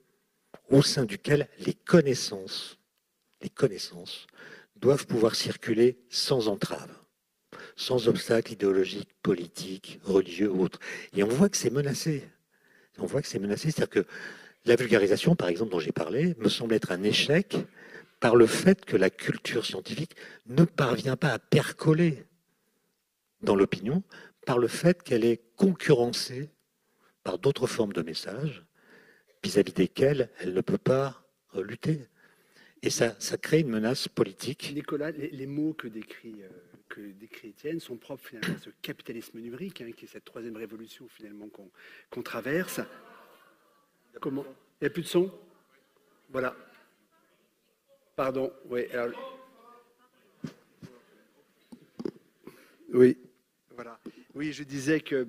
au 0.70 0.82
sein 0.82 1.06
duquel 1.06 1.50
les 1.60 1.74
connaissances, 1.74 2.78
les 3.42 3.50
connaissances 3.50 4.28
doivent 4.76 5.08
pouvoir 5.08 5.36
circuler 5.36 5.98
sans 6.10 6.48
entrave, 6.48 6.92
sans 7.78 8.10
obstacle 8.10 8.52
idéologique, 8.52 9.10
politique, 9.24 10.02
religieux 10.04 10.52
ou 10.52 10.62
autre. 10.64 10.80
Et 11.16 11.24
on 11.24 11.28
voit 11.28 11.48
que 11.48 11.56
c'est 11.56 11.70
menacé. 11.70 12.28
On 12.98 13.06
voit 13.06 13.22
que 13.22 13.28
c'est 13.28 13.40
menacé, 13.40 13.72
c'est-à-dire 13.72 14.04
que 14.04 14.06
la 14.66 14.76
vulgarisation, 14.76 15.36
par 15.36 15.48
exemple, 15.48 15.72
dont 15.72 15.80
j'ai 15.80 15.94
parlé, 15.94 16.36
me 16.40 16.50
semble 16.50 16.74
être 16.74 16.92
un 16.92 17.04
échec 17.04 17.56
par 18.20 18.36
le 18.36 18.48
fait 18.48 18.84
que 18.84 18.98
la 18.98 19.12
culture 19.12 19.66
scientifique 19.66 20.16
ne 20.48 20.66
parvient 20.66 21.16
pas 21.16 21.30
à 21.30 21.40
percoler 21.40 22.26
dans 23.42 23.56
l'opinion, 23.56 24.04
par 24.48 24.58
le 24.58 24.68
fait 24.68 25.04
qu'elle 25.04 25.24
est 25.24 25.42
concurrencée 25.56 26.50
par 27.24 27.38
d'autres 27.38 27.68
formes 27.68 27.94
de 27.94 28.02
messages 28.02 28.66
vis-à-vis 29.44 29.74
desquels 29.74 30.32
elle 30.40 30.54
ne 30.54 30.62
peut 30.62 30.80
pas 30.80 31.24
lutter. 31.56 32.08
Et 32.82 32.90
ça, 32.90 33.16
ça 33.20 33.38
crée 33.38 33.60
une 33.60 33.70
menace 33.70 34.08
politique. 34.08 34.72
Nicolas, 34.74 35.12
les, 35.12 35.46
mots 35.48 35.74
que 35.74 35.88
décrit, 35.88 36.42
euh, 36.44 36.50
que 36.90 37.02
décrit 37.02 37.50
Étienne 37.50 37.80
sont 37.80 37.98
propres 37.98 38.26
finalement 38.26 38.56
à 38.56 38.60
ce 38.60 38.70
capitalisme 38.82 39.40
numérique, 39.40 39.82
hein, 39.82 39.92
qui 39.96 40.06
est 40.06 40.08
cette 40.08 40.26
troisième 40.26 40.56
révolution 40.56 41.08
finalement 41.08 41.48
qu'on 42.10 42.22
traverse. 42.22 42.82
Comment? 44.20 44.46
Il 44.80 44.84
n'y 44.84 44.88
a 44.88 44.90
plus 44.90 45.04
de 45.04 45.08
son? 45.08 45.32
Voilà. 46.30 46.56
Pardon, 48.16 48.52
oui. 48.66 48.86
Oui, 52.94 53.18
voilà. 53.76 54.00
Oui, 54.34 54.54
je 54.54 54.64
disais 54.64 55.02
que 55.02 55.28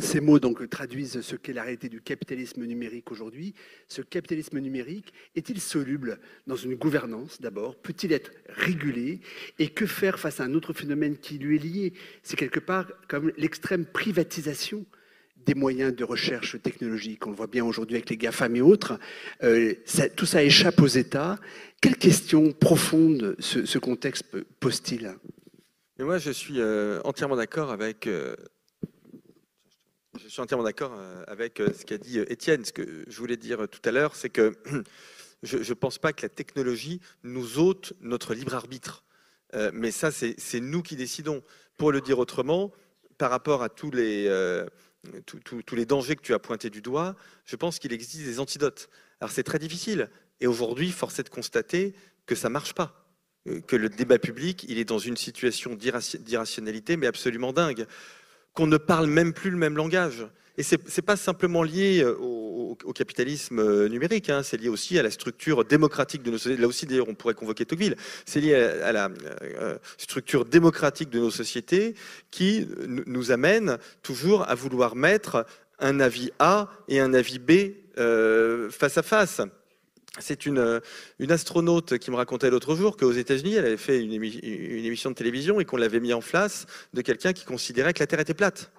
ces 0.00 0.20
mots 0.20 0.38
donc 0.38 0.68
traduisent 0.68 1.20
ce 1.20 1.36
qu'est 1.36 1.52
la 1.52 1.62
réalité 1.62 1.88
du 1.88 2.00
capitalisme 2.00 2.64
numérique 2.64 3.10
aujourd'hui. 3.10 3.54
Ce 3.88 4.02
capitalisme 4.02 4.58
numérique 4.58 5.12
est-il 5.34 5.60
soluble 5.60 6.18
dans 6.46 6.56
une 6.56 6.74
gouvernance 6.74 7.40
d'abord? 7.40 7.76
Peut-il 7.76 8.12
être 8.12 8.30
régulé? 8.48 9.20
Et 9.58 9.68
que 9.68 9.86
faire 9.86 10.18
face 10.18 10.40
à 10.40 10.44
un 10.44 10.54
autre 10.54 10.72
phénomène 10.72 11.16
qui 11.16 11.38
lui 11.38 11.56
est 11.56 11.58
lié? 11.58 11.92
C'est 12.22 12.36
quelque 12.36 12.60
part 12.60 12.86
comme 13.08 13.32
l'extrême 13.36 13.86
privatisation 13.86 14.84
des 15.46 15.54
moyens 15.54 15.94
de 15.94 16.04
recherche 16.04 16.60
technologique. 16.62 17.26
On 17.26 17.30
le 17.30 17.36
voit 17.36 17.46
bien 17.46 17.64
aujourd'hui 17.64 17.96
avec 17.96 18.10
les 18.10 18.16
GAFAM 18.16 18.56
et 18.56 18.60
autres. 18.60 18.98
Euh, 19.42 19.74
tout 20.16 20.26
ça 20.26 20.42
échappe 20.42 20.80
aux 20.80 20.86
États. 20.86 21.38
Quelles 21.80 21.96
questions 21.96 22.52
profondes 22.52 23.36
ce, 23.38 23.78
contexte 23.78 24.24
pose-t-il 24.60 25.14
Moi, 25.98 26.18
je 26.18 26.30
suis 26.30 26.60
euh, 26.60 27.00
entièrement 27.04 27.36
d'accord 27.36 27.70
avec. 27.70 28.06
Euh, 28.06 28.34
suis 30.30 30.42
entièrement 30.42 30.64
d'accord 30.64 30.92
avec 31.26 31.58
ce 31.58 31.84
qu'a 31.84 31.98
dit 31.98 32.18
Étienne. 32.20 32.64
Ce 32.64 32.72
que 32.72 33.04
je 33.06 33.18
voulais 33.18 33.36
dire 33.36 33.68
tout 33.68 33.80
à 33.84 33.90
l'heure, 33.90 34.14
c'est 34.14 34.30
que 34.30 34.56
je 35.42 35.58
ne 35.58 35.74
pense 35.74 35.98
pas 35.98 36.12
que 36.12 36.22
la 36.22 36.28
technologie 36.28 37.00
nous 37.22 37.58
ôte 37.58 37.92
notre 38.00 38.34
libre 38.34 38.54
arbitre. 38.54 39.04
mais 39.72 39.90
ça, 39.90 40.10
c'est 40.10 40.60
nous 40.60 40.82
qui 40.82 40.96
décidons. 40.96 41.42
Pour 41.76 41.92
le 41.92 42.00
dire 42.00 42.18
autrement, 42.18 42.70
par 43.18 43.30
rapport 43.30 43.62
à 43.62 43.68
tous 43.68 43.90
les 43.90 44.28
tous 45.24 45.74
les 45.74 45.86
dangers 45.86 46.16
que 46.16 46.22
tu 46.22 46.34
as 46.34 46.38
pointés 46.38 46.70
du 46.70 46.82
doigt, 46.82 47.16
je 47.44 47.56
pense 47.56 47.78
qu'il 47.78 47.92
existe 47.92 48.24
des 48.24 48.38
antidotes. 48.38 48.88
Alors 49.20 49.32
c'est 49.32 49.42
très 49.42 49.58
difficile. 49.58 50.10
Et 50.40 50.46
aujourd'hui, 50.46 50.90
force 50.90 51.18
est 51.18 51.24
de 51.24 51.28
constater 51.28 51.94
que 52.26 52.34
ça 52.34 52.48
ne 52.48 52.54
marche 52.54 52.74
pas. 52.74 53.06
Euh, 53.48 53.60
que 53.60 53.76
le 53.76 53.88
débat 53.88 54.18
public, 54.18 54.64
il 54.68 54.78
est 54.78 54.84
dans 54.84 54.98
une 54.98 55.16
situation 55.16 55.74
d'irrationalité, 55.74 56.96
mais 56.96 57.06
absolument 57.06 57.52
dingue. 57.52 57.86
Qu'on 58.54 58.66
ne 58.66 58.76
parle 58.76 59.06
même 59.06 59.32
plus 59.32 59.50
le 59.50 59.56
même 59.56 59.76
langage. 59.76 60.26
Et 60.60 60.62
ce 60.62 60.74
n'est 60.74 61.02
pas 61.04 61.16
simplement 61.16 61.62
lié 61.62 62.02
euh, 62.02 62.14
au, 62.18 62.92
capitalisme 62.92 63.60
euh, 63.60 63.88
numérique, 63.88 64.28
hein. 64.28 64.42
c'est 64.42 64.58
lié 64.58 64.68
aussi 64.68 64.98
à 64.98 65.02
la 65.02 65.10
structure 65.10 65.64
démocratique 65.64 66.22
de 66.22 66.30
nos 66.30 66.36
sociétés. 66.36 66.60
Là 66.60 66.68
aussi, 66.68 66.84
d'ailleurs, 66.84 67.08
on 67.08 67.14
pourrait 67.14 67.34
convoquer 67.34 67.64
Tocqueville. 67.64 67.96
C'est 68.26 68.40
lié 68.40 68.54
à, 68.54 68.92
la 68.92 69.08
euh, 69.42 69.78
structure 69.96 70.44
démocratique 70.44 71.08
de 71.08 71.18
nos 71.18 71.30
sociétés 71.30 71.94
qui 72.30 72.68
nous 72.86 73.32
amène 73.32 73.78
toujours 74.02 74.46
à 74.48 74.54
vouloir 74.54 74.96
mettre 74.96 75.46
un 75.78 75.98
avis 75.98 76.30
A 76.40 76.68
et 76.88 77.00
un 77.00 77.14
avis 77.14 77.38
B 77.38 77.52
face 78.70 78.98
à 78.98 79.02
face. 79.02 79.40
C'est 80.18 80.44
une, 80.44 80.80
une, 81.20 81.30
astronaute 81.30 81.98
qui 81.98 82.10
me 82.10 82.16
racontait 82.16 82.50
l'autre 82.50 82.74
jour 82.74 82.96
qu'aux 82.96 83.12
États-Unis, 83.12 83.54
elle 83.54 83.66
avait 83.66 83.76
fait 83.76 84.02
une, 84.02 84.12
émission 84.12 85.10
de 85.10 85.14
télévision 85.14 85.60
et 85.60 85.64
qu'on 85.64 85.76
l'avait 85.76 86.00
mis 86.00 86.12
en 86.12 86.20
face 86.20 86.66
de 86.94 87.00
quelqu'un 87.00 87.32
qui 87.32 87.44
considérait 87.44 87.92
que 87.92 88.00
la 88.00 88.08
Terre 88.08 88.20
était 88.20 88.34
plate 88.34 88.72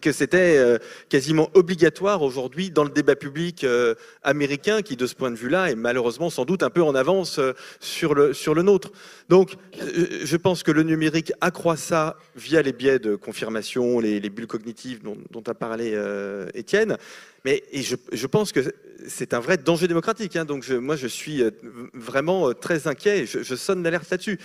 que 0.00 0.12
c'était 0.12 0.56
euh, 0.56 0.78
quasiment 1.08 1.50
obligatoire 1.54 2.22
aujourd'hui 2.22 2.70
dans 2.70 2.84
le 2.84 2.90
débat 2.90 3.16
public 3.16 3.64
euh, 3.64 3.94
américain, 4.22 4.82
qui 4.82 4.96
de 4.96 5.06
ce 5.06 5.14
point 5.14 5.30
de 5.30 5.36
vue-là 5.36 5.70
est 5.70 5.74
malheureusement 5.74 6.30
sans 6.30 6.44
doute 6.44 6.62
un 6.62 6.70
peu 6.70 6.82
en 6.82 6.94
avance 6.94 7.38
euh, 7.38 7.52
sur 7.80 8.14
le, 8.14 8.32
sur 8.32 8.54
le 8.54 8.62
nôtre. 8.62 8.92
Donc 9.28 9.54
je 9.72 10.36
pense 10.36 10.62
que 10.62 10.70
le 10.70 10.82
numérique 10.82 11.32
accroît 11.40 11.76
ça 11.76 12.16
via 12.36 12.62
les 12.62 12.72
biais 12.72 12.98
de 12.98 13.16
confirmation, 13.16 14.00
les, 14.00 14.20
bulles 14.30 14.46
cognitives 14.46 15.00
dont, 15.02 15.42
a 15.46 15.54
parlé 15.54 15.96
Étienne. 16.54 16.96
Mais 17.44 17.62
et 17.72 17.82
je, 17.82 18.26
pense 18.26 18.52
que 18.52 18.60
c'est 19.06 19.32
un 19.32 19.40
vrai 19.40 19.56
danger 19.56 19.88
démocratique. 19.88 20.36
Hein. 20.36 20.44
donc 20.44 20.68
moi 20.68 20.96
je 20.96 21.06
suis 21.06 21.42
vraiment 21.94 22.52
très 22.52 22.88
inquiet, 22.88 23.26
je, 23.26 23.42
je 23.42 23.54
sonne 23.54 23.82
l'alerte 23.82 24.10
là-dessus. 24.10 24.38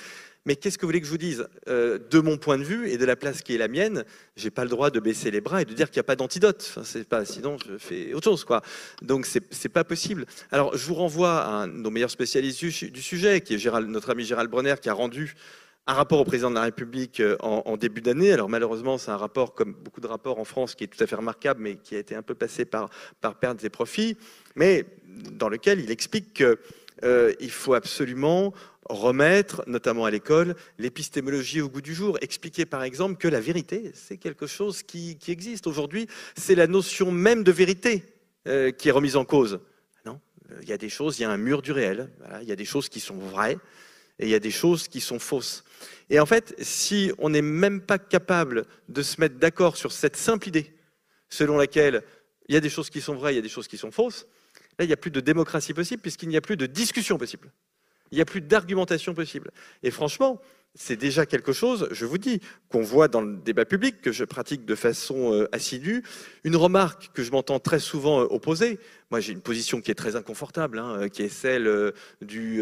Mais 0.45 0.55
qu'est-ce 0.55 0.77
que 0.77 0.83
vous 0.83 0.89
voulez 0.89 1.01
que 1.01 1.07
je 1.07 1.11
vous 1.11 1.17
dise? 1.17 1.47
Euh, 1.67 1.97
De 1.97 2.19
mon 2.19 2.37
point 2.37 2.57
de 2.57 2.63
vue 2.63 2.89
et 2.89 2.97
de 2.97 3.05
la 3.05 3.15
place 3.15 3.41
qui 3.41 3.55
est 3.55 3.57
la 3.57 3.67
mienne, 3.67 4.05
j'ai 4.35 4.51
pas 4.51 4.63
le 4.63 4.69
droit 4.69 4.91
de 4.91 4.99
baisser 4.99 5.31
les 5.31 5.41
bras 5.41 5.61
et 5.61 5.65
de 5.65 5.73
dire 5.73 5.89
qu'il 5.89 5.99
n'y 5.99 6.01
a 6.01 6.03
pas 6.03 6.15
d'antidote. 6.15 6.77
Pas, 7.09 7.25
sinon 7.25 7.57
je 7.65 7.77
fais 7.77 8.13
autre 8.13 8.25
chose, 8.25 8.43
quoi. 8.43 8.61
Donc 9.01 9.25
c'est, 9.25 9.43
c'est 9.51 9.69
pas 9.69 9.83
possible. 9.83 10.25
Alors 10.51 10.77
je 10.77 10.85
vous 10.85 10.93
renvoie 10.93 11.41
à 11.41 11.49
un, 11.49 11.67
nos 11.67 11.89
meilleurs 11.89 12.11
spécialistes 12.11 12.63
du, 12.63 13.01
sujet, 13.01 13.41
qui 13.41 13.55
est 13.55 13.71
notre 13.87 14.11
ami 14.11 14.23
Gérald 14.23 14.49
Bronner, 14.49 14.75
qui 14.81 14.89
a 14.89 14.93
rendu 14.93 15.35
un 15.87 15.93
rapport 15.93 16.19
au 16.19 16.25
président 16.25 16.49
de 16.49 16.55
la 16.55 16.63
République 16.63 17.19
euh, 17.19 17.37
en, 17.41 17.63
en 17.65 17.77
début 17.77 18.01
d'année. 18.01 18.31
Alors 18.31 18.49
malheureusement, 18.49 18.97
c'est 18.97 19.11
un 19.11 19.17
rapport, 19.17 19.53
comme 19.53 19.73
beaucoup 19.73 20.01
de 20.01 20.07
rapports 20.07 20.39
en 20.39 20.45
France, 20.45 20.75
qui 20.75 20.83
est 20.83 20.87
tout 20.87 21.03
à 21.03 21.07
fait 21.07 21.15
remarquable, 21.15 21.61
mais 21.61 21.75
qui 21.75 21.95
a 21.95 21.99
été 21.99 22.15
un 22.15 22.23
peu 22.23 22.35
passé 22.35 22.65
par, 22.65 22.89
par 23.21 23.35
pertes 23.35 23.63
et 23.63 23.69
profits, 23.69 24.17
mais 24.55 24.85
dans 25.31 25.49
lequel 25.49 25.79
il 25.79 25.91
explique 25.91 26.33
qu'il 26.33 26.57
euh, 27.03 27.33
faut 27.49 27.73
absolument 27.73 28.53
remettre, 28.89 29.63
notamment 29.67 30.05
à 30.05 30.11
l'école, 30.11 30.55
l'épistémologie 30.77 31.61
au 31.61 31.69
goût 31.69 31.81
du 31.81 31.93
jour. 31.93 32.17
Expliquer 32.21 32.65
par 32.65 32.83
exemple 32.83 33.17
que 33.17 33.27
la 33.27 33.39
vérité, 33.39 33.91
c'est 33.93 34.17
quelque 34.17 34.47
chose 34.47 34.83
qui, 34.83 35.17
existe. 35.27 35.67
Aujourd'hui, 35.67 36.07
c'est 36.35 36.55
la 36.55 36.67
notion 36.67 37.11
même 37.11 37.43
de 37.43 37.51
vérité 37.51 38.03
euh, 38.47 38.71
qui 38.71 38.89
est 38.89 38.91
remise 38.91 39.15
en 39.15 39.25
cause. 39.25 39.59
Non, 40.05 40.19
il 40.61 40.69
y 40.69 40.73
a 40.73 40.77
des 40.77 40.89
choses, 40.89 41.19
il 41.19 41.23
y 41.23 41.25
a 41.25 41.31
un 41.31 41.37
mur 41.37 41.61
du 41.61 41.71
réel, 41.71 42.09
il 42.41 42.47
y 42.47 42.51
a 42.51 42.55
des 42.55 42.65
choses 42.65 42.89
qui 42.89 42.99
sont 42.99 43.17
vraies 43.17 43.57
et 44.19 44.25
il 44.25 44.29
y 44.29 44.35
a 44.35 44.39
des 44.39 44.51
choses 44.51 44.87
qui 44.87 45.01
sont 45.01 45.19
fausses. 45.19 45.63
Et 46.09 46.19
en 46.19 46.25
fait, 46.25 46.55
si 46.59 47.11
on 47.17 47.29
n'est 47.29 47.41
même 47.41 47.81
pas 47.81 47.97
capable 47.97 48.65
de 48.87 49.01
se 49.01 49.19
mettre 49.19 49.35
d'accord 49.35 49.77
sur 49.77 49.91
cette 49.91 50.15
simple 50.15 50.47
idée, 50.47 50.73
selon 51.29 51.57
laquelle 51.57 52.03
il 52.47 52.53
y 52.53 52.57
a 52.57 52.61
des 52.61 52.69
choses 52.69 52.89
qui 52.89 53.01
sont 53.01 53.15
vraies, 53.15 53.33
il 53.33 53.35
y 53.37 53.39
a 53.39 53.41
des 53.41 53.49
choses 53.49 53.67
qui 53.67 53.77
sont 53.77 53.91
fausses, 53.91 54.27
là, 54.77 54.85
il 54.85 54.87
n'y 54.87 54.93
a 54.93 54.97
plus 54.97 55.11
de 55.11 55.19
démocratie 55.19 55.73
possible 55.73 56.01
puisqu'il 56.01 56.29
n'y 56.29 56.37
a 56.37 56.41
plus 56.41 56.57
de 56.57 56.67
discussion 56.67 57.17
possible. 57.17 57.51
Il 58.11 58.15
n'y 58.15 58.21
a 58.21 58.25
plus 58.25 58.41
d'argumentation 58.41 59.13
possible. 59.13 59.51
Et 59.83 59.91
franchement, 59.91 60.41
c'est 60.75 60.97
déjà 60.97 61.25
quelque 61.25 61.53
chose, 61.53 61.87
je 61.91 62.05
vous 62.05 62.17
dis, 62.17 62.41
qu'on 62.69 62.81
voit 62.81 63.07
dans 63.07 63.21
le 63.21 63.37
débat 63.37 63.63
public, 63.63 64.01
que 64.01 64.11
je 64.11 64.25
pratique 64.25 64.65
de 64.65 64.75
façon 64.75 65.33
euh, 65.33 65.47
assidue. 65.53 66.03
Une 66.43 66.57
remarque 66.57 67.11
que 67.13 67.23
je 67.23 67.31
m'entends 67.31 67.59
très 67.59 67.79
souvent 67.79 68.19
euh, 68.19 68.27
opposer, 68.29 68.77
moi 69.09 69.21
j'ai 69.21 69.31
une 69.31 69.41
position 69.41 69.79
qui 69.79 69.91
est 69.91 69.95
très 69.95 70.17
inconfortable, 70.17 70.79
hein, 70.79 70.97
euh, 70.99 71.07
qui 71.07 71.23
est 71.23 71.29
celle 71.29 71.93
du 72.21 72.61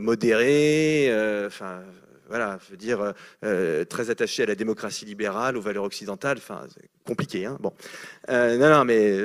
modéré, 0.00 1.12
enfin 1.46 1.82
voilà, 2.28 2.58
je 2.64 2.70
veux 2.70 2.76
dire, 2.76 3.12
très 3.88 4.10
attaché 4.10 4.42
à 4.42 4.46
la 4.46 4.54
démocratie 4.54 5.04
libérale, 5.04 5.56
aux 5.56 5.60
valeurs 5.60 5.84
occidentales, 5.84 6.38
enfin, 6.38 6.66
compliqué, 7.06 7.44
hein, 7.44 7.58
bon. 7.60 7.72
non, 8.28 8.70
non, 8.70 8.84
mais. 8.84 9.18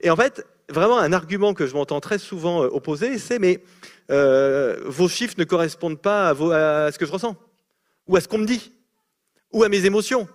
Et 0.00 0.08
en 0.10 0.16
fait, 0.16 0.46
vraiment, 0.68 0.98
un 0.98 1.12
argument 1.12 1.52
que 1.52 1.66
je 1.66 1.74
m'entends 1.74 2.00
très 2.00 2.18
souvent 2.18 2.60
opposer, 2.60 3.18
c'est, 3.18 3.38
mais 3.38 3.60
euh, 4.10 4.76
vos 4.86 5.08
chiffres 5.08 5.34
ne 5.38 5.44
correspondent 5.44 6.00
pas 6.00 6.30
à, 6.30 6.92
ce 6.92 6.98
que 6.98 7.06
je 7.06 7.12
ressens, 7.12 7.36
ou 8.06 8.16
à 8.16 8.20
ce 8.20 8.28
qu'on 8.28 8.38
me 8.38 8.46
dit, 8.46 8.72
ou 9.52 9.64
à 9.64 9.68
mes 9.68 9.84
émotions. 9.84 10.28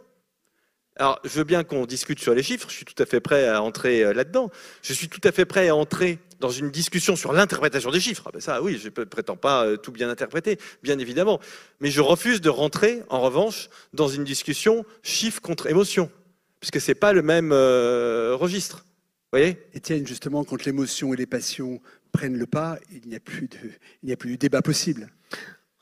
Alors, 0.96 1.20
je 1.24 1.30
veux 1.30 1.44
bien 1.44 1.64
qu'on 1.64 1.88
discute 1.88 2.20
sur 2.20 2.36
les 2.36 2.44
chiffres, 2.44 2.70
je 2.70 2.76
suis 2.76 2.86
tout 2.86 3.02
à 3.02 3.08
fait 3.08 3.20
prêt 3.20 3.48
à 3.48 3.64
entrer 3.64 4.04
euh, 4.04 4.14
là-dedans. 4.14 4.52
Je 4.84 4.94
suis 4.94 5.10
tout 5.10 5.22
à 5.24 5.32
fait 5.32 5.46
prêt 5.46 5.68
à 5.70 5.76
entrer 5.76 6.20
dans 6.40 6.52
une 6.52 6.70
discussion 6.70 7.16
sur 7.16 7.34
l'interprétation 7.34 7.90
des 7.90 8.00
chiffres. 8.00 8.24
Ah 8.28 8.32
ben 8.32 8.40
ça, 8.40 8.62
oui, 8.62 8.78
je 8.78 8.90
ne 8.90 9.06
prétends 9.06 9.38
pas 9.38 9.66
euh, 9.66 9.78
tout 9.78 9.92
bien 9.92 10.08
interpréter, 10.08 10.60
bien 10.84 11.00
évidemment. 11.00 11.40
Mais 11.80 11.90
je 11.90 12.00
refuse 12.00 12.42
de 12.42 12.50
rentrer, 12.50 13.02
en 13.10 13.22
revanche, 13.22 13.70
dans 13.94 14.08
une 14.08 14.24
discussion 14.24 14.86
chiffre 15.02 15.42
contre 15.42 15.66
émotion, 15.66 16.12
puisque 16.60 16.80
ce 16.80 16.92
n'est 16.92 16.96
pas 16.96 17.12
le 17.12 17.24
même 17.24 17.52
registre. 17.52 18.86
Vous 19.34 19.40
voyez? 19.40 19.58
Étienne, 19.74 20.06
justement, 20.06 20.44
quand 20.44 20.64
l'émotion 20.64 21.12
et 21.12 21.18
les 21.18 21.26
passions 21.26 21.82
prennent 22.14 22.38
le 22.38 22.46
pas, 22.46 22.80
il 22.94 23.10
n'y 23.10 23.16
a 23.16 23.20
plus 23.20 23.50
de, 23.50 24.36
débat 24.36 24.62
possible. 24.62 25.10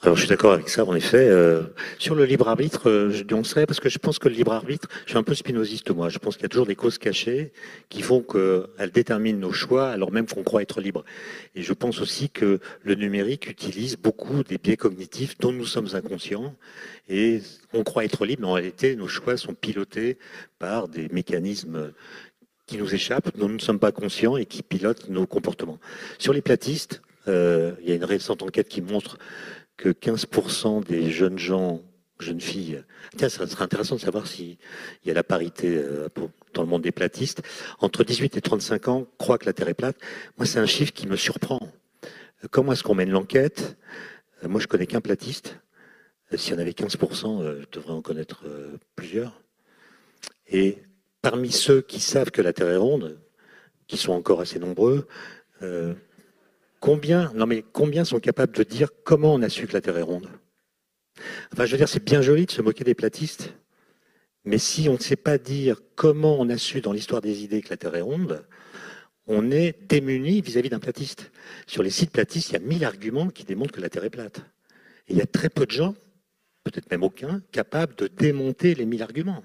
Alors 0.04 0.16
je 0.16 0.22
suis 0.22 0.30
d'accord 0.30 0.54
avec 0.54 0.68
ça, 0.68 0.84
en 0.84 0.96
effet. 0.96 1.28
Euh, 1.30 1.62
sur 2.00 2.16
le 2.16 2.26
libre 2.26 2.50
arbitre, 2.50 2.90
euh, 2.90 3.12
je 3.12 3.22
dénoncerais 3.22 3.68
parce 3.68 3.80
que 3.80 3.88
je 3.88 4.00
pense 4.00 4.18
que 4.18 4.30
le 4.30 4.34
libre 4.34 4.52
arbitre, 4.52 4.88
je 5.06 5.12
suis 5.12 5.20
un 5.20 5.24
peu 5.24 5.36
spinoziste 5.36 5.92
moi. 5.92 6.10
Je 6.10 6.18
pense 6.18 6.38
qu'il 6.38 6.44
y 6.44 6.46
a 6.48 6.50
toujours 6.50 6.66
des 6.66 6.76
causes 6.76 6.98
cachées 6.98 7.54
qui 7.90 8.02
font 8.02 8.24
qu'elles 8.24 8.90
déterminent 8.92 9.38
nos 9.38 9.54
choix 9.54 9.90
alors 9.90 10.12
même 10.12 10.26
qu'on 10.26 10.42
croit 10.42 10.64
être 10.64 10.82
libre. 10.82 11.06
Et 11.54 11.62
je 11.62 11.74
pense 11.74 12.02
aussi 12.02 12.32
que 12.32 12.60
le 12.82 12.96
numérique 12.96 13.48
utilise 13.48 13.96
beaucoup 13.96 14.44
des 14.44 14.58
biais 14.58 14.78
cognitifs 14.78 15.38
dont 15.38 15.52
nous 15.52 15.68
sommes 15.68 15.90
inconscients 15.94 16.56
et 17.08 17.42
on 17.74 17.84
croit 17.84 18.04
être 18.04 18.26
libre, 18.26 18.42
mais 18.42 18.48
en 18.48 18.54
réalité 18.54 18.96
nos 18.96 19.08
choix 19.08 19.38
sont 19.38 19.54
pilotés 19.54 20.18
par 20.58 20.88
des 20.88 21.10
mécanismes 21.10 21.94
qui 22.72 22.78
nous 22.78 22.96
échappent, 22.96 23.38
dont 23.38 23.50
nous 23.50 23.56
ne 23.56 23.60
sommes 23.60 23.80
pas 23.80 23.92
conscients 23.92 24.38
et 24.38 24.46
qui 24.46 24.64
pilotent 24.64 25.10
nos 25.10 25.28
comportements. 25.28 25.78
Sur 26.20 26.32
les 26.32 26.42
platistes, 26.42 27.02
euh, 27.28 27.74
il 27.82 27.90
y 27.90 27.92
a 27.92 27.96
une 27.96 28.06
récente 28.06 28.44
enquête 28.44 28.70
qui 28.70 28.80
montre 28.80 29.18
que 29.76 29.90
15% 29.90 30.86
des 30.86 31.12
jeunes 31.12 31.38
gens, 31.38 31.82
jeunes 32.18 32.40
filles, 32.40 32.82
tiens, 33.18 33.28
ça 33.28 33.46
serait 33.46 33.66
intéressant 33.66 33.96
de 33.96 34.00
savoir 34.00 34.26
s'il 34.26 34.56
y 35.04 35.12
a 35.12 35.14
la 35.14 35.24
parité 35.24 35.68
euh, 35.68 36.08
dans 36.54 36.62
le 36.62 36.68
monde 36.70 36.82
des 36.82 36.94
platistes, 36.94 37.42
entre 37.80 38.06
18 38.06 38.38
et 38.38 38.42
35 38.42 38.88
ans 38.88 39.06
croient 39.18 39.38
que 39.38 39.48
la 39.48 39.54
Terre 39.54 39.68
est 39.68 39.74
plate. 39.74 39.98
Moi, 40.38 40.46
c'est 40.46 40.60
un 40.60 40.66
chiffre 40.66 40.94
qui 40.94 41.08
me 41.08 41.18
surprend. 41.18 41.60
Comment 42.52 42.72
est-ce 42.72 42.84
qu'on 42.84 42.96
mène 42.96 43.12
l'enquête? 43.12 43.78
Euh, 44.46 44.48
Moi, 44.48 44.62
je 44.62 44.68
connais 44.68 44.88
qu'un 44.88 45.02
platiste. 45.02 45.60
S'il 46.34 46.54
y 46.54 46.56
en 46.56 46.60
avait 46.60 46.72
15%, 46.72 47.60
je 47.60 47.66
devrais 47.74 47.92
en 47.92 48.02
connaître 48.02 48.46
plusieurs. 48.96 49.42
Et 50.48 50.78
parmi 51.22 51.52
ceux 51.52 51.82
qui 51.82 52.00
savent 52.00 52.32
que 52.32 52.42
la 52.42 52.54
Terre 52.54 52.70
est 52.70 52.78
ronde, 52.78 53.20
qui 53.88 53.98
sont 53.98 54.14
encore 54.14 54.42
assez 54.42 54.60
nombreux, 54.60 55.08
euh, 55.62 55.94
combien, 56.80 57.32
non 57.34 57.46
mais 57.46 57.64
combien 57.74 58.06
sont 58.06 58.20
capables 58.20 58.56
de 58.56 58.64
dire 58.64 58.90
comment 59.04 59.34
on 59.34 59.42
a 59.42 59.50
su 59.50 59.68
que 59.68 59.74
la 59.74 59.82
Terre 59.82 59.98
est 59.98 60.04
ronde? 60.04 60.30
Enfin, 61.54 61.66
je 61.66 61.72
veux 61.72 61.78
dire, 61.78 61.90
c'est 61.90 62.04
bien 62.04 62.22
joli 62.22 62.46
de 62.46 62.52
se 62.52 62.62
moquer 62.62 62.84
des 62.84 62.96
platistes, 62.96 63.54
mais 64.44 64.58
si 64.58 64.90
on 64.90 64.94
ne 64.94 65.00
sait 65.00 65.16
pas 65.16 65.38
dire 65.38 65.82
comment 65.96 66.40
on 66.40 66.50
a 66.50 66.58
su 66.58 66.82
dans 66.82 66.94
l'histoire 66.94 67.22
des 67.22 67.44
idées 67.44 67.62
que 67.62 67.70
la 67.70 67.78
Terre 67.78 67.96
est 67.96 68.02
ronde, 68.02 68.44
on 69.28 69.52
est 69.52 69.88
démuni 69.88 70.42
vis-à-vis 70.42 70.70
d'un 70.70 70.80
platiste. 70.80 71.32
Sur 71.68 71.84
les 71.84 71.92
sites 71.92 72.12
platistes, 72.12 72.50
il 72.50 72.54
y 72.54 72.56
a 72.56 72.60
mille 72.60 72.84
arguments 72.84 73.30
qui 73.30 73.44
démontrent 73.44 73.74
que 73.74 73.82
la 73.82 73.90
Terre 73.90 74.04
est 74.04 74.10
plate. 74.10 74.42
Il 75.08 75.18
y 75.18 75.22
a 75.22 75.28
très 75.28 75.50
peu 75.50 75.66
de 75.66 75.72
gens, 75.72 75.96
peut-être 76.64 76.90
même 76.90 77.04
aucun, 77.04 77.42
capables 77.52 77.96
de 77.96 78.08
démonter 78.08 78.74
les 78.74 78.86
mille 78.86 79.04
arguments. 79.04 79.44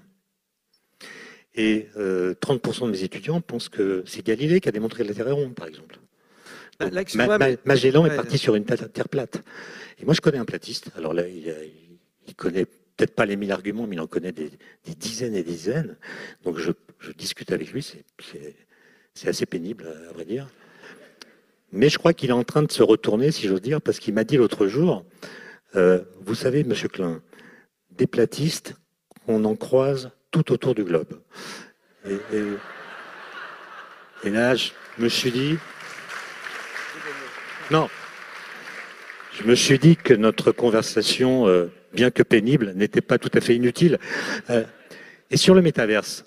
Et 1.57 1.87
30% 1.95 1.97
euh, 1.97 2.85
de 2.85 2.91
mes 2.91 3.03
étudiants 3.03 3.41
pensent 3.41 3.67
que 3.67 4.03
c'est 4.05 4.25
Galilée 4.25 4.61
qui 4.61 4.69
a 4.69 4.71
démontré 4.71 5.03
la 5.03 5.13
Terre 5.13 5.27
est 5.27 5.31
ronde, 5.31 5.55
par 5.55 5.67
exemple. 5.67 5.99
Magellan 7.65 8.05
est 8.05 8.15
parti 8.15 8.37
sur 8.37 8.55
une 8.55 8.63
terre 8.63 9.09
plate. 9.09 9.41
Et 9.99 10.05
moi, 10.05 10.13
je 10.13 10.21
connais 10.21 10.37
un 10.37 10.45
platiste. 10.45 10.91
Alors 10.95 11.15
là, 11.15 11.27
il, 11.27 11.51
il 12.27 12.35
connaît 12.35 12.65
peut-être 12.97 13.15
pas 13.15 13.25
les 13.25 13.35
mille 13.35 13.51
arguments, 13.51 13.87
mais 13.87 13.95
il 13.95 13.99
en 13.99 14.07
connaît 14.07 14.31
des, 14.31 14.51
dizaines 14.85 15.35
et 15.35 15.43
des 15.43 15.51
dizaines. 15.51 15.97
Donc 16.43 16.57
je, 16.57 16.71
discute 17.15 17.51
avec 17.51 17.71
lui. 17.71 17.87
C'est 19.13 19.27
assez 19.27 19.45
pénible, 19.45 19.87
à 20.09 20.13
vrai 20.13 20.25
dire. 20.25 20.47
Mais 21.71 21.89
je 21.89 21.97
crois 21.97 22.13
qu'il 22.13 22.29
est 22.29 22.33
en 22.33 22.43
train 22.43 22.63
de 22.63 22.71
se 22.71 22.81
retourner, 22.81 23.31
si 23.31 23.47
j'ose 23.47 23.61
dire, 23.61 23.81
parce 23.81 23.99
qu'il 23.99 24.13
m'a 24.13 24.23
dit 24.23 24.37
l'autre 24.37 24.67
jour, 24.67 25.05
euh, 25.75 26.01
vous 26.21 26.35
savez, 26.35 26.63
Monsieur 26.63 26.87
Klein, 26.87 27.21
des 27.91 28.07
platistes, 28.07 28.75
on 29.27 29.45
en 29.45 29.55
croise 29.55 30.11
tout 30.43 30.53
autour 30.53 30.75
du 30.75 30.83
globe. 30.83 31.19
Et, 32.05 32.19
là, 34.29 34.55
je 34.55 34.71
me 34.97 35.09
suis 35.09 35.31
dit, 35.31 35.57
non, 37.71 37.89
je 39.33 39.43
me 39.43 39.55
suis 39.55 39.79
dit 39.79 39.95
que 39.95 40.13
notre 40.13 40.51
conversation, 40.51 41.47
euh, 41.47 41.71
bien 41.93 42.11
que 42.11 42.23
pénible, 42.23 42.73
n'était 42.75 43.01
pas 43.01 43.17
tout 43.17 43.31
à 43.33 43.41
fait 43.41 43.55
inutile. 43.55 43.99
Euh, 44.49 44.63
et 45.29 45.37
sur 45.37 45.53
le 45.53 45.61
métaverse, 45.61 46.25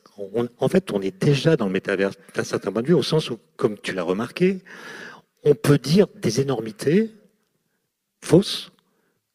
en 0.59 0.69
fait, 0.69 0.93
on 0.93 1.01
est 1.01 1.23
déjà 1.23 1.57
dans 1.57 1.67
le 1.67 1.73
métaverse 1.73 2.17
d'un 2.35 2.45
certain 2.45 2.73
point 2.73 2.83
de 2.83 2.89
vue, 2.89 2.95
au 2.95 3.03
sens 3.03 3.31
où, 3.31 3.39
comme 3.57 3.79
tu 3.79 3.95
l'as 3.95 4.03
remarqué, 4.03 4.59
on 5.45 5.55
peut 5.55 5.79
dire 5.79 6.07
des 6.17 6.41
énormités 6.41 7.11
fausses, 8.23 8.71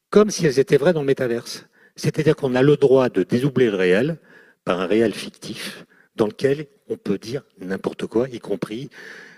comme 0.10 0.30
si 0.30 0.46
elles 0.46 0.60
étaient 0.60 0.78
vraies 0.78 0.94
dans 0.94 1.02
le 1.02 1.08
métaverse. 1.08 1.66
C'est-à-dire 1.96 2.36
qu'on 2.36 2.56
a 2.56 2.62
le 2.62 2.78
droit 2.78 3.10
de 3.10 3.24
dédoubler 3.24 3.70
le 3.70 3.76
réel, 3.76 4.18
par 4.66 4.82
un 4.82 4.88
réel 4.88 5.14
fictif 5.14 5.86
dans 6.16 6.28
lequel 6.28 6.68
on 6.90 6.98
peut 6.98 7.18
dire 7.18 7.44
n'importe 7.60 8.08
quoi, 8.08 8.28
y 8.30 8.40
compris 8.40 8.90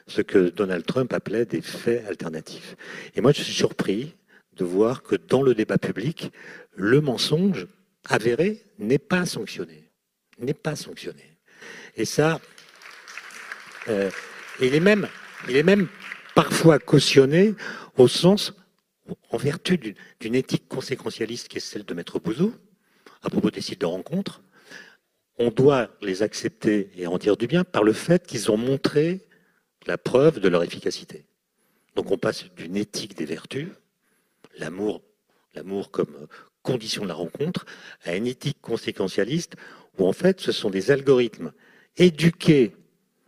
ce 0.07 0.21
que 0.21 0.49
Donald 0.49 0.85
Trump 0.85 1.11
appelait 1.13 1.45
des 1.45 1.61
faits 1.61 2.05
alternatifs. 2.07 2.75
Et 3.15 3.21
moi, 3.21 3.33
je 3.33 3.43
suis 3.43 3.53
surpris 3.53 4.15
de 4.55 4.63
voir 4.63 5.03
que 5.03 5.15
dans 5.15 5.41
le 5.41 5.53
débat 5.53 5.77
public, 5.77 6.31
le 6.75 7.01
mensonge 7.01 7.67
avéré 8.05 8.63
n'est 8.79 8.97
pas 8.99 9.25
sanctionné. 9.25 9.89
N'est 10.39 10.53
pas 10.53 10.75
sanctionné. 10.75 11.37
Et 11.95 12.05
ça, 12.05 12.39
euh, 13.89 14.09
il, 14.61 14.73
est 14.73 14.79
même, 14.79 15.87
parfois 16.35 16.79
cautionné 16.79 17.53
au 17.97 18.07
sens, 18.07 18.53
en 19.31 19.37
vertu 19.37 19.77
d'une 20.19 20.35
éthique 20.35 20.67
conséquentialiste 20.67 21.47
qui 21.47 21.57
est 21.57 21.61
celle 21.61 21.85
de 21.85 21.93
Maître 21.93 22.19
Bouzou, 22.19 22.53
à 23.23 23.29
propos 23.29 23.51
des 23.51 23.61
sites 23.61 23.81
de 23.81 23.85
rencontres, 23.85 24.41
on 25.37 25.49
doit 25.49 25.89
les 26.01 26.23
accepter 26.23 26.89
et 26.95 27.07
en 27.07 27.17
dire 27.17 27.37
du 27.37 27.47
bien 27.47 27.63
par 27.63 27.83
le 27.83 27.93
fait 27.93 28.25
qu'ils 28.25 28.51
ont 28.51 28.57
montré 28.57 29.25
la 29.85 29.97
preuve 29.97 30.39
de 30.39 30.49
leur 30.49 30.63
efficacité. 30.63 31.25
Donc 31.95 32.11
on 32.11 32.17
passe 32.17 32.45
d'une 32.55 32.75
éthique 32.75 33.15
des 33.17 33.25
vertus, 33.25 33.69
l'amour, 34.57 35.01
comme 35.91 36.27
condition 36.61 37.03
de 37.03 37.07
la 37.07 37.13
rencontre, 37.13 37.65
à 38.03 38.15
une 38.15 38.27
éthique 38.27 38.59
conséquentialiste, 38.61 39.55
où 39.97 40.07
en 40.07 40.13
fait 40.13 40.41
ce 40.41 40.51
sont 40.51 40.69
des 40.69 40.91
algorithmes 40.91 41.51
éduqués 41.95 42.75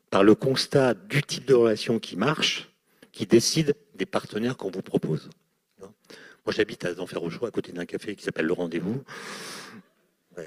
par 0.10 0.24
le 0.24 0.36
constat 0.36 0.94
du 0.94 1.24
type 1.24 1.46
de 1.46 1.54
relation 1.54 2.00
qui 2.00 2.16
marche, 2.16 2.70
qui 3.12 3.26
décident 3.26 3.74
des 3.96 4.06
partenaires 4.06 4.58
qu'on 4.58 4.72
vous 4.72 4.82
propose. 4.82 5.30
Moi 5.80 6.54
j'habite 6.56 6.86
à 6.86 6.92
au 6.92 7.46
à 7.46 7.52
côté 7.52 7.72
d'un 7.72 7.86
café 7.86 8.16
qui 8.16 8.24
s'appelle 8.24 8.46
Le 8.46 8.54
Rendez-vous. 8.54 9.04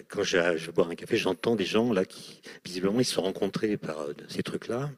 Quand 0.09 0.23
je, 0.23 0.71
boire 0.71 0.89
un 0.89 0.95
café, 0.95 1.17
j'entends 1.17 1.57
des 1.57 1.65
gens 1.65 1.93
là 1.93 2.05
qui, 2.05 2.41
visiblement, 2.65 3.01
ils 3.01 3.05
se 3.05 3.15
sont 3.15 3.23
rencontrés 3.23 3.77
par 3.77 4.01
euh, 4.01 4.15
ces 4.29 4.43
trucs-là. 4.43 4.91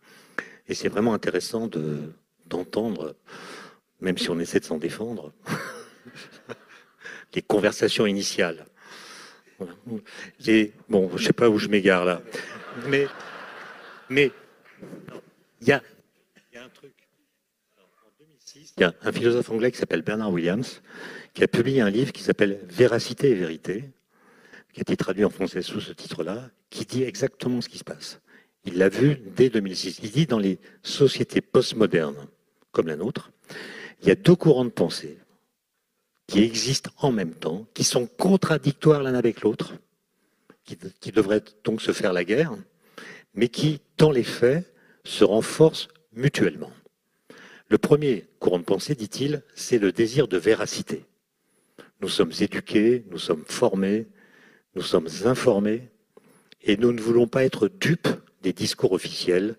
Et 0.69 0.75
c'est 0.75 0.89
vraiment 0.89 1.15
intéressant 1.15 1.69
d'entendre, 2.47 3.17
même 4.01 4.19
si 4.19 4.31
on 4.31 4.39
essaie 4.39 4.61
de 4.61 4.65
s'en 4.65 4.79
défendre, 4.79 5.33
les 7.35 7.43
conversations 7.43 8.07
initiales. 8.07 8.67
bon, 10.89 11.11
je 11.17 11.25
sais 11.25 11.33
pas 11.33 11.49
où 11.49 11.59
je 11.59 11.69
m'égare 11.69 12.05
là, 12.05 12.23
mais 12.89 13.07
mais 14.09 14.31
il 15.61 15.69
y 15.69 15.73
a, 15.73 15.83
un 16.57 16.69
truc. 16.69 16.93
En 17.79 18.11
2006, 18.19 18.75
il 18.77 18.81
y 18.81 18.85
a 18.85 18.95
un 19.03 19.13
philosophe 19.13 19.51
anglais 19.51 19.73
qui 19.73 19.79
s'appelle 19.79 20.03
Bernard 20.03 20.31
Williams 20.31 20.83
qui 21.33 21.43
a 21.43 21.49
publié 21.49 21.81
un 21.81 21.91
livre 21.91 22.13
qui 22.13 22.23
s'appelle 22.23 22.61
Véracité 22.69 23.31
et 23.31 23.35
vérité, 23.35 23.85
qui 24.75 24.81
a 24.81 24.83
été 24.83 24.97
traduit 24.97 25.25
en 25.25 25.31
français 25.31 25.63
sous 25.63 25.81
ce 25.81 25.93
titre-là, 25.93 26.51
qui 26.69 26.85
dit 26.85 27.05
exactement 27.05 27.61
ce 27.61 27.69
qui 27.69 27.79
se 27.79 27.85
passe. 27.85 28.21
Il 28.65 28.77
l'a 28.77 28.89
vu 28.89 29.21
dès 29.37 29.49
2006. 29.49 30.01
Il 30.03 30.11
dit 30.11 30.27
dans 30.27 30.39
les 30.39 30.59
sociétés 30.83 31.41
postmodernes 31.41 32.27
comme 32.73 32.89
la 32.89 32.97
nôtre, 32.97 33.31
il 34.03 34.09
y 34.09 34.11
a 34.11 34.17
deux 34.17 34.35
courants 34.35 34.65
de 34.65 34.71
pensée 34.71 35.19
qui 36.27 36.43
existent 36.43 36.91
en 36.99 37.13
même 37.13 37.35
temps, 37.35 37.67
qui 37.73 37.85
sont 37.85 38.07
contradictoires 38.07 39.03
l'un 39.03 39.15
avec 39.15 39.43
l'autre, 39.43 39.75
qui, 40.65 41.13
devraient 41.13 41.45
donc 41.63 41.81
se 41.81 41.93
faire 41.93 42.13
la 42.13 42.25
guerre, 42.25 42.55
mais 43.35 43.49
qui, 43.49 43.81
dans 43.97 44.11
les 44.11 44.25
faits, 44.25 44.73
se 45.05 45.23
renforcent 45.23 45.89
mutuellement. 46.15 46.73
Le 47.69 47.79
premier 47.79 48.27
courant 48.41 48.59
de 48.59 48.65
pensée, 48.65 48.95
dit-il, 48.95 49.43
c'est 49.55 49.79
le 49.79 49.93
désir 49.93 50.27
de 50.27 50.39
véracité. 50.39 51.05
Nous 52.01 52.09
sommes 52.09 52.33
éduqués, 52.41 53.05
nous 53.11 53.19
sommes 53.19 53.45
formés, 53.47 54.07
nous 54.75 54.83
sommes 54.83 55.09
informés, 55.25 55.89
et 56.63 56.77
nous 56.77 56.93
ne 56.93 57.01
voulons 57.01 57.27
pas 57.27 57.45
être 57.45 57.69
dupes 57.69 58.09
des 58.43 58.53
discours 58.53 58.93
officiels 58.93 59.57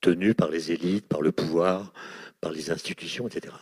tenus 0.00 0.34
par 0.34 0.50
les 0.50 0.72
élites, 0.72 1.06
par 1.06 1.22
le 1.22 1.32
pouvoir, 1.32 1.92
par 2.40 2.50
les 2.50 2.70
institutions, 2.70 3.28
etc. 3.28 3.54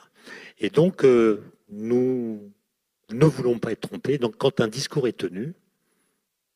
Et 0.58 0.70
donc, 0.70 1.04
euh, 1.04 1.42
nous 1.70 2.52
ne 3.10 3.24
voulons 3.26 3.58
pas 3.58 3.72
être 3.72 3.88
trompés. 3.88 4.18
Donc, 4.18 4.36
quand 4.36 4.60
un 4.60 4.68
discours 4.68 5.08
est 5.08 5.16
tenu 5.16 5.54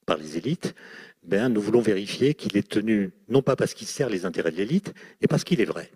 par 0.06 0.16
les 0.16 0.36
élites, 0.36 0.74
ben, 1.24 1.48
nous 1.48 1.60
voulons 1.60 1.80
vérifier 1.80 2.34
qu'il 2.34 2.56
est 2.56 2.68
tenu 2.68 3.10
non 3.28 3.42
pas 3.42 3.56
parce 3.56 3.74
qu'il 3.74 3.86
sert 3.86 4.08
les 4.08 4.24
intérêts 4.24 4.52
de 4.52 4.56
l'élite, 4.56 4.94
mais 5.20 5.28
parce 5.28 5.44
qu'il 5.44 5.60
est 5.60 5.66
vrai. 5.66 5.90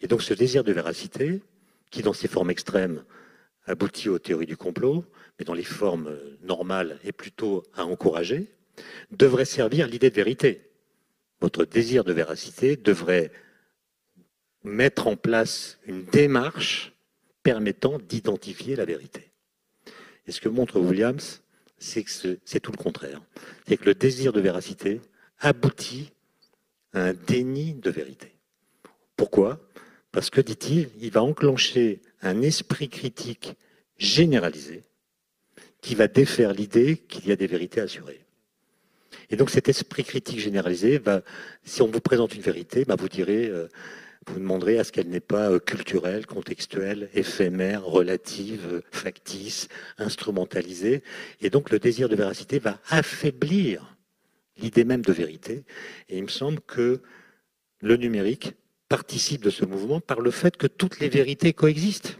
Et 0.00 0.06
donc, 0.06 0.22
ce 0.22 0.34
désir 0.34 0.64
de 0.64 0.72
véracité, 0.72 1.42
qui 1.90 2.02
dans 2.02 2.12
ses 2.12 2.28
formes 2.28 2.50
extrêmes 2.50 3.04
aboutit 3.66 4.08
aux 4.08 4.18
théories 4.18 4.46
du 4.46 4.56
complot, 4.56 5.04
mais 5.38 5.44
dans 5.44 5.54
les 5.54 5.64
formes 5.64 6.18
normales 6.42 6.98
est 7.04 7.12
plutôt 7.12 7.62
à 7.74 7.84
encourager, 7.84 8.52
devrait 9.10 9.44
servir 9.44 9.86
l'idée 9.86 10.10
de 10.10 10.14
vérité. 10.14 10.70
Votre 11.40 11.64
désir 11.64 12.04
de 12.04 12.12
véracité 12.12 12.76
devrait 12.76 13.30
mettre 14.62 15.06
en 15.06 15.16
place 15.16 15.78
une 15.86 16.04
démarche 16.04 16.92
permettant 17.42 17.98
d'identifier 17.98 18.76
la 18.76 18.84
vérité. 18.84 19.30
Et 20.26 20.32
ce 20.32 20.40
que 20.40 20.48
montre 20.48 20.78
Williams, 20.78 21.42
c'est 21.78 22.04
que 22.04 22.38
c'est 22.44 22.60
tout 22.60 22.72
le 22.72 22.76
contraire. 22.76 23.22
C'est 23.66 23.78
que 23.78 23.86
le 23.86 23.94
désir 23.94 24.32
de 24.32 24.40
véracité 24.40 25.00
aboutit 25.38 26.12
à 26.92 27.04
un 27.04 27.14
déni 27.14 27.74
de 27.74 27.90
vérité. 27.90 28.34
Pourquoi? 29.16 29.60
Parce 30.12 30.28
que, 30.28 30.40
dit-il, 30.40 30.90
il 31.00 31.10
va 31.10 31.22
enclencher 31.22 32.00
un 32.22 32.42
esprit 32.42 32.88
critique 32.88 33.54
généralisé 33.96 34.84
qui 35.80 35.94
va 35.94 36.08
défaire 36.08 36.52
l'idée 36.52 36.96
qu'il 36.96 37.26
y 37.26 37.32
a 37.32 37.36
des 37.36 37.46
vérités 37.46 37.80
assurées. 37.80 38.24
Et 39.30 39.36
donc 39.36 39.50
cet 39.50 39.68
esprit 39.68 40.04
critique 40.04 40.38
généralisé, 40.38 40.98
va, 40.98 41.22
si 41.64 41.82
on 41.82 41.86
vous 41.86 42.00
présente 42.00 42.34
une 42.34 42.42
vérité, 42.42 42.84
bah, 42.84 42.96
vous 42.98 43.08
direz, 43.08 43.46
euh, 43.46 43.68
vous 44.26 44.38
demanderez 44.38 44.78
à 44.78 44.84
ce 44.84 44.92
qu'elle 44.92 45.08
n'est 45.08 45.20
pas 45.20 45.50
euh, 45.50 45.58
culturelle, 45.58 46.26
contextuelle, 46.26 47.08
éphémère, 47.14 47.84
relative, 47.84 48.82
factice, 48.90 49.68
instrumentalisée. 49.98 51.02
Et 51.40 51.50
donc 51.50 51.70
le 51.70 51.78
désir 51.78 52.08
de 52.08 52.16
véracité 52.16 52.58
va 52.58 52.80
affaiblir 52.88 53.96
l'idée 54.58 54.84
même 54.84 55.02
de 55.02 55.12
vérité. 55.12 55.64
Et 56.08 56.18
il 56.18 56.24
me 56.24 56.28
semble 56.28 56.60
que 56.60 57.00
le 57.80 57.96
numérique 57.96 58.54
participe 58.90 59.42
de 59.42 59.48
ce 59.50 59.64
mouvement 59.64 60.00
par 60.00 60.20
le 60.20 60.30
fait 60.30 60.58
que 60.58 60.66
toutes 60.66 61.00
les 61.00 61.08
vérités 61.08 61.54
coexistent 61.54 62.18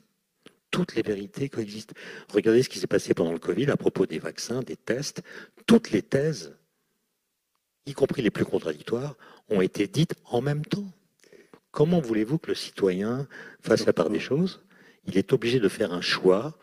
toutes 0.73 0.95
les 0.95 1.03
vérités 1.03 1.49
coexistent. 1.49 1.95
Regardez 2.33 2.62
ce 2.62 2.68
qui 2.68 2.79
s'est 2.79 2.87
passé 2.87 3.12
pendant 3.12 3.33
le 3.33 3.41
Covid 3.41 3.68
à 3.73 3.77
propos 3.77 4.07
des 4.07 4.21
vaccins, 4.21 4.62
des 4.62 4.77
tests. 4.77 5.21
Toutes 5.66 5.91
les 5.91 6.01
thèses 6.01 6.55
y 7.87 7.93
compris 7.93 8.23
les 8.23 8.31
plus 8.31 8.45
contradictoires, 8.45 9.16
ont 9.49 9.61
été 9.61 9.87
dites 9.87 10.14
en 10.25 10.41
même 10.41 10.64
temps. 10.64 10.93
Comment 11.71 12.01
voulez-vous 12.01 12.39
que 12.39 12.49
le 12.49 12.55
citoyen 12.55 13.29
fasse 13.61 13.87
la 13.87 13.93
part 13.93 14.11
des 14.11 14.21
choses? 14.21 14.62
Il 15.07 15.16
est 15.16 15.33
obligé 15.33 15.61
de 15.61 15.68
faire 15.68 15.93
un 15.93 16.01
choix 16.01 16.59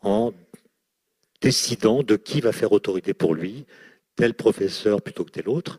en 0.00 0.32
décidant 1.40 2.02
de 2.02 2.16
qui 2.16 2.40
va 2.40 2.52
faire 2.52 2.72
autorité 2.72 3.12
pour 3.12 3.34
lui, 3.34 3.66
tel 4.14 4.34
professeur 4.34 5.02
plutôt 5.02 5.24
que 5.24 5.30
tel 5.30 5.48
autre, 5.48 5.78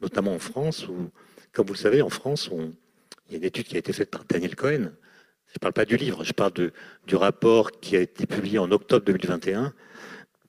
notamment 0.00 0.34
en 0.34 0.38
France, 0.38 0.88
où, 0.88 1.10
comme 1.52 1.66
vous 1.66 1.74
le 1.74 1.78
savez, 1.78 2.02
en 2.02 2.08
France, 2.08 2.48
il 3.28 3.32
y 3.32 3.34
a 3.36 3.38
une 3.38 3.44
étude 3.44 3.66
qui 3.66 3.76
a 3.76 3.78
été 3.78 3.92
faite 3.92 4.10
par 4.10 4.24
Daniel 4.24 4.56
Cohen. 4.56 4.90
Je 5.46 5.54
ne 5.54 5.60
parle 5.60 5.72
pas 5.72 5.84
du 5.84 5.96
livre, 5.96 6.24
je 6.24 6.32
parle 6.32 6.52
du 7.06 7.16
rapport 7.16 7.72
qui 7.80 7.96
a 7.96 8.00
été 8.00 8.26
publié 8.26 8.58
en 8.58 8.70
octobre 8.70 9.04
2021 9.04 9.72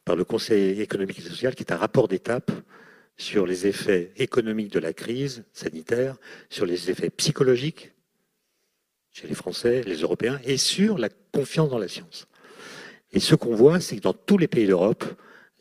par 0.05 0.15
le 0.15 0.25
Conseil 0.25 0.81
économique 0.81 1.19
et 1.19 1.21
social, 1.21 1.55
qui 1.55 1.63
est 1.63 1.71
un 1.71 1.77
rapport 1.77 2.07
d'étape 2.07 2.51
sur 3.17 3.45
les 3.45 3.67
effets 3.67 4.11
économiques 4.17 4.71
de 4.71 4.79
la 4.79 4.93
crise 4.93 5.43
sanitaire, 5.53 6.15
sur 6.49 6.65
les 6.65 6.89
effets 6.89 7.09
psychologiques 7.09 7.91
chez 9.11 9.27
les 9.27 9.35
Français, 9.35 9.83
les 9.83 9.97
Européens, 9.97 10.39
et 10.45 10.57
sur 10.57 10.97
la 10.97 11.09
confiance 11.09 11.69
dans 11.69 11.77
la 11.77 11.87
science. 11.87 12.27
Et 13.11 13.19
ce 13.19 13.35
qu'on 13.35 13.55
voit, 13.55 13.79
c'est 13.79 13.97
que 13.97 14.01
dans 14.01 14.13
tous 14.13 14.37
les 14.37 14.47
pays 14.47 14.67
d'Europe, 14.67 15.03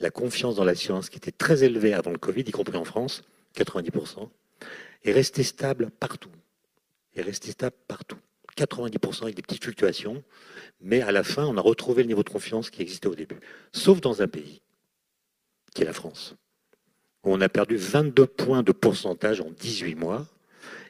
la 0.00 0.10
confiance 0.10 0.56
dans 0.56 0.64
la 0.64 0.74
science, 0.74 1.08
qui 1.10 1.16
était 1.16 1.32
très 1.32 1.64
élevée 1.64 1.94
avant 1.94 2.10
le 2.10 2.18
Covid, 2.18 2.42
y 2.42 2.50
compris 2.50 2.76
en 2.76 2.84
France, 2.84 3.24
90%, 3.56 4.28
est 5.04 5.12
restée 5.12 5.42
stable 5.42 5.90
partout. 5.98 6.30
Est 7.18 7.22
restée 7.22 7.50
stable 7.50 7.74
partout. 7.88 8.18
90% 8.56 9.22
avec 9.22 9.34
des 9.34 9.42
petites 9.42 9.64
fluctuations, 9.64 10.22
mais 10.80 11.00
à 11.00 11.10
la 11.10 11.24
fin, 11.24 11.44
on 11.46 11.56
a 11.56 11.60
retrouvé 11.60 12.04
le 12.04 12.08
niveau 12.08 12.22
de 12.22 12.30
confiance 12.30 12.70
qui 12.70 12.80
existait 12.80 13.08
au 13.08 13.14
début. 13.16 13.40
Sauf 13.72 14.00
dans 14.00 14.22
un 14.22 14.28
pays, 14.28 14.62
qui 15.74 15.82
est 15.82 15.84
la 15.84 15.92
France. 15.92 16.36
On 17.24 17.40
a 17.40 17.48
perdu 17.48 17.76
22 17.76 18.26
points 18.26 18.62
de 18.62 18.70
pourcentage 18.70 19.40
en 19.40 19.50
18 19.50 19.96
mois. 19.96 20.26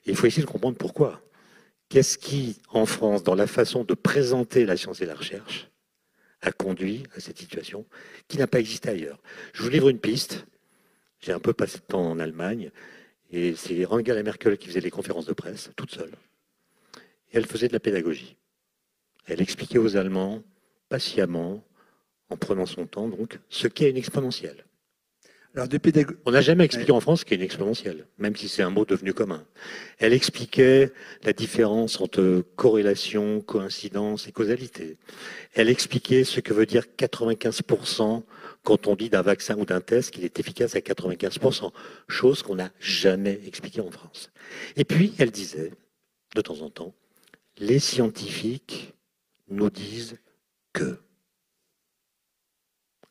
il 0.05 0.17
faut 0.17 0.27
essayer 0.27 0.43
de 0.43 0.51
comprendre 0.51 0.77
pourquoi. 0.77 1.23
Qu'est-ce 1.89 2.19
qui, 2.19 2.61
en 2.69 2.85
France, 2.85 3.23
dans 3.23 3.35
la 3.35 3.47
façon 3.47 3.85
de 3.85 3.95
présenter 3.95 4.67
la 4.67 4.77
science 4.77 5.01
et 5.01 5.07
la 5.07 5.15
recherche, 5.15 5.71
a 6.43 6.53
conduit 6.53 7.05
à 7.17 7.21
cette 7.21 7.39
situation 7.39 7.87
qui 8.29 8.37
n'a 8.37 8.47
pas 8.47 8.61
existé 8.61 8.91
ailleurs? 8.91 9.23
Je 9.55 9.63
vous 9.63 9.71
livre 9.71 9.89
une 9.89 9.99
piste. 9.99 10.45
J'ai 11.21 11.33
un 11.33 11.41
peu 11.41 11.55
passé 11.55 11.79
de 11.79 11.85
temps 11.85 12.07
en 12.07 12.19
Allemagne. 12.19 12.71
Et 13.31 13.55
c'est 13.55 13.85
Angela 13.87 14.23
Merkel 14.23 14.57
qui 14.57 14.69
faisait 14.69 14.81
les 14.81 14.91
conférences 14.91 15.27
de 15.27 15.33
presse, 15.33 15.71
toute 15.77 15.91
seule. 15.91 16.13
Et 17.31 17.37
elle 17.37 17.47
faisait 17.47 17.69
de 17.69 17.75
la 17.75 17.81
pédagogie. 17.81 18.37
Elle 19.27 19.43
expliquait 19.43 19.79
aux 19.79 19.97
Allemands, 19.97 20.43
patiemment, 20.89 21.63
en 22.31 22.37
prenant 22.37 22.67
son 22.67 22.87
temps, 22.87 23.09
donc, 23.09 23.39
ce 23.49 23.69
qu'est 23.69 23.91
une 23.91 23.97
exponentielle. 23.97 24.65
On 26.25 26.31
n'a 26.31 26.41
jamais 26.41 26.65
expliqué 26.65 26.93
en 26.93 27.01
France 27.01 27.21
ce 27.21 27.25
qu'est 27.25 27.35
une 27.35 27.43
exponentielle, 27.43 28.07
même 28.19 28.37
si 28.37 28.49
c'est 28.49 28.63
un 28.63 28.71
mot 28.71 28.85
devenu 28.85 29.13
commun. 29.13 29.45
Elle 29.99 30.13
expliquait 30.13 30.93
la 31.25 31.33
différence 31.33 32.01
entre 32.01 32.45
corrélation, 32.57 33.41
coïncidence 33.41 34.29
et 34.29 34.33
causalité. 34.33 34.99
Elle 35.55 35.69
expliquait 35.69 36.25
ce 36.25 36.41
que 36.41 36.53
veut 36.53 36.67
dire 36.67 36.85
95% 36.97 38.23
quand 38.63 38.87
on 38.87 38.97
dit 38.97 39.11
d'un 39.11 39.23
vaccin 39.23 39.57
ou 39.57 39.65
d'un 39.65 39.81
test 39.81 40.11
qu'il 40.13 40.25
est 40.25 40.39
efficace 40.39 40.77
à 40.77 40.81
95%, 40.81 41.73
chose 42.09 42.43
qu'on 42.43 42.57
n'a 42.57 42.71
jamais 42.79 43.41
expliquée 43.47 43.81
en 43.81 43.91
France. 43.91 44.31
Et 44.77 44.85
puis, 44.85 45.15
elle 45.19 45.31
disait, 45.31 45.73
de 46.35 46.41
temps 46.41 46.61
en 46.61 46.71
temps, 46.71 46.95
les 47.59 47.79
scientifiques 47.79 48.95
nous 49.49 49.71
disent 49.71 50.17
que 50.73 50.99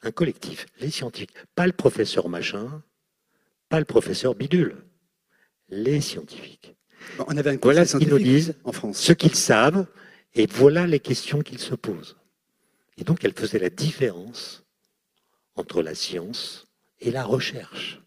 un 0.01 0.11
collectif, 0.11 0.67
les 0.79 0.89
scientifiques, 0.89 1.33
pas 1.55 1.65
le 1.65 1.73
professeur 1.73 2.29
machin, 2.29 2.83
pas 3.69 3.79
le 3.79 3.85
professeur 3.85 4.35
bidule, 4.35 4.75
les 5.69 6.01
scientifiques. 6.01 6.75
On 7.27 7.37
avait 7.37 7.51
un 7.51 7.57
voilà 7.61 7.85
ce 7.85 7.97
qu'ils 7.97 8.09
nous 8.09 8.19
disent, 8.19 8.55
en 8.63 8.71
France. 8.71 8.99
ce 8.99 9.13
qu'ils 9.13 9.35
savent, 9.35 9.87
et 10.35 10.45
voilà 10.45 10.87
les 10.87 10.99
questions 10.99 11.41
qu'ils 11.41 11.59
se 11.59 11.75
posent. 11.75 12.17
Et 12.97 13.03
donc 13.03 13.23
elle 13.23 13.33
faisait 13.33 13.59
la 13.59 13.69
différence 13.69 14.63
entre 15.55 15.81
la 15.81 15.95
science 15.95 16.67
et 16.99 17.11
la 17.11 17.23
recherche. 17.23 18.01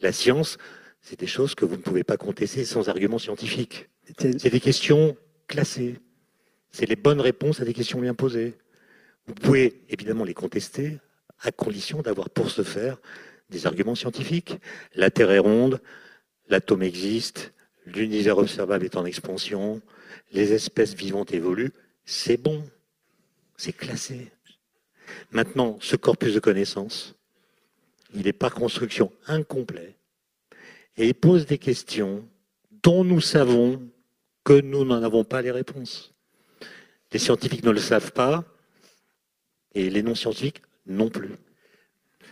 La 0.00 0.12
science, 0.12 0.58
c'est 1.00 1.18
des 1.18 1.26
choses 1.26 1.54
que 1.54 1.64
vous 1.64 1.76
ne 1.76 1.82
pouvez 1.82 2.04
pas 2.04 2.16
contester 2.16 2.64
sans 2.64 2.88
argument 2.88 3.18
scientifique. 3.18 3.88
C'est 4.18 4.50
des 4.50 4.60
questions 4.60 5.16
classées. 5.46 5.98
C'est 6.72 6.86
les 6.86 6.96
bonnes 6.96 7.20
réponses 7.20 7.60
à 7.60 7.64
des 7.64 7.74
questions 7.74 8.00
bien 8.00 8.14
posées. 8.14 8.56
Vous 9.26 9.34
pouvez 9.34 9.82
évidemment 9.88 10.24
les 10.24 10.34
contester 10.34 10.98
à 11.40 11.52
condition 11.52 12.02
d'avoir 12.02 12.30
pour 12.30 12.50
ce 12.50 12.62
faire 12.62 12.98
des 13.50 13.66
arguments 13.66 13.94
scientifiques. 13.94 14.56
La 14.94 15.10
Terre 15.10 15.30
est 15.30 15.38
ronde, 15.38 15.80
l'atome 16.48 16.82
existe, 16.82 17.52
l'univers 17.86 18.38
observable 18.38 18.84
est 18.84 18.96
en 18.96 19.04
expansion, 19.04 19.80
les 20.32 20.52
espèces 20.52 20.94
vivantes 20.94 21.32
évoluent, 21.32 21.72
c'est 22.04 22.36
bon, 22.36 22.64
c'est 23.56 23.72
classé. 23.72 24.30
Maintenant, 25.32 25.78
ce 25.80 25.96
corpus 25.96 26.34
de 26.34 26.40
connaissances, 26.40 27.16
il 28.14 28.26
est 28.26 28.32
par 28.32 28.54
construction 28.54 29.12
incomplet 29.26 29.96
et 30.96 31.08
il 31.08 31.14
pose 31.14 31.46
des 31.46 31.58
questions 31.58 32.28
dont 32.82 33.04
nous 33.04 33.20
savons 33.20 33.88
que 34.44 34.60
nous 34.60 34.84
n'en 34.84 35.02
avons 35.02 35.24
pas 35.24 35.42
les 35.42 35.50
réponses. 35.50 36.12
Les 37.12 37.18
scientifiques 37.18 37.64
ne 37.64 37.70
le 37.70 37.80
savent 37.80 38.12
pas 38.12 38.44
et 39.74 39.90
les 39.90 40.02
non-scientifiques 40.02 40.62
non 40.90 41.08
plus. 41.08 41.30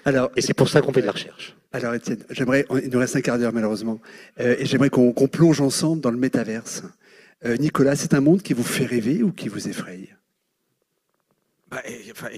Alors, 0.04 0.30
et 0.36 0.40
c'est 0.40 0.54
pour 0.54 0.68
ça 0.68 0.80
qu'on 0.80 0.92
fait 0.92 1.00
de 1.00 1.06
la 1.06 1.12
recherche. 1.12 1.56
Alors 1.72 1.94
Étienne, 1.94 2.24
j'aimerais, 2.30 2.64
il 2.82 2.88
nous 2.90 2.98
reste 2.98 3.16
un 3.16 3.20
quart 3.20 3.38
d'heure 3.38 3.52
malheureusement, 3.52 4.00
euh, 4.40 4.56
et 4.58 4.64
j'aimerais 4.64 4.90
qu'on 4.90 5.12
plonge 5.12 5.60
ensemble 5.60 6.00
dans 6.00 6.10
le 6.10 6.16
métaverse. 6.16 6.82
Euh, 7.44 7.56
Nicolas, 7.56 7.94
c'est 7.94 8.14
un 8.14 8.20
monde 8.20 8.42
qui 8.42 8.54
vous 8.54 8.62
fait 8.62 8.86
rêver 8.86 9.22
ou 9.22 9.32
qui 9.32 9.48
vous 9.48 9.68
effraie 9.68 10.08
bah, 11.70 11.82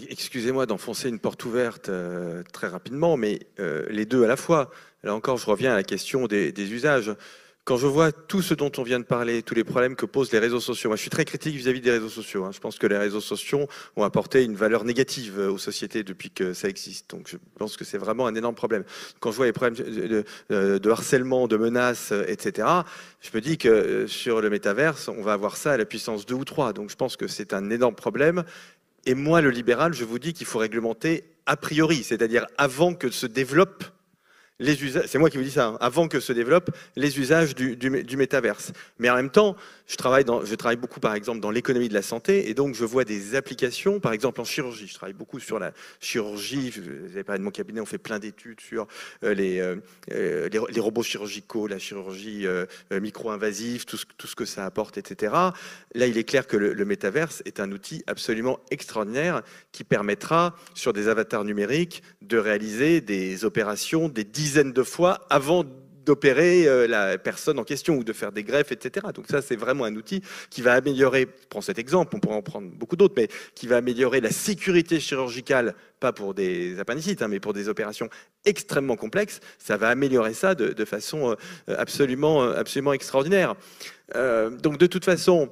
Excusez-moi 0.09 0.67
d'enfoncer 0.67 1.09
une 1.09 1.21
porte 1.21 1.45
ouverte 1.45 1.89
euh, 1.89 2.43
très 2.53 2.67
rapidement, 2.67 3.17
mais 3.17 3.39
les 3.89 4.05
deux 4.05 4.25
à 4.25 4.29
la 4.29 4.37
fois. 4.37 4.71
Là 5.03 5.15
encore, 5.15 5.37
je 5.37 5.47
reviens 5.47 5.73
à 5.73 5.77
la 5.77 5.85
question 5.85 6.27
des 6.27 6.73
usages 6.73 7.15
quand 7.71 7.77
je 7.77 7.87
vois 7.87 8.11
tout 8.11 8.43
ce 8.43 8.53
dont 8.53 8.73
on 8.79 8.83
vient 8.83 8.99
de 8.99 9.05
parler, 9.05 9.45
tous 9.45 9.55
les 9.55 9.63
problèmes 9.63 9.95
que 9.95 10.05
posent 10.05 10.33
les 10.33 10.41
réseaux 10.41 10.59
sociaux, 10.59 10.91
moi 10.91 10.97
je 10.97 11.03
suis 11.03 11.11
très 11.11 11.25
critique 11.25 11.55
vis-à-vis 11.55 11.81
des 11.81 11.93
réseaux 11.93 12.09
sociaux. 12.09 12.45
Hein. 12.45 12.51
Je 12.53 12.59
pense 12.59 12.79
que 12.79 12.87
les 12.89 12.99
réseaux 12.99 13.21
sociaux 13.21 13.69
ont 13.95 14.03
apporté 14.03 14.43
une 14.43 14.57
valeur 14.57 14.83
négative 14.85 15.39
euh, 15.39 15.53
aux 15.53 15.59
sociétés 15.59 16.03
depuis 16.03 16.33
que 16.33 16.53
ça 16.53 16.69
existe. 16.69 17.09
Donc 17.11 17.29
je 17.29 17.37
pense 17.61 17.77
que 17.77 17.85
c'est 17.85 17.97
vraiment 17.97 18.27
un 18.27 18.35
énorme 18.35 18.57
problème. 18.57 18.83
Quand 19.21 19.31
je 19.31 19.37
vois 19.37 19.47
les 19.47 19.53
problèmes 19.53 19.77
de, 19.77 20.91
harcèlement, 20.91 21.47
de 21.47 21.57
menaces, 21.57 22.11
euh, 22.11 22.25
etc., 22.27 22.67
je 23.21 23.31
me 23.33 23.41
dis 23.41 23.57
que 23.57 23.69
euh, 23.69 24.07
sur 24.09 24.41
le 24.41 24.51
métaverse, 24.51 25.07
on 25.07 25.23
va 25.23 25.35
avoir 25.35 25.57
ça 25.57 25.71
à 25.71 25.77
la 25.77 25.85
puissance 25.85 26.27
2 26.27 26.35
ou 26.35 26.45
3. 26.45 26.73
Donc 26.73 26.91
je 26.91 26.97
pense 26.97 27.17
que 27.17 27.29
c'est 27.29 27.55
un 27.55 27.71
énorme 27.71 27.95
problème. 27.95 28.43
Et 29.07 29.15
moi, 29.15 29.43
le 29.43 29.51
libéral, 29.51 29.93
je 29.93 30.05
vous 30.05 30.19
dis 30.19 30.33
qu'il 30.33 30.49
faut 30.49 30.59
réglementer 30.59 31.23
a 31.47 31.57
priori, 31.57 32.03
c'est-à-dire 32.03 32.49
avant 32.59 32.95
que 32.95 33.11
se 33.11 33.27
développe 33.27 33.85
les 34.61 34.85
usages, 34.85 35.07
c'est 35.07 35.19
moi 35.19 35.31
qui 35.31 35.39
vous 35.39 35.43
dis 35.43 35.51
ça, 35.51 35.69
hein, 35.69 35.79
avant 35.81 36.07
que 36.07 36.21
se 36.21 36.33
développent 36.33 36.71
les 36.95 37.19
usages 37.19 37.55
du, 37.55 37.77
du, 37.77 38.17
métaverse. 38.17 38.73
Mais 38.99 39.09
en 39.09 39.17
même 39.17 39.31
temps, 39.31 39.57
je 39.87 39.97
travaille, 39.97 40.25
beaucoup, 40.77 41.01
par 41.01 41.15
exemple, 41.15 41.41
dans 41.41 41.51
l'économie 41.51 41.89
de 41.89 41.95
la 41.95 42.03
santé, 42.03 42.51
et 42.51 42.55
donc 42.55 42.75
je 42.75 42.85
vois 42.85 43.05
des 43.05 43.35
applications, 43.35 44.01
par 44.01 44.13
exemple 44.13 44.41
en 44.41 44.45
chirurgie. 44.45 44.87
Je 44.87 44.95
travaille 44.95 45.15
beaucoup 45.15 45.41
sur 45.41 45.59
la 45.59 45.73
chirurgie. 45.99 46.71
Vous 46.71 47.13
avez 47.13 47.25
parlé 47.25 47.39
de 47.39 47.45
mon 47.45 47.51
cabinet, 47.51 47.81
on 47.81 47.87
fait 47.87 47.99
plein 47.99 48.19
d'études 48.19 48.61
sur 48.61 48.87
euh, 49.25 49.35
euh, 49.39 49.77
euh, 50.13 50.49
les, 50.49 50.81
robots 50.81 51.03
chirurgicaux, 51.03 51.67
la 51.67 51.79
chirurgie 51.79 52.47
micro-invasive, 52.91 53.87
tout 53.87 53.97
ce, 53.97 54.05
tout 54.19 54.27
ce 54.27 54.37
que 54.37 54.45
ça 54.45 54.67
apporte, 54.67 54.99
etc. 54.99 55.33
Là, 55.95 56.07
il 56.07 56.19
est 56.19 56.25
clair 56.25 56.47
que 56.47 56.59
le, 56.59 56.75
le 56.75 56.85
métaverse 56.85 57.43
est 57.47 57.61
un 57.61 57.73
outil 57.73 58.05
absolument 58.07 58.61
extraordinaire 58.71 59.43
qui 59.73 59.85
permettra, 59.85 60.55
sur 60.75 60.93
des 60.93 61.09
avatars 61.09 61.45
numériques, 61.45 62.03
de 62.21 62.37
réaliser 62.37 63.01
des 63.01 63.47
opérations, 63.47 64.09
des 64.09 64.25
dizaines 64.25 64.50
dizaines 64.51 64.73
de 64.73 64.83
fois 64.83 65.21
avant 65.31 65.65
d'opérer 66.05 66.67
euh, 66.67 66.89
la 66.89 67.19
personne 67.19 67.61
en 67.61 67.65
question 67.65 67.95
ou 67.97 68.03
de 68.03 68.13
faire 68.13 68.33
des 68.33 68.43
greffes, 68.43 68.73
etc. 68.73 69.07
Donc 69.15 69.27
ça, 69.29 69.43
c'est 69.43 69.55
vraiment 69.55 69.85
un 69.85 69.95
outil 69.95 70.23
qui 70.51 70.61
va 70.61 70.73
améliorer, 70.73 71.27
prends 71.27 71.61
cet 71.61 71.79
exemple, 71.79 72.17
on 72.17 72.21
pourrait 72.21 72.35
en 72.35 72.43
prendre 72.43 72.69
beaucoup 72.69 72.97
d'autres, 72.97 73.15
mais 73.17 73.29
qui 73.55 73.69
va 73.69 73.77
améliorer 73.77 74.21
la 74.21 74.31
sécurité 74.31 74.99
chirurgicale, 74.99 75.77
pas 76.01 76.13
pour 76.13 76.35
des 76.35 76.81
appendicites, 76.81 77.23
hein, 77.23 77.29
mais 77.29 77.39
pour 77.39 77.53
des 77.53 77.69
opérations 77.69 78.09
extrêmement 78.45 78.97
complexes. 78.97 79.39
Ça 79.59 79.77
va 79.77 79.89
améliorer 79.89 80.35
ça 80.35 80.57
de, 80.57 80.85
façon 80.85 81.31
euh, 81.31 81.77
absolument, 81.79 82.43
euh, 82.43 82.55
absolument 82.57 82.93
extraordinaire. 82.93 83.55
donc 84.15 84.79
de 84.79 84.87
toute 84.87 85.05
façon, 85.05 85.49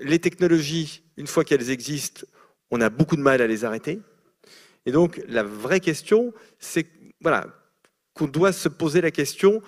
les 0.00 0.18
technologies, 0.18 1.04
une 1.16 1.28
fois 1.28 1.44
qu'elles 1.44 1.70
existent, 1.70 2.26
on 2.72 2.80
a 2.80 2.90
beaucoup 2.90 3.14
de 3.14 3.22
mal 3.22 3.40
à 3.40 3.46
les 3.46 3.64
arrêter. 3.64 4.00
Et 4.86 4.92
donc 4.92 5.22
la 5.28 5.44
vraie 5.44 5.78
question, 5.80 6.32
c'est 6.58 6.86
voilà, 7.20 7.46
qu'on 8.14 8.26
doit 8.26 8.52
se 8.52 8.68
poser 8.68 9.00
la 9.00 9.10
question, 9.10 9.62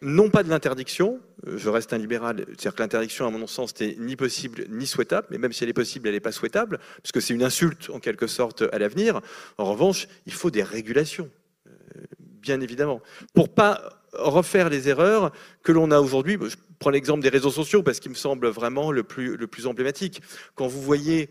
non 0.00 0.30
pas 0.30 0.42
de 0.42 0.48
l'interdiction, 0.48 1.20
euh, 1.46 1.58
je 1.58 1.68
reste 1.68 1.92
un 1.92 1.98
libéral, 1.98 2.44
c'est-à-dire 2.46 2.74
que 2.74 2.82
l'interdiction, 2.82 3.26
à 3.26 3.30
mon 3.30 3.46
sens, 3.46 3.78
n'est 3.80 3.96
ni 3.98 4.16
possible 4.16 4.64
ni 4.70 4.86
souhaitable, 4.86 5.26
mais 5.30 5.38
même 5.38 5.52
si 5.52 5.64
elle 5.64 5.70
est 5.70 5.74
possible, 5.74 6.08
elle 6.08 6.14
n'est 6.14 6.20
pas 6.20 6.32
souhaitable, 6.32 6.78
parce 7.02 7.12
que 7.12 7.20
c'est 7.20 7.34
une 7.34 7.42
insulte, 7.42 7.90
en 7.90 7.98
quelque 7.98 8.28
sorte, 8.28 8.62
à 8.72 8.78
l'avenir. 8.78 9.20
En 9.58 9.64
revanche, 9.64 10.06
il 10.26 10.32
faut 10.32 10.50
des 10.50 10.62
régulations, 10.62 11.28
euh, 11.66 11.70
bien 12.18 12.60
évidemment, 12.60 13.02
pour 13.34 13.48
pas 13.52 14.00
refaire 14.12 14.70
les 14.70 14.88
erreurs 14.88 15.32
que 15.62 15.72
l'on 15.72 15.90
a 15.90 16.00
aujourd'hui. 16.00 16.38
Je 16.40 16.56
prends 16.78 16.90
l'exemple 16.90 17.22
des 17.22 17.28
réseaux 17.28 17.50
sociaux, 17.50 17.82
parce 17.82 17.98
qu'il 17.98 18.10
me 18.10 18.16
semble 18.16 18.46
vraiment 18.48 18.92
le 18.92 19.02
plus, 19.02 19.36
le 19.36 19.46
plus 19.48 19.66
emblématique. 19.66 20.22
Quand 20.54 20.68
vous 20.68 20.80
voyez 20.80 21.28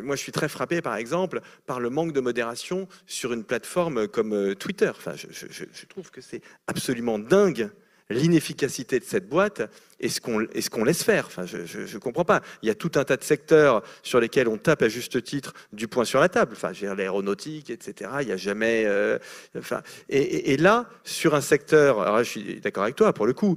moi, 0.00 0.16
je 0.16 0.20
suis 0.20 0.32
très 0.32 0.48
frappé, 0.48 0.80
par 0.80 0.96
exemple, 0.96 1.40
par 1.66 1.80
le 1.80 1.90
manque 1.90 2.12
de 2.12 2.20
modération 2.20 2.88
sur 3.06 3.32
une 3.32 3.44
plateforme 3.44 4.08
comme 4.08 4.32
euh, 4.32 4.54
Twitter. 4.54 4.90
Enfin, 4.90 5.14
je, 5.14 5.86
trouve 5.86 6.10
que 6.10 6.20
c'est 6.20 6.42
absolument 6.66 7.18
dingue 7.18 7.70
l'inefficacité 8.10 8.98
de 8.98 9.04
cette 9.04 9.28
boîte 9.28 9.62
et 10.00 10.08
ce 10.08 10.20
qu'on 10.20 10.84
laisse 10.84 11.02
faire. 11.02 11.26
Enfin, 11.26 11.46
je 11.46 11.78
ne 11.80 11.98
comprends 11.98 12.24
pas. 12.24 12.42
Il 12.62 12.68
y 12.68 12.70
a 12.70 12.74
tout 12.74 12.92
un 12.96 13.04
tas 13.04 13.16
de 13.16 13.24
secteurs 13.24 13.82
sur 14.02 14.20
lesquels 14.20 14.48
on 14.48 14.58
tape 14.58 14.82
à 14.82 14.88
juste 14.88 15.22
titre 15.22 15.54
du 15.72 15.88
poing 15.88 16.04
sur 16.04 16.20
la 16.20 16.28
table. 16.28 16.52
Enfin, 16.54 16.72
l'aéronautique, 16.94 17.70
etc. 17.70 18.10
Il 18.20 18.26
n'y 18.26 18.32
a 18.32 18.36
jamais. 18.36 18.84
Euh, 18.86 19.18
enfin, 19.56 19.82
et, 20.08 20.56
là, 20.56 20.88
sur 21.04 21.34
un 21.34 21.40
secteur, 21.40 22.18
je 22.18 22.28
suis 22.28 22.60
d'accord 22.60 22.82
avec 22.82 22.96
toi 22.96 23.12
pour 23.12 23.26
le 23.26 23.32
coup, 23.32 23.56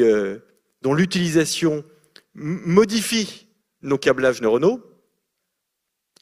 euh, 0.00 0.38
dont 0.82 0.94
l'utilisation 0.94 1.84
modifie 2.34 3.46
nos 3.82 3.98
câblages 3.98 4.42
neuronaux, 4.42 4.82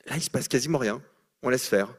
Là, 0.07 0.17
il 0.17 0.23
se 0.23 0.31
passe 0.31 0.49
quasiment 0.49 0.79
rien. 0.79 1.01
On 1.43 1.49
laisse 1.49 1.67
faire. 1.67 1.95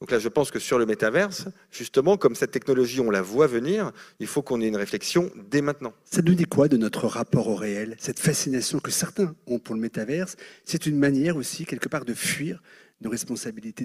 Donc 0.00 0.10
là, 0.10 0.18
je 0.18 0.28
pense 0.28 0.50
que 0.50 0.58
sur 0.58 0.78
le 0.78 0.84
métaverse, 0.84 1.46
justement, 1.70 2.18
comme 2.18 2.34
cette 2.34 2.50
technologie, 2.50 3.00
on 3.00 3.10
la 3.10 3.22
voit 3.22 3.46
venir, 3.46 3.92
il 4.20 4.26
faut 4.26 4.42
qu'on 4.42 4.60
ait 4.60 4.68
une 4.68 4.76
réflexion 4.76 5.30
dès 5.50 5.62
maintenant. 5.62 5.94
Ça 6.04 6.20
nous 6.20 6.34
dit 6.34 6.44
quoi 6.44 6.68
de 6.68 6.76
notre 6.76 7.06
rapport 7.06 7.48
au 7.48 7.54
réel? 7.54 7.96
Cette 7.98 8.18
fascination 8.18 8.78
que 8.78 8.90
certains 8.90 9.34
ont 9.46 9.58
pour 9.58 9.74
le 9.74 9.80
métaverse, 9.80 10.36
c'est 10.66 10.84
une 10.84 10.98
manière 10.98 11.38
aussi, 11.38 11.64
quelque 11.64 11.88
part, 11.88 12.04
de 12.04 12.12
fuir 12.12 12.62
nos 13.02 13.10
responsabilités 13.10 13.84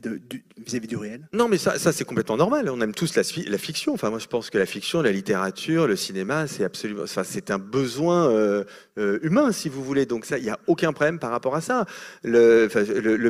vis-à-vis 0.65 0.87
du 0.87 0.95
réel 0.95 1.27
Non, 1.33 1.49
mais 1.49 1.57
ça, 1.57 1.77
ça 1.77 1.91
c'est 1.91 2.05
complètement 2.05 2.37
normal. 2.37 2.69
On 2.69 2.79
aime 2.79 2.93
tous 2.93 3.15
la, 3.15 3.23
fiction. 3.57 3.93
Enfin, 3.93 4.09
moi, 4.09 4.19
je 4.19 4.27
pense 4.27 4.49
que 4.49 4.57
la 4.57 4.65
fiction, 4.65 5.01
la 5.01 5.11
littérature, 5.11 5.85
le 5.85 5.97
cinéma, 5.97 6.47
c'est 6.47 6.63
absolument, 6.63 7.03
enfin, 7.03 7.23
c'est 7.25 7.51
un 7.51 7.59
besoin 7.59 8.29
euh, 8.29 8.63
euh, 8.97 9.19
humain, 9.21 9.51
si 9.51 9.67
vous 9.67 9.83
voulez. 9.83 10.05
Donc 10.05 10.25
ça, 10.25 10.37
il 10.37 10.43
n'y 10.43 10.49
a 10.49 10.59
aucun 10.67 10.93
problème 10.93 11.19
par 11.19 11.31
rapport 11.31 11.55
à 11.55 11.61
ça. 11.61 11.85
Le, 12.23 12.69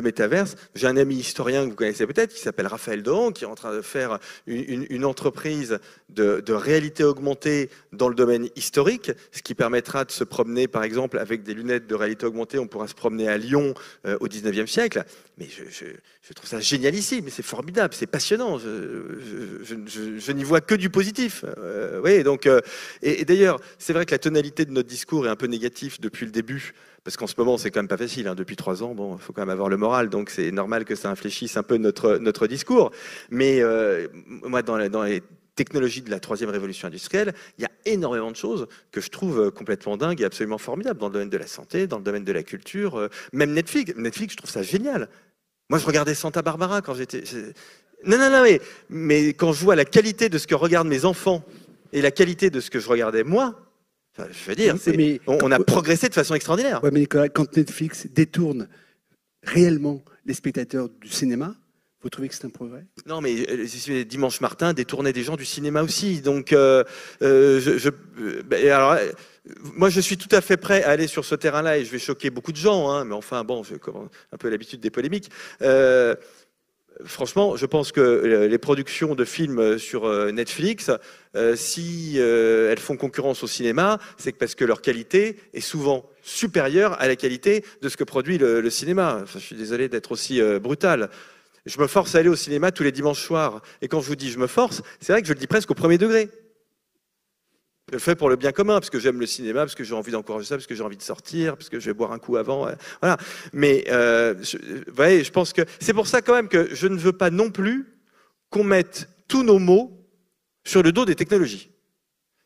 métaverse. 0.02 0.56
J'ai 0.74 0.86
un 0.86 0.96
ami 0.96 1.16
historien 1.16 1.64
que 1.64 1.70
vous 1.70 1.76
connaissez 1.76 2.06
peut-être, 2.06 2.32
qui 2.32 2.40
s'appelle 2.40 2.66
Raphaël 2.66 3.02
Dohan, 3.02 3.32
qui 3.32 3.44
est 3.44 3.48
en 3.48 3.54
train 3.54 3.74
de 3.74 3.82
faire 3.82 4.18
une, 4.46 5.04
entreprise 5.04 5.78
de, 6.10 6.40
de, 6.40 6.52
réalité 6.52 7.04
augmentée 7.04 7.70
dans 7.92 8.08
le 8.08 8.14
domaine 8.14 8.48
historique, 8.56 9.12
ce 9.30 9.42
qui 9.42 9.54
permettra 9.54 10.04
de 10.04 10.10
se 10.10 10.24
promener, 10.24 10.68
par 10.68 10.82
exemple, 10.84 11.18
avec 11.18 11.42
des 11.42 11.54
lunettes 11.54 11.86
de 11.86 11.94
réalité 11.94 12.26
augmentée. 12.26 12.58
On 12.58 12.66
pourra 12.66 12.88
se 12.88 12.94
promener 12.94 13.28
à 13.28 13.38
Lyon 13.38 13.74
euh, 14.06 14.16
au 14.20 14.28
19e 14.28 14.66
siècle. 14.66 15.04
Mais 15.38 15.48
je, 15.48 15.64
je, 15.70 16.32
trouve 16.34 16.48
ça 16.48 16.60
génialissime, 16.60 17.28
c'est 17.30 17.42
formidable, 17.42 17.94
c'est 17.94 18.06
passionnant. 18.06 18.58
Je, 18.58 20.32
n'y 20.32 20.44
vois 20.44 20.60
que 20.60 20.74
du 20.74 20.90
positif. 20.90 21.44
Euh, 21.56 22.02
oui, 22.04 22.22
donc, 22.22 22.46
euh, 22.46 22.60
et, 23.00 23.24
d'ailleurs, 23.24 23.58
c'est 23.78 23.94
vrai 23.94 24.04
que 24.04 24.10
la 24.10 24.18
tonalité 24.18 24.66
de 24.66 24.72
notre 24.72 24.88
discours 24.88 25.26
est 25.26 25.30
un 25.30 25.36
peu 25.36 25.46
négative 25.46 25.98
depuis 26.00 26.26
le 26.26 26.32
début, 26.32 26.74
parce 27.02 27.16
qu'en 27.16 27.26
ce 27.26 27.34
moment, 27.38 27.56
c'est 27.56 27.70
quand 27.70 27.80
même 27.80 27.88
pas 27.88 27.96
facile. 27.96 28.28
Hein. 28.28 28.34
Depuis 28.34 28.56
trois 28.56 28.82
ans, 28.82 28.94
bon, 28.94 29.16
faut 29.16 29.32
quand 29.32 29.42
même 29.42 29.50
avoir 29.50 29.70
le 29.70 29.78
moral, 29.78 30.10
donc 30.10 30.28
c'est 30.28 30.50
normal 30.50 30.84
que 30.84 30.94
ça 30.94 31.10
infléchisse 31.10 31.56
un 31.56 31.62
peu 31.62 31.78
notre, 31.78 32.18
notre 32.18 32.46
discours. 32.46 32.90
Mais 33.30 33.62
euh, 33.62 34.08
moi, 34.26 34.62
dans, 34.62 34.86
dans 34.90 35.02
les 35.02 35.22
technologies 35.54 36.02
de 36.02 36.10
la 36.10 36.20
troisième 36.20 36.50
révolution 36.50 36.88
industrielle, 36.88 37.34
il 37.58 37.62
y 37.62 37.64
a 37.66 37.70
énormément 37.84 38.30
de 38.30 38.36
choses 38.36 38.66
que 38.90 39.00
je 39.00 39.10
trouve 39.10 39.50
complètement 39.50 39.96
dingues 39.96 40.20
et 40.20 40.24
absolument 40.24 40.58
formidables 40.58 40.98
dans 40.98 41.08
le 41.08 41.12
domaine 41.12 41.30
de 41.30 41.36
la 41.36 41.46
santé, 41.46 41.86
dans 41.86 41.98
le 41.98 42.04
domaine 42.04 42.24
de 42.24 42.32
la 42.32 42.42
culture, 42.42 43.08
même 43.32 43.52
Netflix. 43.52 43.92
Netflix, 43.96 44.32
je 44.32 44.38
trouve 44.38 44.50
ça 44.50 44.62
génial. 44.62 45.08
Moi, 45.68 45.78
je 45.78 45.86
regardais 45.86 46.14
Santa 46.14 46.42
Barbara 46.42 46.82
quand 46.82 46.94
j'étais. 46.94 47.22
Non, 48.04 48.18
non, 48.18 48.30
non, 48.30 48.42
mais, 48.42 48.60
mais 48.90 49.28
quand 49.28 49.52
je 49.52 49.62
vois 49.62 49.76
la 49.76 49.84
qualité 49.84 50.28
de 50.28 50.38
ce 50.38 50.46
que 50.46 50.54
regardent 50.54 50.88
mes 50.88 51.04
enfants 51.04 51.44
et 51.92 52.02
la 52.02 52.10
qualité 52.10 52.50
de 52.50 52.60
ce 52.60 52.70
que 52.70 52.80
je 52.80 52.88
regardais 52.88 53.24
moi, 53.24 53.54
je 54.18 54.48
veux 54.50 54.54
dire, 54.54 54.76
on, 55.26 55.50
a 55.50 55.58
progressé 55.58 56.08
de 56.08 56.14
façon 56.14 56.34
extraordinaire. 56.34 56.80
Oui, 56.82 56.90
mais 56.92 57.00
Nicolas, 57.00 57.28
quand 57.28 57.56
Netflix 57.56 58.06
détourne 58.06 58.68
réellement 59.42 60.02
les 60.26 60.34
spectateurs 60.34 60.88
du 61.00 61.08
cinéma, 61.08 61.54
Vous 62.02 62.10
trouvez 62.10 62.28
que 62.28 62.34
c'est 62.34 62.44
un 62.44 62.50
progrès? 62.50 62.84
Non, 63.06 63.20
mais 63.20 63.46
euh, 63.48 64.04
Dimanche 64.04 64.40
Martin 64.40 64.72
détournait 64.72 65.12
des 65.12 65.22
gens 65.22 65.36
du 65.36 65.44
cinéma 65.44 65.82
aussi. 65.82 66.20
Donc, 66.20 66.52
euh, 66.52 66.82
euh, 67.22 67.90
ben, 68.44 68.68
alors, 68.68 68.96
moi, 69.76 69.88
je 69.88 70.00
suis 70.00 70.16
tout 70.16 70.34
à 70.34 70.40
fait 70.40 70.56
prêt 70.56 70.82
à 70.82 70.90
aller 70.90 71.06
sur 71.06 71.24
ce 71.24 71.36
terrain-là 71.36 71.78
et 71.78 71.84
je 71.84 71.90
vais 71.90 72.00
choquer 72.00 72.30
beaucoup 72.30 72.50
de 72.50 72.56
gens. 72.56 72.90
Hein, 72.90 73.04
mais 73.04 73.14
enfin, 73.14 73.44
bon, 73.44 73.62
j'ai 73.62 73.76
un 74.32 74.36
peu 74.36 74.48
l'habitude 74.48 74.80
des 74.80 74.90
polémiques. 74.90 75.30
franchement, 77.04 77.56
je 77.56 77.66
pense 77.66 77.92
que 77.92 78.46
les 78.48 78.58
productions 78.58 79.14
de 79.14 79.24
films 79.24 79.78
sur 79.78 80.08
Netflix, 80.32 80.90
si 81.54 82.18
elles 82.18 82.80
font 82.80 82.96
concurrence 82.96 83.44
au 83.44 83.46
cinéma, 83.46 83.98
c'est 84.18 84.36
parce 84.36 84.56
que 84.56 84.64
leur 84.64 84.82
qualité 84.82 85.36
est 85.54 85.60
souvent 85.60 86.08
supérieure 86.22 87.00
à 87.00 87.08
la 87.08 87.16
qualité 87.16 87.64
de 87.80 87.88
ce 87.88 87.96
que 87.96 88.04
produit 88.04 88.38
le, 88.38 88.70
cinéma. 88.70 89.24
Je 89.32 89.38
suis 89.38 89.56
désolé 89.56 89.88
d'être 89.88 90.12
aussi 90.12 90.40
brutal. 90.60 91.10
Je 91.66 91.80
me 91.80 91.86
force 91.86 92.14
à 92.14 92.18
aller 92.18 92.28
au 92.28 92.36
cinéma 92.36 92.72
tous 92.72 92.82
les 92.82 92.92
dimanches 92.92 93.22
soirs. 93.22 93.62
Et 93.80 93.88
quand 93.88 94.00
je 94.00 94.08
vous 94.08 94.16
dis 94.16 94.30
je 94.30 94.38
me 94.38 94.46
force, 94.46 94.82
c'est 95.00 95.12
vrai 95.12 95.22
que 95.22 95.28
je 95.28 95.32
le 95.32 95.38
dis 95.38 95.46
presque 95.46 95.70
au 95.70 95.74
premier 95.74 95.98
degré. 95.98 96.28
Je 97.88 97.94
le 97.94 97.98
fais 97.98 98.14
pour 98.14 98.28
le 98.28 98.36
bien 98.36 98.52
commun, 98.52 98.74
parce 98.74 98.90
que 98.90 98.98
j'aime 98.98 99.20
le 99.20 99.26
cinéma, 99.26 99.60
parce 99.60 99.74
que 99.74 99.84
j'ai 99.84 99.94
envie 99.94 100.12
d'encourager 100.12 100.46
ça, 100.46 100.56
parce 100.56 100.66
que 100.66 100.74
j'ai 100.74 100.82
envie 100.82 100.96
de 100.96 101.02
sortir, 101.02 101.56
parce 101.56 101.68
que 101.68 101.78
je 101.78 101.86
vais 101.86 101.94
boire 101.94 102.12
un 102.12 102.18
coup 102.18 102.36
avant. 102.36 102.68
Voilà. 103.00 103.16
Mais 103.52 103.84
euh, 103.88 104.34
vous 104.34 104.94
voyez, 104.94 105.24
je 105.24 105.30
pense 105.30 105.52
que 105.52 105.62
c'est 105.80 105.92
pour 105.92 106.06
ça 106.06 106.22
quand 106.22 106.34
même 106.34 106.48
que 106.48 106.74
je 106.74 106.86
ne 106.86 106.96
veux 106.96 107.12
pas 107.12 107.30
non 107.30 107.50
plus 107.50 107.86
qu'on 108.50 108.64
mette 108.64 109.08
tous 109.28 109.42
nos 109.42 109.58
mots 109.58 109.92
sur 110.64 110.82
le 110.82 110.92
dos 110.92 111.04
des 111.04 111.16
technologies. 111.16 111.70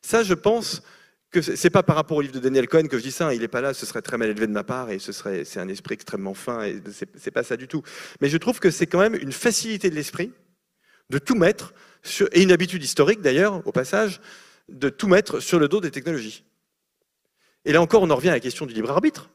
Ça, 0.02 0.22
je 0.22 0.34
pense, 0.34 0.82
que 1.30 1.42
c'est 1.42 1.70
pas 1.70 1.82
par 1.82 1.96
rapport 1.96 2.16
au 2.16 2.20
livre 2.20 2.34
de 2.34 2.38
Daniel 2.38 2.68
Cohen 2.68 2.86
que 2.86 2.98
je 2.98 3.02
dis 3.02 3.12
ça, 3.12 3.28
hein, 3.28 3.32
il 3.32 3.40
n'est 3.40 3.48
pas 3.48 3.60
là, 3.60 3.74
ce 3.74 3.84
serait 3.84 4.02
très 4.02 4.16
mal 4.16 4.28
élevé 4.28 4.46
de 4.46 4.52
ma 4.52 4.64
part 4.64 4.90
et 4.90 4.98
ce 4.98 5.12
c'est 5.12 5.60
un 5.60 5.68
esprit 5.68 5.94
extrêmement 5.94 6.34
fin 6.34 6.62
et 6.62 6.80
c'est 7.16 7.30
pas 7.30 7.42
ça 7.42 7.56
du 7.56 7.68
tout. 7.68 7.82
Mais 8.20 8.28
je 8.28 8.38
trouve 8.38 8.60
que 8.60 8.70
c'est 8.70 8.86
quand 8.86 9.00
même 9.00 9.14
une 9.14 9.32
facilité 9.32 9.90
de 9.90 9.94
l'esprit 9.94 10.32
de 11.10 11.18
tout 11.18 11.34
mettre 11.34 11.74
et 12.32 12.42
une 12.42 12.52
habitude 12.52 12.82
historique 12.82 13.20
d'ailleurs 13.20 13.66
au 13.66 13.72
passage 13.72 14.20
de 14.68 14.88
tout 14.88 15.08
mettre 15.08 15.40
sur 15.40 15.58
le 15.58 15.68
dos 15.68 15.80
des 15.80 15.90
technologies. 15.90 16.44
Et 17.64 17.72
là 17.72 17.82
encore, 17.82 18.02
on 18.02 18.10
en 18.10 18.16
revient 18.16 18.30
à 18.30 18.32
la 18.32 18.40
question 18.40 18.66
du 18.66 18.74
libre 18.74 18.90
arbitre. 18.90 19.28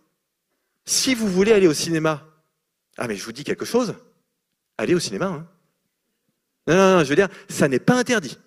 Si 0.85 1.13
vous 1.15 1.27
voulez 1.27 1.51
aller 1.51 1.67
au 1.67 1.73
cinéma, 1.73 2.27
ah 2.97 3.07
mais 3.07 3.15
je 3.15 3.23
vous 3.23 3.31
dis 3.31 3.43
quelque 3.43 3.65
chose, 3.65 3.95
allez 4.77 4.95
au 4.95 4.99
cinéma. 4.99 5.27
Hein. 5.27 5.47
Non, 6.67 6.75
non, 6.75 6.97
non, 6.97 7.03
je 7.03 7.09
veux 7.09 7.15
dire, 7.15 7.29
ça 7.49 7.67
n'est 7.67 7.79
pas 7.79 7.95
interdit. 7.95 8.37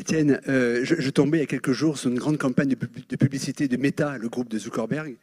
Étienne, 0.00 0.40
euh, 0.48 0.80
je, 0.82 1.10
tombais 1.10 1.38
il 1.38 1.40
y 1.42 1.44
a 1.44 1.46
quelques 1.46 1.72
jours 1.72 1.98
sur 1.98 2.10
une 2.10 2.18
grande 2.18 2.38
campagne 2.38 2.68
de, 2.68 3.16
publicité 3.16 3.68
de 3.68 3.76
Meta, 3.76 4.16
le 4.16 4.30
groupe 4.30 4.48
de 4.48 4.58
Zuckerberg, 4.58 5.16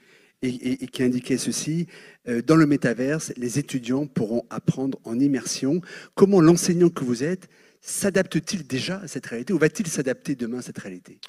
et, 0.43 0.87
qui 0.87 1.01
indiquait 1.01 1.37
ceci 1.37 1.87
euh, 2.27 2.43
dans 2.43 2.55
le 2.55 2.67
métaverse, 2.67 3.33
les 3.37 3.57
étudiants 3.57 4.05
pourront 4.05 4.45
apprendre 4.51 4.99
en 5.03 5.19
immersion. 5.19 5.81
Comment 6.13 6.41
l'enseignant 6.41 6.89
que 6.89 7.03
vous 7.03 7.23
êtes 7.23 7.49
s'adapte-t-il 7.81 8.67
déjà 8.67 8.99
à 8.99 9.07
cette 9.07 9.25
réalité 9.25 9.51
ou 9.51 9.57
va-t-il 9.57 9.87
s'adapter 9.87 10.35
demain 10.35 10.59
à 10.59 10.61
cette 10.61 10.77
réalité? 10.77 11.19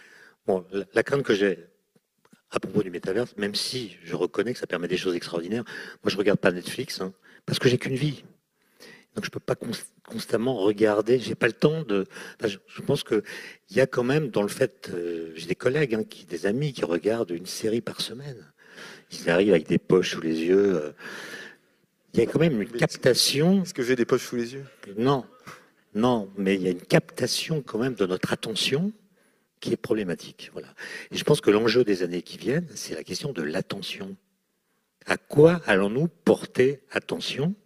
Bon, 0.47 0.67
la, 0.93 1.03
crainte 1.03 1.23
que 1.23 1.35
j'ai 1.35 1.59
à 2.51 2.61
propos 2.61 2.83
du 2.83 2.91
métaverse, 2.91 3.35
même 3.39 3.55
si 3.55 3.97
je 4.05 4.15
reconnais 4.15 4.53
que 4.53 4.59
ça 4.59 4.67
permet 4.67 4.89
des 4.89 4.99
choses 4.99 5.15
extraordinaires, 5.15 5.65
moi 6.03 6.11
je 6.11 6.17
regarde 6.19 6.39
pas 6.39 6.53
Netflix 6.53 7.01
hein, 7.01 7.15
parce 7.47 7.59
que 7.59 7.69
j'ai 7.71 7.79
qu'une 7.79 7.97
vie. 7.97 8.25
Donc 9.19 9.25
je 9.25 9.31
peux 9.31 9.41
pas 9.41 9.57
constamment 10.05 10.55
regarder. 10.55 11.19
J'ai 11.19 11.35
pas 11.35 11.49
le 11.49 11.53
temps 11.53 11.83
de. 11.83 12.07
je, 12.45 12.83
pense 12.83 13.03
que 13.03 13.25
il 13.69 13.77
y 13.77 13.81
a 13.81 13.87
quand 13.89 14.05
même 14.05 14.29
dans 14.29 14.43
le 14.43 14.49
fait, 14.49 14.93
euh, 14.95 15.33
j'ai 15.35 15.49
des 15.49 15.57
collègues, 15.57 15.97
hein, 15.97 16.05
qui, 16.05 16.25
des 16.25 16.47
amis 16.47 16.73
qui 16.73 16.85
regardent 16.85 17.33
une 17.33 17.47
série 17.47 17.81
par 17.81 18.01
semaine. 18.01 18.47
Ils 19.11 19.29
arrivent 19.29 19.51
avec 19.51 19.67
des 19.67 19.79
poches 19.79 20.13
sous 20.13 20.21
les 20.21 20.45
yeux. 20.45 20.77
Euh. 20.77 20.93
Il 22.15 22.21
y 22.21 22.23
a 22.23 22.27
quand 22.27 22.39
même 22.39 22.63
une 22.63 22.71
captation. 22.71 23.65
Est-ce 23.65 23.75
que 23.75 23.83
j'ai 23.83 23.97
des 23.97 24.05
poches 24.05 24.25
sous 24.25 24.37
les 24.37 24.55
yeux? 24.55 24.65
Non, 24.97 25.25
non, 25.97 26.31
mais 26.37 26.55
il 26.55 26.63
y 26.63 26.69
a 26.69 26.71
une 26.71 26.81
captation 26.81 27.61
quand 27.61 27.79
même 27.79 27.95
de 27.95 28.07
notre 28.07 28.33
attention 28.33 28.93
qui 29.59 29.73
est 29.73 29.77
problématique. 29.77 30.51
Voilà. 30.53 30.69
Et 31.11 31.17
je 31.17 31.25
pense 31.25 31.41
que 31.41 31.51
l'enjeu 31.51 31.83
des 31.83 32.05
années 32.05 32.23
qui 32.23 32.39
viennent, 32.39 32.69
c'est 32.77 32.95
la 32.95 33.03
question 33.03 33.33
de 33.33 33.43
l'attention. 33.43 34.17
À 35.07 35.17
quoi 35.17 35.61
allons-nous 35.67 36.07
porter 36.07 36.83
attention 36.93 37.57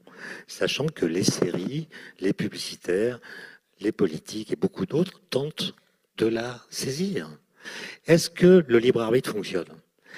sachant 0.46 0.86
que 0.86 1.06
les 1.06 1.24
séries, 1.24 1.88
les 2.20 2.32
publicitaires, 2.32 3.20
les 3.80 3.92
politiques 3.92 4.52
et 4.52 4.56
beaucoup 4.56 4.86
d'autres 4.86 5.20
tentent 5.30 5.74
de 6.16 6.26
la 6.26 6.64
saisir. 6.70 7.28
Est-ce 8.06 8.30
que 8.30 8.64
le 8.66 8.78
libre 8.78 9.02
arbitre 9.02 9.32
fonctionne? 9.32 9.68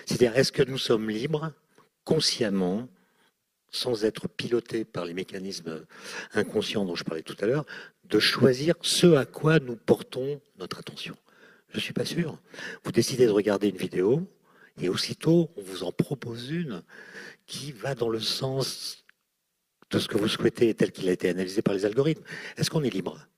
C'est-à-dire, 0.07 0.37
est-ce 0.37 0.53
que 0.53 0.63
nous 0.63 0.79
sommes 0.79 1.11
libres, 1.11 1.53
consciemment, 2.05 2.89
sans 3.71 4.05
être 4.05 4.29
pilotés 4.29 4.85
par 4.85 5.05
les 5.05 5.15
mécanismes 5.15 5.85
inconscients 6.33 6.85
dont 6.85 6.95
je 6.95 7.05
parlais 7.05 7.23
tout 7.23 7.37
à 7.41 7.47
l'heure, 7.47 7.67
de 8.05 8.19
choisir 8.19 8.75
ce 8.83 9.15
à 9.15 9.25
quoi 9.25 9.59
nous 9.59 9.77
portons 9.77 10.41
notre 10.59 10.79
attention? 10.79 11.17
Je 11.71 11.79
ne 11.79 11.83
suis 11.83 11.93
pas 11.93 12.05
sûr. 12.05 12.39
Vous 12.85 12.93
décidez 12.93 13.27
de 13.27 13.33
regarder 13.33 13.69
une 13.69 13.77
vidéo, 13.77 14.29
et 14.81 14.89
aussitôt, 14.89 15.51
on 15.57 15.63
vous 15.63 15.85
en 15.85 15.93
propose 15.93 16.51
une 16.51 16.83
qui 17.47 17.73
va 17.73 17.95
dans 17.95 18.09
le 18.09 18.21
sens 18.21 19.04
de 19.95 20.01
ce 20.01 20.09
que 20.09 20.19
vous 20.19 20.29
souhaitez 20.29 20.75
tel 20.75 20.91
qu'il 20.91 21.09
a 21.09 21.13
été 21.13 21.29
analysé 21.29 21.63
par 21.63 21.73
les 21.73 21.85
algorithmes. 21.85 22.25
Est-ce 22.57 22.69
qu'on 22.69 22.83
est 22.83 22.91
libre? 22.91 23.29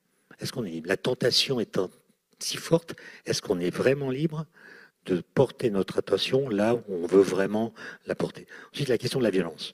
Est-ce 0.41 0.53
qu'on 0.53 0.65
est 0.65 0.71
libre? 0.71 0.89
La 0.89 0.97
tentation 0.97 1.61
étant 1.61 1.91
si 2.39 2.57
forte, 2.57 2.95
est-ce 3.27 3.43
qu'on 3.43 3.61
est 3.61 3.71
vraiment 3.71 4.11
libre 4.11 4.47
de 5.05 5.23
porter 5.35 5.71
notre 5.71 5.99
attention 5.99 6.49
là 6.49 6.75
où 6.75 6.83
on 6.89 7.07
veut 7.07 7.21
vraiment 7.21 7.75
la 8.07 8.15
porter? 8.15 8.47
Ensuite, 8.73 8.89
la 8.89 8.99
question 8.99 9.19
de 9.19 9.25
la 9.25 9.31
violence. 9.31 9.73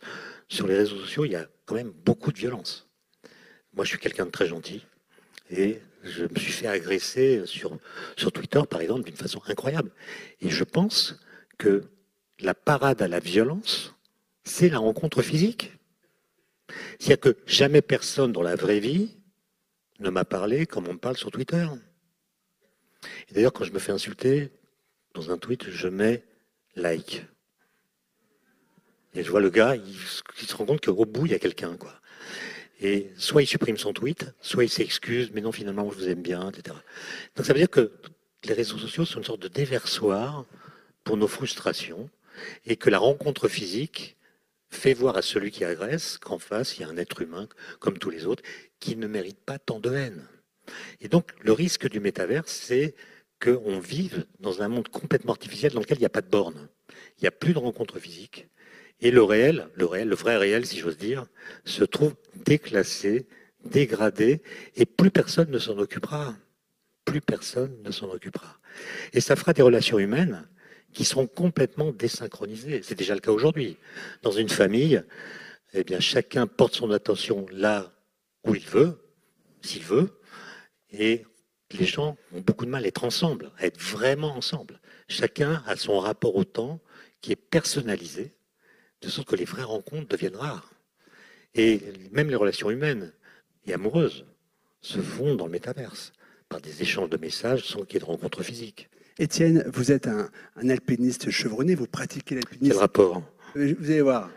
Sur 0.48 0.66
les 0.66 0.76
réseaux 0.76 0.98
sociaux, 0.98 1.24
il 1.24 1.32
y 1.32 1.36
a 1.36 1.46
quand 1.66 1.76
même 1.76 1.92
beaucoup 2.04 2.32
de 2.32 2.38
violence. 2.38 2.88
Moi, 3.74 3.84
je 3.84 3.90
suis 3.90 3.98
quelqu'un 3.98 4.26
de 4.26 4.30
très 4.30 4.48
gentil 4.48 4.84
et 5.50 5.78
je 6.02 6.24
me 6.24 6.36
suis 6.36 6.52
fait 6.52 6.66
agresser 6.66 7.46
sur, 7.46 7.78
sur 8.16 8.32
Twitter, 8.32 8.60
par 8.68 8.80
exemple, 8.80 9.04
d'une 9.04 9.16
façon 9.16 9.40
incroyable. 9.46 9.92
Et 10.40 10.50
je 10.50 10.64
pense 10.64 11.20
que 11.58 11.84
la 12.40 12.54
parade 12.54 13.02
à 13.02 13.08
la 13.08 13.20
violence, 13.20 13.94
c'est 14.42 14.68
la 14.68 14.78
rencontre 14.78 15.22
physique. 15.22 15.72
C'est-à-dire 16.98 17.20
que 17.20 17.36
jamais 17.46 17.82
personne 17.82 18.32
dans 18.32 18.42
la 18.42 18.56
vraie 18.56 18.80
vie 18.80 19.18
ne 20.00 20.10
m'a 20.10 20.24
parlé 20.24 20.66
comme 20.66 20.88
on 20.88 20.94
me 20.94 20.98
parle 20.98 21.16
sur 21.16 21.30
Twitter. 21.30 21.66
Et 23.28 23.34
d'ailleurs, 23.34 23.52
quand 23.52 23.64
je 23.64 23.72
me 23.72 23.78
fais 23.78 23.92
insulter 23.92 24.50
dans 25.14 25.30
un 25.30 25.38
tweet, 25.38 25.70
je 25.70 25.88
mets 25.88 26.24
like. 26.76 27.24
Et 29.14 29.22
je 29.22 29.30
vois 29.30 29.40
le 29.40 29.50
gars, 29.50 29.76
il, 29.76 30.46
se 30.46 30.54
rend 30.54 30.64
compte 30.64 30.84
qu'au 30.84 31.04
bout, 31.04 31.26
il 31.26 31.32
y 31.32 31.34
a 31.34 31.38
quelqu'un, 31.38 31.76
quoi. 31.76 31.92
Et 32.80 33.12
soit 33.16 33.42
il 33.42 33.46
supprime 33.46 33.76
son 33.76 33.92
tweet, 33.92 34.32
soit 34.40 34.64
il 34.64 34.70
s'excuse, 34.70 35.30
mais 35.32 35.40
non, 35.40 35.52
finalement, 35.52 35.88
je 35.90 35.96
vous 35.96 36.08
aime 36.08 36.22
bien, 36.22 36.50
etc. 36.50 36.76
Donc 37.36 37.46
ça 37.46 37.52
veut 37.52 37.58
dire 37.58 37.70
que 37.70 37.92
les 38.44 38.54
réseaux 38.54 38.78
sociaux 38.78 39.04
sont 39.04 39.18
une 39.18 39.24
sorte 39.24 39.42
de 39.42 39.48
déversoir 39.48 40.46
pour 41.04 41.16
nos 41.16 41.28
frustrations, 41.28 42.10
et 42.64 42.76
que 42.76 42.90
la 42.90 42.98
rencontre 42.98 43.48
physique 43.48 44.16
fait 44.72 44.94
voir 44.94 45.16
à 45.16 45.22
celui 45.22 45.50
qui 45.50 45.64
agresse 45.64 46.18
qu'en 46.18 46.38
face, 46.38 46.76
il 46.76 46.82
y 46.82 46.84
a 46.84 46.88
un 46.88 46.96
être 46.96 47.20
humain, 47.22 47.48
comme 47.78 47.98
tous 47.98 48.10
les 48.10 48.26
autres, 48.26 48.42
qui 48.80 48.96
ne 48.96 49.06
mérite 49.06 49.40
pas 49.44 49.58
tant 49.58 49.80
de 49.80 49.92
haine. 49.92 50.26
Et 51.00 51.08
donc, 51.08 51.30
le 51.40 51.52
risque 51.52 51.88
du 51.88 52.00
métaverse, 52.00 52.50
c'est 52.50 52.94
qu'on 53.42 53.78
vive 53.78 54.26
dans 54.40 54.62
un 54.62 54.68
monde 54.68 54.88
complètement 54.88 55.32
artificiel 55.32 55.72
dans 55.72 55.80
lequel 55.80 55.98
il 55.98 56.00
n'y 56.00 56.06
a 56.06 56.10
pas 56.10 56.22
de 56.22 56.30
borne. 56.30 56.68
Il 57.18 57.22
n'y 57.22 57.28
a 57.28 57.32
plus 57.32 57.52
de 57.52 57.58
rencontres 57.58 57.98
physiques. 57.98 58.48
Et 59.00 59.10
le 59.10 59.22
réel, 59.22 59.68
le 59.74 59.84
réel, 59.84 60.08
le 60.08 60.14
vrai 60.14 60.36
réel, 60.36 60.64
si 60.64 60.78
j'ose 60.78 60.96
dire, 60.96 61.26
se 61.64 61.84
trouve 61.84 62.14
déclassé, 62.36 63.26
dégradé, 63.64 64.42
et 64.76 64.86
plus 64.86 65.10
personne 65.10 65.50
ne 65.50 65.58
s'en 65.58 65.76
occupera. 65.78 66.34
Plus 67.04 67.20
personne 67.20 67.76
ne 67.82 67.90
s'en 67.90 68.08
occupera. 68.10 68.58
Et 69.12 69.20
ça 69.20 69.34
fera 69.34 69.52
des 69.52 69.62
relations 69.62 69.98
humaines 69.98 70.46
qui 70.92 71.04
sont 71.04 71.26
complètement 71.26 71.90
désynchronisés. 71.92 72.82
C'est 72.82 72.94
déjà 72.94 73.14
le 73.14 73.20
cas 73.20 73.30
aujourd'hui. 73.30 73.76
Dans 74.22 74.30
une 74.30 74.48
famille, 74.48 75.02
eh 75.74 75.84
bien, 75.84 76.00
chacun 76.00 76.46
porte 76.46 76.74
son 76.74 76.90
attention 76.90 77.46
là 77.50 77.92
où 78.44 78.54
il 78.54 78.66
veut, 78.66 78.98
s'il 79.62 79.82
veut, 79.82 80.20
et 80.90 81.24
les 81.70 81.86
gens 81.86 82.16
ont 82.34 82.40
beaucoup 82.40 82.66
de 82.66 82.70
mal 82.70 82.84
à 82.84 82.88
être 82.88 83.04
ensemble, 83.04 83.50
à 83.58 83.66
être 83.66 83.80
vraiment 83.80 84.36
ensemble. 84.36 84.80
Chacun 85.08 85.62
a 85.66 85.76
son 85.76 85.98
rapport 85.98 86.36
au 86.36 86.44
temps 86.44 86.80
qui 87.20 87.32
est 87.32 87.36
personnalisé, 87.36 88.34
de 89.00 89.08
sorte 89.08 89.28
que 89.28 89.36
les 89.36 89.44
vraies 89.44 89.62
rencontres 89.62 90.08
deviennent 90.08 90.36
rares. 90.36 90.72
Et 91.54 91.80
même 92.10 92.28
les 92.28 92.36
relations 92.36 92.70
humaines 92.70 93.12
et 93.66 93.72
amoureuses 93.72 94.26
se 94.80 95.00
font 95.00 95.34
dans 95.34 95.46
le 95.46 95.52
métaverse, 95.52 96.12
par 96.48 96.60
des 96.60 96.82
échanges 96.82 97.08
de 97.08 97.16
messages 97.16 97.64
sans 97.64 97.84
qu'il 97.84 97.94
y 97.94 97.96
ait 97.96 98.00
de 98.00 98.04
rencontres 98.04 98.42
physiques. 98.42 98.90
Étienne, 99.18 99.64
vous 99.72 99.92
êtes 99.92 100.06
un, 100.06 100.30
alpiniste 100.56 101.30
chevronné, 101.30 101.74
vous 101.74 101.86
pratiquez 101.86 102.34
l'alpinisme. 102.34 102.72
Quel 102.72 102.80
rapport? 102.80 103.22
Euh, 103.56 103.74
Vous 103.78 103.90
allez 103.90 104.02
voir, 104.02 104.30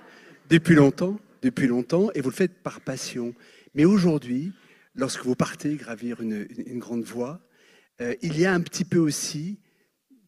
depuis 0.49 0.75
longtemps, 0.75 1.17
depuis 1.41 1.67
longtemps, 1.67 2.09
et 2.13 2.21
vous 2.21 2.29
le 2.29 2.35
faites 2.35 2.61
par 2.61 2.81
passion. 2.81 3.33
Mais 3.73 3.85
aujourd'hui, 3.85 4.51
lorsque 4.95 5.23
vous 5.23 5.35
partez 5.35 5.75
gravir 5.75 6.21
une, 6.21 6.47
grande 6.79 7.03
voie, 7.03 7.39
euh, 8.01 8.15
il 8.21 8.39
y 8.39 8.45
a 8.45 8.53
un 8.53 8.61
petit 8.61 8.85
peu 8.85 8.97
aussi 8.97 9.59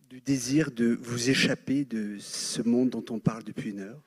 du 0.09 0.21
désir 0.21 0.71
de 0.71 0.97
vous 1.01 1.29
échapper 1.29 1.83
de 1.83 2.17
ce 2.19 2.61
monde 2.61 2.89
dont 2.89 3.05
on 3.09 3.19
parle 3.19 3.43
depuis 3.43 3.71
une 3.71 3.79
heure. 3.79 4.01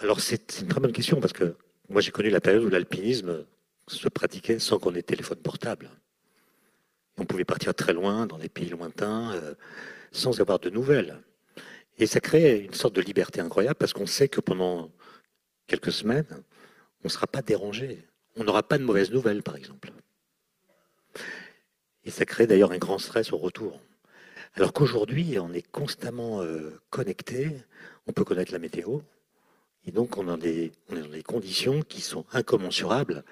Alors 0.00 0.20
c'est 0.20 0.60
une 0.60 0.68
très 0.68 0.80
bonne 0.80 0.92
question 0.92 1.20
parce 1.20 1.32
que 1.32 1.54
moi 1.88 2.00
j'ai 2.00 2.10
connu 2.10 2.30
la 2.30 2.40
période 2.40 2.64
où 2.64 2.68
l'alpinisme 2.68 3.46
se 3.86 4.08
pratiquait 4.08 4.58
sans 4.58 4.78
qu'on 4.78 4.94
ait 4.94 5.02
téléphone 5.02 5.38
portable. 5.38 5.88
On 7.18 7.24
pouvait 7.24 7.44
partir 7.44 7.74
très 7.74 7.92
loin, 7.92 8.26
dans 8.26 8.38
des 8.38 8.48
pays 8.48 8.68
lointains, 8.68 9.32
euh, 9.34 9.54
sans 10.12 10.40
avoir 10.40 10.58
de 10.58 10.70
nouvelles. 10.70 11.22
Et 11.98 12.06
ça 12.06 12.20
crée 12.20 12.58
une 12.58 12.74
sorte 12.74 12.94
de 12.94 13.00
liberté 13.00 13.40
incroyable 13.40 13.76
parce 13.76 13.92
qu'on 13.92 14.06
sait 14.06 14.28
que 14.28 14.40
pendant 14.40 14.90
quelques 15.66 15.92
semaines, 15.92 16.42
on 17.02 17.04
ne 17.04 17.08
sera 17.08 17.26
pas 17.26 17.42
dérangé. 17.42 18.06
On 18.36 18.44
n'aura 18.44 18.62
pas 18.62 18.78
de 18.78 18.84
mauvaises 18.84 19.10
nouvelles, 19.10 19.42
par 19.42 19.56
exemple. 19.56 19.90
Et 22.04 22.10
ça 22.10 22.26
crée 22.26 22.46
d'ailleurs 22.46 22.72
un 22.72 22.78
grand 22.78 22.98
stress 22.98 23.32
au 23.32 23.38
retour. 23.38 23.80
Alors 24.54 24.72
qu'aujourd'hui, 24.72 25.38
on 25.38 25.52
est 25.52 25.66
constamment 25.70 26.42
euh, 26.42 26.80
connecté, 26.90 27.50
on 28.06 28.12
peut 28.12 28.24
connaître 28.24 28.52
la 28.52 28.58
météo, 28.58 29.00
et 29.86 29.92
donc 29.92 30.18
on, 30.18 30.26
est 30.40 30.72
dans 30.90 31.08
des 31.08 31.22
conditions 31.22 31.82
qui 31.82 32.00
sont 32.00 32.24
incommensurables 32.32 33.24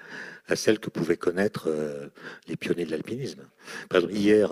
à 0.47 0.55
celles 0.55 0.79
que 0.79 0.89
pouvaient 0.89 1.17
connaître 1.17 1.65
euh, 1.67 2.07
les 2.47 2.55
pionniers 2.55 2.85
de 2.85 2.91
l'alpinisme. 2.91 3.41
Hier, 4.09 4.51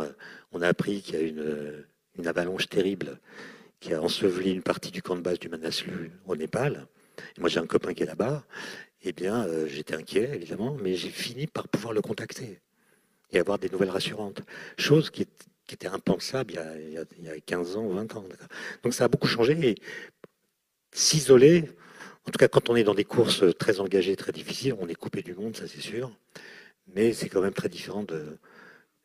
on 0.51 0.61
a 0.61 0.67
appris 0.67 1.01
qu'il 1.01 1.15
y 1.15 1.17
a 1.17 1.21
une, 1.21 1.85
une, 2.17 2.27
avalanche 2.27 2.67
terrible 2.67 3.19
qui 3.79 3.93
a 3.93 4.01
enseveli 4.01 4.51
une 4.51 4.63
partie 4.63 4.91
du 4.91 5.01
camp 5.01 5.15
de 5.15 5.21
base 5.21 5.39
du 5.39 5.49
Manaslu 5.49 6.11
au 6.25 6.35
Népal. 6.35 6.87
moi, 7.37 7.49
j'ai 7.49 7.59
un 7.59 7.67
copain 7.67 7.93
qui 7.93 8.03
est 8.03 8.07
là-bas. 8.07 8.43
Eh 9.05 9.11
bien, 9.11 9.45
euh, 9.45 9.67
j'étais 9.67 9.95
inquiet, 9.95 10.31
évidemment, 10.33 10.77
mais 10.81 10.95
j'ai 10.95 11.09
fini 11.09 11.47
par 11.47 11.67
pouvoir 11.67 11.93
le 11.93 12.01
contacter 12.01 12.59
et 13.31 13.39
avoir 13.39 13.59
des 13.59 13.69
nouvelles 13.69 13.89
rassurantes. 13.89 14.41
Chose 14.77 15.09
qui, 15.09 15.27
était 15.71 15.87
impensable 15.87 16.53
il 16.79 16.93
y, 16.93 17.29
a, 17.29 17.39
15 17.39 17.77
ans 17.77 17.85
ou 17.85 17.93
20 17.93 18.15
ans. 18.15 18.25
Donc 18.83 18.93
ça 18.93 19.05
a 19.05 19.07
beaucoup 19.07 19.27
changé. 19.27 19.57
Et 19.69 19.75
s'isoler, 20.91 21.67
en 22.27 22.31
tout 22.31 22.37
cas 22.37 22.47
quand 22.47 22.69
on 22.69 22.75
est 22.75 22.83
dans 22.83 22.95
des 22.95 23.03
courses 23.03 23.43
très 23.57 23.79
engagées, 23.79 24.15
très 24.15 24.31
difficiles, 24.31 24.75
on 24.79 24.87
est 24.87 24.95
coupé 24.95 25.21
du 25.21 25.33
monde, 25.33 25.55
ça 25.55 25.67
c'est 25.67 25.81
sûr. 25.81 26.11
Mais 26.95 27.13
c'est 27.13 27.29
quand 27.29 27.41
même 27.41 27.53
très 27.53 27.69
différent 27.69 28.03
de, 28.03 28.37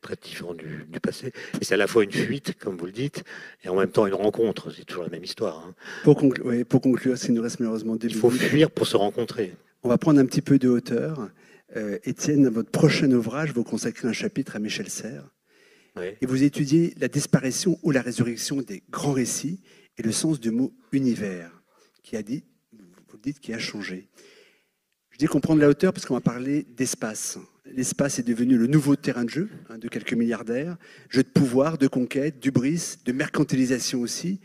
très 0.01 0.15
différent 0.15 0.53
du, 0.53 0.85
passé. 1.01 1.31
Et 1.59 1.65
c'est 1.65 1.73
à 1.73 1.77
la 1.77 1.87
fois 1.87 2.03
une 2.03 2.11
fuite, 2.11 2.57
comme 2.59 2.77
vous 2.77 2.85
le 2.85 2.91
dites, 2.91 3.23
et 3.63 3.69
en 3.69 3.75
même 3.75 3.89
temps 3.89 4.05
une 4.05 4.13
rencontre. 4.13 4.71
C'est 4.71 4.85
toujours 4.85 5.03
la 5.03 5.09
même 5.09 5.23
histoire. 5.23 5.65
Hein. 5.65 5.75
Pour, 6.03 6.17
conclure, 6.17 6.65
pour 6.65 6.81
conclure, 6.81 7.17
s'il 7.17 7.33
nous 7.33 7.41
reste 7.41 7.59
malheureusement 7.59 7.95
des 7.95 8.07
Il 8.07 8.15
faut 8.15 8.29
fuir 8.29 8.71
pour 8.71 8.87
se 8.87 8.97
rencontrer. 8.97 9.55
On 9.83 9.89
va 9.89 9.97
prendre 9.97 10.19
un 10.19 10.25
petit 10.25 10.41
peu 10.41 10.59
de 10.59 10.67
hauteur. 10.67 11.29
Euh, 11.75 11.99
Étienne, 12.03 12.49
votre 12.49 12.71
prochain 12.71 13.11
ouvrage, 13.11 13.53
vous 13.53 13.63
consacrez 13.63 14.07
un 14.07 14.13
chapitre 14.13 14.55
à 14.55 14.59
Michel 14.59 14.89
Serres. 14.89 15.29
Et 16.21 16.25
vous 16.25 16.43
étudiez 16.43 16.93
la 16.97 17.09
disparition 17.09 17.77
ou 17.83 17.91
la 17.91 18.01
résurrection 18.01 18.61
des 18.61 18.83
grands 18.89 19.11
récits 19.11 19.59
et 19.97 20.01
le 20.01 20.13
sens 20.13 20.39
du 20.39 20.49
mot 20.49 20.73
univers, 20.93 21.61
qui 22.03 22.15
a 22.15 22.21
dit, 22.21 22.45
dites, 23.19 23.39
qui 23.39 23.53
a 23.53 23.59
changé. 23.59 24.07
Je 25.11 25.17
dis 25.17 25.25
comprendre 25.25 25.61
la 25.61 25.69
hauteur 25.69 25.93
parce 25.93 26.05
qu'on 26.05 26.13
va 26.13 26.21
parler 26.21 26.65
d'espace. 26.77 27.37
L'espace 27.65 28.19
est 28.19 28.23
devenu 28.23 28.57
le 28.57 28.67
nouveau 28.67 28.95
terrain 28.95 29.25
de 29.25 29.29
jeu 29.29 29.49
hein, 29.69 29.77
de 29.77 29.87
quelques 29.87 30.13
milliardaires, 30.13 30.77
jeu 31.09 31.23
de 31.23 31.27
pouvoir, 31.27 31.77
de 31.77 31.87
conquête, 31.87 32.39
d'ubris, 32.39 32.95
de 33.05 33.11
mercantilisation 33.11 34.01
aussi. 34.01 34.39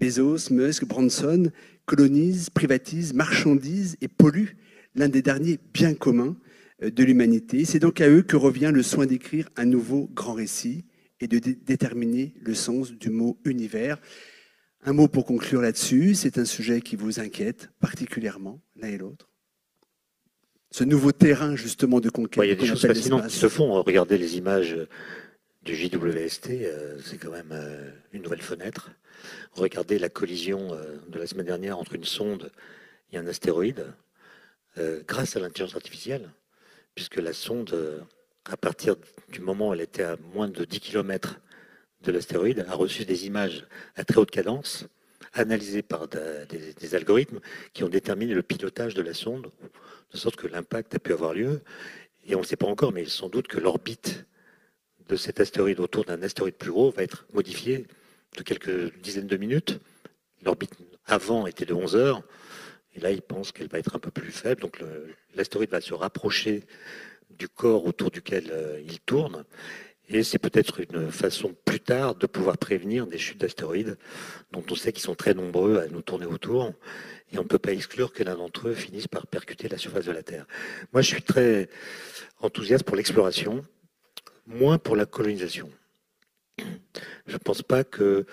Bezos, 0.00 0.50
Musk, 0.50 0.84
Branson 0.84 1.50
colonisent, 1.86 2.50
privatisent, 2.50 3.12
marchandisent 3.12 3.96
et 4.00 4.08
polluent 4.08 4.56
l'un 4.94 5.08
des 5.08 5.22
derniers 5.22 5.58
biens 5.72 5.94
communs 5.94 6.36
euh, 6.82 6.90
de 6.90 7.04
l'humanité. 7.04 7.64
C'est 7.64 7.78
donc 7.78 8.00
à 8.00 8.08
eux 8.08 8.22
que 8.22 8.36
revient 8.36 8.70
le 8.72 8.82
soin 8.82 9.06
d'écrire 9.06 9.48
un 9.56 9.66
nouveau 9.66 10.10
grand 10.14 10.34
récit 10.34 10.84
et 11.20 11.28
de 11.28 11.38
déterminer 11.38 12.34
le 12.40 12.54
sens 12.54 12.92
du 12.92 13.10
mot 13.10 13.38
univers. 13.44 14.00
Un 14.84 14.92
mot 14.92 15.08
pour 15.08 15.24
conclure 15.24 15.62
là-dessus, 15.62 16.14
c'est 16.14 16.38
un 16.38 16.44
sujet 16.44 16.80
qui 16.82 16.96
vous 16.96 17.18
inquiète 17.18 17.70
particulièrement, 17.80 18.60
l'un 18.76 18.88
et 18.88 18.98
l'autre. 18.98 19.30
Ce 20.70 20.84
nouveau 20.84 21.12
terrain 21.12 21.56
justement 21.56 22.00
de 22.00 22.10
conquête. 22.10 22.44
il 22.44 22.50
y 22.50 22.52
a 22.52 22.54
des 22.54 22.66
choses 22.66 22.86
fascinantes 22.86 23.28
qui 23.28 23.36
se 23.36 23.48
font. 23.48 23.82
Regardez 23.82 24.18
les 24.18 24.36
images 24.36 24.76
du 25.62 25.74
JWST, 25.74 26.50
euh, 26.50 26.98
c'est 27.02 27.16
quand 27.16 27.30
même 27.30 27.52
euh, 27.52 27.90
une 28.12 28.22
nouvelle 28.22 28.42
fenêtre. 28.42 28.90
Regardez 29.52 29.98
la 29.98 30.10
collision 30.10 30.76
de 31.08 31.18
la 31.18 31.26
semaine 31.26 31.46
dernière 31.46 31.78
entre 31.78 31.94
une 31.94 32.04
sonde 32.04 32.50
et 33.12 33.16
un 33.16 33.26
astéroïde. 33.26 33.86
grâce 35.06 35.36
à 35.36 35.40
l'intelligence 35.40 35.76
artificielle, 35.76 36.28
puisque 36.94 37.16
la 37.16 37.32
sonde, 37.32 37.70
euh, 37.72 38.00
à 38.44 38.56
partir 38.56 38.96
du 39.30 39.40
moment 39.40 39.70
où 39.70 39.74
elle 39.74 39.80
était 39.80 40.02
à 40.02 40.16
moins 40.34 40.48
de 40.48 40.64
10 40.64 40.80
km 40.80 41.40
de 42.04 42.12
l'astéroïde, 42.12 42.64
a 42.68 42.74
reçu 42.74 43.04
des 43.04 43.26
images 43.26 43.66
à 43.96 44.04
très 44.04 44.18
haute 44.18 44.30
cadence, 44.30 44.86
analysées 45.32 45.82
par 45.82 46.08
des, 46.08 46.94
algorithmes 46.94 47.40
qui 47.72 47.82
ont 47.82 47.88
déterminé 47.88 48.34
le 48.34 48.42
pilotage 48.42 48.94
de 48.94 49.02
la 49.02 49.14
sonde, 49.14 49.50
de 50.12 50.16
sorte 50.16 50.36
que 50.36 50.46
l'impact 50.46 50.94
a 50.94 50.98
pu 50.98 51.12
avoir 51.12 51.34
lieu. 51.34 51.62
Et 52.26 52.34
on 52.36 52.40
ne 52.40 52.44
sait 52.44 52.56
pas 52.56 52.66
encore, 52.66 52.92
mais 52.92 53.04
sans 53.06 53.28
doute 53.28 53.48
que 53.48 53.58
l'orbite 53.58 54.26
de 55.08 55.16
cet 55.16 55.40
astéroïde 55.40 55.80
autour 55.80 56.04
d'un 56.04 56.22
astéroïde 56.22 56.54
plus 56.54 56.70
gros 56.70 56.90
va 56.90 57.02
être 57.02 57.26
modifiée 57.32 57.86
de 58.36 58.42
quelques 58.42 58.94
dizaines 59.00 59.26
de 59.26 59.36
minutes. 59.36 59.80
L'orbite 60.44 60.72
avant 61.06 61.46
était 61.46 61.66
de 61.66 61.74
11 61.74 61.96
heures. 61.96 62.22
Et 62.94 63.00
là, 63.00 63.10
il 63.10 63.22
pense 63.22 63.52
qu'elle 63.52 63.68
va 63.68 63.78
être 63.78 63.96
un 63.96 63.98
peu 63.98 64.10
plus 64.10 64.30
faible. 64.30 64.62
Donc 64.62 64.80
l'astéroïde 65.34 65.70
va 65.70 65.80
se 65.80 65.94
rapprocher 65.94 66.62
du 67.30 67.48
corps 67.48 67.84
autour 67.84 68.10
duquel 68.10 68.50
euh, 68.52 68.80
il 68.86 69.00
tourne. 69.00 69.44
Et 70.08 70.22
c'est 70.22 70.38
peut-être 70.38 70.80
une 70.80 71.10
façon 71.10 71.54
plus 71.64 71.80
tard 71.80 72.14
de 72.14 72.26
pouvoir 72.26 72.58
prévenir 72.58 73.06
des 73.06 73.16
chutes 73.16 73.40
d'astéroïdes 73.40 73.96
dont 74.52 74.62
on 74.70 74.74
sait 74.74 74.92
qu'ils 74.92 75.02
sont 75.02 75.14
très 75.14 75.32
nombreux 75.32 75.78
à 75.78 75.88
nous 75.88 76.02
tourner 76.02 76.26
autour. 76.26 76.72
Et 77.32 77.38
on 77.38 77.42
ne 77.42 77.48
peut 77.48 77.58
pas 77.58 77.72
exclure 77.72 78.12
que 78.12 78.22
l'un 78.22 78.36
d'entre 78.36 78.68
eux 78.68 78.74
finisse 78.74 79.08
par 79.08 79.26
percuter 79.26 79.68
la 79.68 79.78
surface 79.78 80.04
de 80.04 80.12
la 80.12 80.22
Terre. 80.22 80.46
Moi, 80.92 81.00
je 81.00 81.08
suis 81.08 81.22
très 81.22 81.68
enthousiaste 82.40 82.84
pour 82.84 82.96
l'exploration, 82.96 83.64
moins 84.46 84.78
pour 84.78 84.94
la 84.94 85.06
colonisation. 85.06 85.70
Je 86.58 87.32
ne 87.32 87.38
pense 87.38 87.62
pas 87.62 87.82
que 87.82 88.26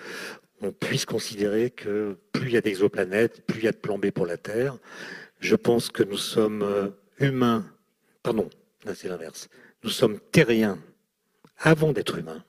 on 0.60 0.70
puisse 0.70 1.06
considérer 1.06 1.70
que 1.70 2.16
plus 2.30 2.48
il 2.48 2.52
y 2.52 2.56
a 2.56 2.60
d'exoplanètes, 2.60 3.44
plus 3.46 3.60
il 3.60 3.64
y 3.64 3.68
a 3.68 3.72
de 3.72 3.78
plan 3.78 3.98
B 3.98 4.10
pour 4.10 4.26
la 4.26 4.36
Terre. 4.36 4.78
Je 5.40 5.56
pense 5.56 5.88
que 5.88 6.04
nous 6.04 6.18
sommes 6.18 6.62
euh, 6.62 6.90
humains, 7.18 7.66
pardon, 8.22 8.48
c'est 8.94 9.08
l'inverse, 9.08 9.48
nous 9.82 9.90
sommes 9.90 10.20
terriens 10.30 10.78
avant 11.58 11.92
d'être 11.92 12.18
humains. 12.18 12.44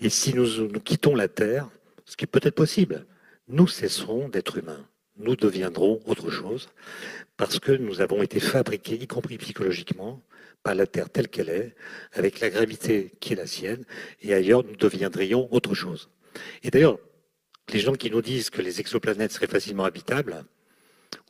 Et 0.00 0.10
si 0.10 0.34
nous, 0.34 0.68
quittons 0.80 1.14
la 1.14 1.28
Terre, 1.28 1.68
ce 2.04 2.16
qui 2.16 2.26
peut-être 2.26 2.54
possible, 2.54 3.06
nous 3.48 3.66
cesserons 3.66 4.28
d'être 4.28 4.58
humains. 4.58 4.86
Nous 5.16 5.34
deviendrons 5.34 6.00
autre 6.06 6.30
chose 6.30 6.68
parce 7.36 7.58
que 7.58 7.72
nous 7.72 8.00
avons 8.00 8.22
été 8.22 8.40
fabriqués, 8.40 8.94
y 8.94 9.06
compris 9.06 9.38
psychologiquement, 9.38 10.22
par 10.62 10.74
la 10.74 10.86
Terre 10.86 11.10
telle 11.10 11.28
qu'elle 11.28 11.48
est, 11.48 11.74
avec 12.12 12.40
la 12.40 12.50
gravité 12.50 13.12
qui 13.20 13.32
est 13.32 13.36
la 13.36 13.46
sienne, 13.46 13.84
et 14.22 14.34
ailleurs 14.34 14.64
nous 14.64 14.76
deviendrions 14.76 15.52
autre 15.52 15.74
chose. 15.74 16.10
Et 16.62 16.70
d'ailleurs, 16.70 16.98
les 17.72 17.80
gens 17.80 17.94
qui 17.94 18.10
nous 18.10 18.22
disent 18.22 18.50
que 18.50 18.62
les 18.62 18.80
exoplanètes 18.80 19.32
seraient 19.32 19.46
facilement 19.46 19.84
habitables 19.84 20.44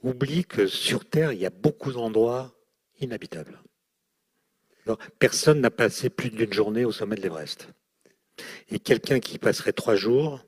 oublient 0.03 0.45
que 0.45 0.67
sur 0.67 1.05
Terre, 1.05 1.33
il 1.33 1.41
y 1.41 1.47
a 1.47 1.51
beaucoup 1.51 1.93
d'endroits 1.93 2.55
inhabitables. 3.01 3.59
Personne 5.19 5.61
n'a 5.61 5.71
passé 5.71 6.11
plus 6.11 6.31
d'une 6.31 6.53
journée 6.53 6.85
au 6.85 6.93
sommet 6.93 7.17
de 7.17 7.23
l'Everest. 7.23 7.69
Et 8.71 8.79
quelqu'un 8.79 9.21
qui 9.21 9.39
passerait 9.39 9.73
trois 9.73 9.97
jours 9.97 10.45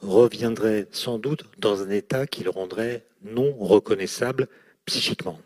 reviendrait 0.00 0.86
sans 0.92 1.18
doute 1.18 1.44
dans 1.58 1.82
un 1.82 1.90
état 1.90 2.26
qui 2.26 2.44
le 2.44 2.50
rendrait 2.50 3.04
non 3.22 3.52
reconnaissable 3.58 4.46
psychiquement. 4.84 5.40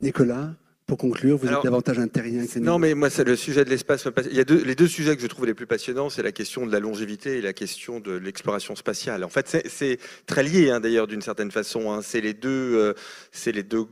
Nicolas, 0.00 0.54
pour 0.86 0.98
conclure, 0.98 1.38
vous 1.38 1.46
êtes 1.46 1.62
davantage 1.62 1.98
un 2.00 2.08
terrien 2.08 2.44
que 2.44 2.58
Non, 2.58 2.78
mais 2.78 2.94
moi, 2.94 3.08
c'est 3.08 3.24
le 3.24 3.36
sujet 3.36 3.64
de 3.64 3.70
l'espace. 3.70 4.06
Il 4.30 4.36
y 4.36 4.40
a 4.40 4.44
deux, 4.44 4.62
les 4.62 4.74
deux 4.74 4.88
sujets 4.88 5.14
que 5.14 5.22
je 5.22 5.26
trouve 5.28 5.46
les 5.46 5.54
plus 5.54 5.66
passionnants, 5.66 6.10
c'est 6.10 6.24
la 6.24 6.32
question 6.32 6.66
de 6.66 6.72
la 6.72 6.80
longévité 6.80 7.38
et 7.38 7.40
la 7.40 7.52
question 7.52 8.00
de 8.00 8.12
l'exploration 8.12 8.74
spatiale. 8.74 9.22
En 9.22 9.28
fait, 9.28 9.64
c'est 9.68 9.98
très 10.26 10.42
lié, 10.42 10.70
hein, 10.70 10.80
d'ailleurs, 10.80 11.06
d'une 11.06 11.22
certaine 11.22 11.52
façon. 11.52 11.92
Hein. 11.92 12.00
C'est 12.02 12.20
les 12.20 12.34
deux, 12.34 12.74
euh, 12.74 12.94
c'est 13.30 13.52
les 13.52 13.62
deux 13.62 13.86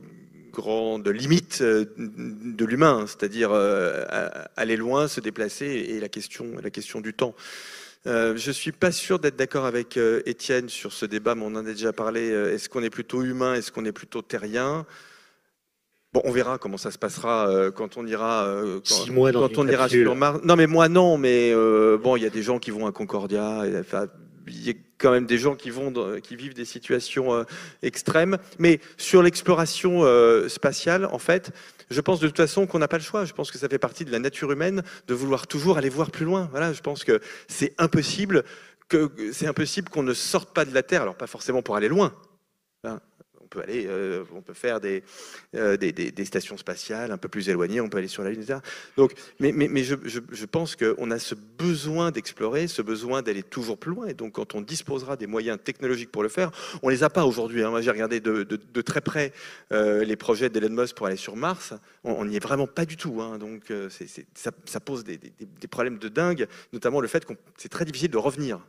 grandes 0.51 1.07
limites 1.07 1.59
euh, 1.61 1.85
de 1.97 2.65
l'humain, 2.65 3.05
c'est-à-dire 3.07 3.51
euh, 3.51 4.03
aller 4.55 4.77
loin, 4.77 5.07
se 5.07 5.19
déplacer, 5.19 5.65
et 5.65 5.99
la 5.99 6.09
question, 6.09 6.45
la 6.61 6.69
question 6.69 7.01
du 7.01 7.13
temps. 7.13 7.35
Euh, 8.07 8.35
je 8.35 8.51
suis 8.51 8.71
pas 8.71 8.91
sûr 8.91 9.19
d'être 9.19 9.35
d'accord 9.35 9.65
avec 9.65 9.97
Étienne 10.25 10.69
sur 10.69 10.91
ce 10.93 11.05
débat, 11.05 11.35
mais 11.35 11.43
on 11.43 11.55
en 11.55 11.57
a 11.57 11.63
déjà 11.63 11.93
parlé. 11.93 12.27
Est-ce 12.29 12.69
qu'on 12.69 12.83
est 12.83 12.89
plutôt 12.89 13.23
humain 13.23 13.55
Est-ce 13.55 13.71
qu'on 13.71 13.85
est 13.85 13.91
plutôt 13.91 14.21
terrien? 14.21 14.85
Bon, 16.13 16.21
on 16.25 16.31
verra 16.31 16.57
comment 16.57 16.75
ça 16.75 16.91
se 16.91 16.97
passera 16.97 17.47
euh, 17.47 17.71
quand 17.71 17.95
on 17.95 18.05
ira, 18.05 18.43
euh, 18.43 18.81
quand, 18.85 19.57
on 19.57 19.67
ira 19.67 19.87
sur 19.87 20.13
Mars. 20.13 20.41
Non, 20.43 20.57
mais 20.57 20.67
moi 20.67 20.89
non, 20.89 21.17
mais 21.17 21.53
euh, 21.53 21.97
bon, 21.97 22.17
il 22.17 22.23
y 22.23 22.25
a 22.25 22.29
des 22.29 22.41
gens 22.41 22.59
qui 22.59 22.69
vont 22.69 22.85
à 22.85 22.91
Concordia. 22.91 23.63
Il 24.47 24.67
y 24.67 24.69
a 24.69 24.73
quand 24.97 25.11
même 25.11 25.25
des 25.25 25.37
gens 25.37 25.55
qui 25.55 25.71
vivent 26.35 26.53
des 26.53 26.65
situations 26.65 27.45
extrêmes. 27.81 28.37
Mais 28.59 28.79
sur 28.97 29.23
l'exploration 29.23 30.03
spatiale, 30.47 31.05
en 31.05 31.19
fait, 31.19 31.51
je 31.89 32.01
pense 32.01 32.19
de 32.19 32.27
toute 32.27 32.37
façon 32.37 32.67
qu'on 32.67 32.79
n'a 32.79 32.87
pas 32.87 32.97
le 32.97 33.03
choix. 33.03 33.25
Je 33.25 33.33
pense 33.33 33.51
que 33.51 33.57
ça 33.57 33.67
fait 33.67 33.79
partie 33.79 34.05
de 34.05 34.11
la 34.11 34.19
nature 34.19 34.51
humaine 34.51 34.83
de 35.07 35.13
vouloir 35.13 35.47
toujours 35.47 35.77
aller 35.77 35.89
voir 35.89 36.11
plus 36.11 36.25
loin. 36.25 36.47
Voilà, 36.51 36.73
je 36.73 36.81
pense 36.81 37.03
que 37.03 37.19
c'est 37.47 37.73
impossible 37.77 38.43
que 38.87 39.11
c'est 39.31 39.47
qu'on 39.89 40.03
ne 40.03 40.13
sorte 40.13 40.53
pas 40.53 40.65
de 40.65 40.73
la 40.73 40.83
Terre. 40.83 41.01
Alors 41.01 41.15
pas 41.15 41.27
forcément 41.27 41.61
pour 41.61 41.75
aller 41.75 41.87
loin, 41.87 42.13
peut 43.51 43.61
aller, 43.61 43.85
euh, 43.85 44.23
on 44.33 44.41
peut 44.41 44.53
faire 44.53 44.79
euh, 45.55 45.77
des, 45.77 46.25
stations 46.25 46.57
spatiales 46.57 47.11
un 47.11 47.17
peu 47.17 47.27
plus 47.27 47.49
éloignées, 47.49 47.81
on 47.81 47.89
peut 47.89 47.97
aller 47.97 48.07
sur 48.07 48.23
la 48.23 48.31
Lune, 48.31 48.41
etc. 48.41 48.59
Donc, 48.97 49.13
mais, 49.39 49.51
mais 49.51 49.83
je, 49.83 49.95
je, 50.05 50.45
pense 50.45 50.75
qu'on 50.75 51.11
a 51.11 51.19
ce 51.19 51.35
besoin 51.35 52.11
d'explorer, 52.11 52.67
ce 52.67 52.81
besoin 52.81 53.21
d'aller 53.21 53.43
toujours 53.43 53.77
plus 53.77 53.91
loin. 53.91 54.07
Et 54.07 54.13
donc, 54.13 54.33
quand 54.33 54.55
on 54.55 54.61
disposera 54.61 55.17
des 55.17 55.27
moyens 55.27 55.59
technologiques 55.61 56.11
pour 56.11 56.23
le 56.23 56.29
faire, 56.29 56.51
on 56.81 56.89
les 56.89 57.03
a 57.03 57.09
pas 57.09 57.25
aujourd'hui. 57.25 57.61
Hein. 57.61 57.69
Moi, 57.69 57.81
j'ai 57.81 57.91
regardé 57.91 58.21
de, 58.21 58.81
très 58.81 59.01
près 59.01 59.33
euh, 59.71 60.05
les 60.05 60.15
projets 60.15 60.49
d'Elon 60.49 60.69
Musk 60.69 60.95
pour 60.95 61.07
aller 61.07 61.17
sur 61.17 61.35
Mars. 61.35 61.73
On 62.03 62.25
n'y 62.25 62.37
est 62.37 62.43
vraiment 62.43 62.67
pas 62.67 62.85
du 62.85 62.95
tout. 62.95 63.21
Hein. 63.21 63.37
Donc, 63.37 63.71
ça, 64.33 64.51
ça, 64.65 64.79
pose 64.79 65.03
des 65.03 65.67
problèmes 65.69 65.99
de 65.99 66.07
dingue, 66.07 66.47
notamment 66.71 67.01
le 67.01 67.07
fait 67.07 67.25
que 67.25 67.33
c'est 67.57 67.69
très 67.69 67.85
difficile 67.85 68.09
de 68.09 68.17
revenir. 68.17 68.61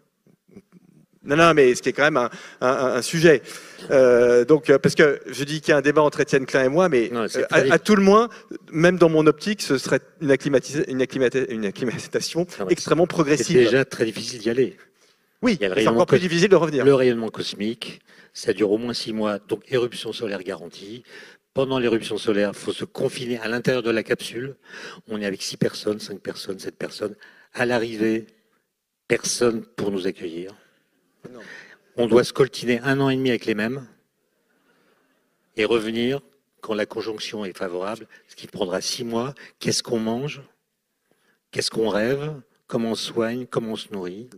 Non, 1.24 1.36
non, 1.36 1.54
mais 1.54 1.74
ce 1.74 1.82
qui 1.82 1.88
est 1.90 1.92
quand 1.92 2.10
même 2.10 2.28
un, 2.60 3.02
sujet. 3.02 3.42
Euh, 3.90 4.44
donc, 4.44 4.70
euh, 4.70 4.78
parce 4.78 4.94
que 4.94 5.20
je 5.26 5.44
dis 5.44 5.60
qu'il 5.60 5.70
y 5.70 5.74
a 5.74 5.76
un 5.76 5.82
débat 5.82 6.02
entre 6.02 6.20
Étienne 6.20 6.46
Klein 6.46 6.64
et 6.64 6.68
moi, 6.68 6.88
mais 6.88 7.10
euh, 7.12 7.28
à, 7.50 7.78
tout 7.78 7.94
le 7.94 8.02
moins, 8.02 8.28
même 8.72 8.98
dans 8.98 9.08
mon 9.08 9.26
optique, 9.26 9.62
ce 9.62 9.78
serait 9.78 10.00
une, 10.20 10.34
une, 10.88 11.06
une 11.48 11.66
acclimatation 11.66 12.46
extrêmement 12.68 13.06
progressive. 13.06 13.56
C'est 13.56 13.64
déjà 13.64 13.84
très 13.84 14.04
difficile 14.04 14.40
d'y 14.40 14.50
aller. 14.50 14.76
Oui, 15.42 15.58
c'est 15.60 15.88
encore 15.88 16.06
plus 16.06 16.20
difficile 16.20 16.48
de 16.48 16.56
revenir. 16.56 16.84
Le 16.84 16.94
rayonnement 16.94 17.28
cosmique, 17.28 18.00
ça 18.32 18.52
dure 18.52 18.70
au 18.70 18.78
moins 18.78 18.94
six 18.94 19.12
mois, 19.12 19.38
donc 19.38 19.62
éruption 19.68 20.12
solaire 20.12 20.42
garantie. 20.42 21.02
Pendant 21.54 21.78
l'éruption 21.78 22.16
solaire, 22.16 22.52
il 22.54 22.58
faut 22.58 22.72
se 22.72 22.84
confiner 22.84 23.38
à 23.38 23.48
l'intérieur 23.48 23.82
de 23.82 23.90
la 23.90 24.02
capsule. 24.02 24.56
On 25.08 25.20
est 25.20 25.26
avec 25.26 25.42
six 25.42 25.56
personnes, 25.56 26.00
cinq 26.00 26.20
personnes, 26.20 26.58
sept 26.58 26.76
personnes. 26.76 27.14
À 27.52 27.66
l'arrivée, 27.66 28.26
personne 29.06 29.62
pour 29.62 29.90
nous 29.90 30.06
accueillir. 30.06 30.54
On 31.96 32.06
doit 32.06 32.24
se 32.24 32.32
coltiner 32.32 32.80
un 32.80 33.00
an 33.00 33.10
et 33.10 33.16
demi 33.16 33.30
avec 33.30 33.44
les 33.46 33.54
mêmes 33.54 33.86
et 35.56 35.64
revenir 35.64 36.20
quand 36.60 36.74
la 36.74 36.86
conjonction 36.86 37.44
est 37.44 37.56
favorable, 37.56 38.06
ce 38.28 38.36
qui 38.36 38.46
prendra 38.46 38.80
six 38.80 39.04
mois. 39.04 39.34
Qu'est-ce 39.58 39.82
qu'on 39.82 39.98
mange? 39.98 40.42
Qu'est-ce 41.50 41.70
qu'on 41.70 41.88
rêve? 41.88 42.40
Comment 42.66 42.92
on 42.92 42.94
soigne? 42.94 43.46
Comment 43.46 43.72
on 43.72 43.76
se 43.76 43.92
nourrit? 43.92 44.30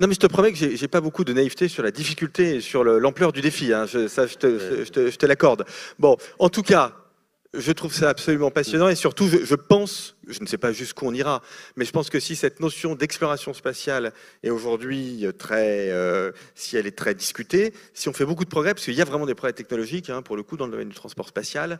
Non, 0.00 0.06
mais 0.06 0.14
je 0.14 0.20
te 0.20 0.26
promets 0.28 0.52
que 0.52 0.76
j'ai 0.76 0.88
pas 0.88 1.00
beaucoup 1.00 1.24
de 1.24 1.32
naïveté 1.32 1.66
sur 1.66 1.82
la 1.82 1.90
difficulté 1.90 2.56
et 2.56 2.60
sur 2.60 2.84
l'ampleur 2.84 3.32
du 3.32 3.40
défi. 3.40 3.72
Hein. 3.72 3.86
ça, 3.88 4.26
je 4.26 4.36
te 4.36 5.26
l'accorde. 5.26 5.64
Bon, 5.98 6.16
en 6.38 6.48
tout 6.48 6.62
cas, 6.62 7.01
je 7.54 7.72
trouve 7.72 7.92
ça 7.92 8.08
absolument 8.08 8.50
passionnant 8.50 8.88
et 8.88 8.94
surtout, 8.94 9.28
je, 9.28 9.54
pense, 9.54 10.16
je 10.26 10.40
ne 10.40 10.46
sais 10.46 10.58
pas 10.58 10.72
jusqu'où 10.72 11.06
on 11.06 11.12
ira, 11.12 11.42
mais 11.76 11.84
je 11.84 11.92
pense 11.92 12.08
que 12.08 12.18
si 12.18 12.34
cette 12.34 12.60
notion 12.60 12.94
d'exploration 12.94 13.52
spatiale 13.52 14.12
est 14.42 14.50
aujourd'hui 14.50 15.26
très, 15.38 15.90
euh, 15.90 16.32
si 16.54 16.76
elle 16.76 16.86
est 16.86 16.96
très 16.96 17.14
discutée, 17.14 17.74
si 17.92 18.08
on 18.08 18.12
fait 18.12 18.24
beaucoup 18.24 18.44
de 18.44 18.50
progrès, 18.50 18.72
parce 18.72 18.84
qu'il 18.84 18.94
y 18.94 19.02
a 19.02 19.04
vraiment 19.04 19.26
des 19.26 19.34
progrès 19.34 19.52
technologiques, 19.52 20.08
hein, 20.08 20.22
pour 20.22 20.36
le 20.36 20.42
coup, 20.42 20.56
dans 20.56 20.66
le 20.66 20.72
domaine 20.72 20.88
du 20.88 20.94
transport 20.94 21.28
spatial, 21.28 21.78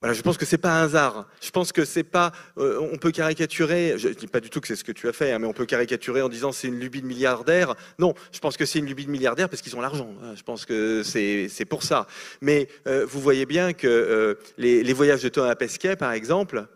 voilà, 0.00 0.14
je 0.14 0.22
pense 0.22 0.38
que 0.38 0.46
c'est 0.46 0.58
pas 0.58 0.80
un 0.80 0.84
hasard. 0.84 1.26
Je 1.40 1.50
pense 1.50 1.72
que 1.72 1.84
c'est 1.84 2.04
pas. 2.04 2.30
Euh, 2.56 2.78
on 2.92 2.98
peut 2.98 3.10
caricaturer. 3.10 3.94
Je 3.96 4.10
dis 4.10 4.28
pas 4.28 4.38
du 4.38 4.48
tout 4.48 4.60
que 4.60 4.68
c'est 4.68 4.76
ce 4.76 4.84
que 4.84 4.92
tu 4.92 5.08
as 5.08 5.12
fait, 5.12 5.32
hein, 5.32 5.40
mais 5.40 5.48
on 5.48 5.52
peut 5.52 5.66
caricaturer 5.66 6.22
en 6.22 6.28
disant 6.28 6.52
c'est 6.52 6.68
une 6.68 6.78
lubie 6.78 7.02
de 7.02 7.06
milliardaire. 7.06 7.74
Non, 7.98 8.14
je 8.30 8.38
pense 8.38 8.56
que 8.56 8.64
c'est 8.64 8.78
une 8.78 8.86
lubie 8.86 9.06
de 9.06 9.10
milliardaire 9.10 9.48
parce 9.48 9.60
qu'ils 9.60 9.74
ont 9.74 9.80
l'argent. 9.80 10.14
Hein. 10.22 10.34
Je 10.36 10.42
pense 10.44 10.66
que 10.66 11.02
c'est 11.02 11.48
c'est 11.48 11.64
pour 11.64 11.82
ça. 11.82 12.06
Mais 12.40 12.68
euh, 12.86 13.04
vous 13.06 13.20
voyez 13.20 13.44
bien 13.44 13.72
que 13.72 13.88
euh, 13.88 14.34
les, 14.56 14.84
les, 14.84 14.92
voyages 14.92 15.22
de 15.22 15.28
Thomas 15.28 15.56
Pesquet, 15.56 15.96
par 15.96 16.12
exemple, 16.12 16.66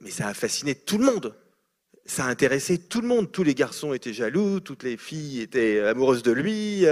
mais 0.00 0.10
ça 0.10 0.28
a 0.28 0.34
fasciné 0.34 0.76
tout 0.76 0.98
le 0.98 1.04
monde. 1.04 1.34
Ça 2.04 2.26
a 2.26 2.28
intéressé 2.28 2.78
tout 2.78 3.00
le 3.00 3.08
monde. 3.08 3.32
Tous 3.32 3.42
les 3.42 3.56
garçons 3.56 3.92
étaient 3.92 4.12
jaloux, 4.12 4.60
toutes 4.60 4.84
les 4.84 4.96
filles 4.96 5.40
étaient 5.40 5.80
amoureuses 5.80 6.22
de 6.22 6.30
lui. 6.30 6.86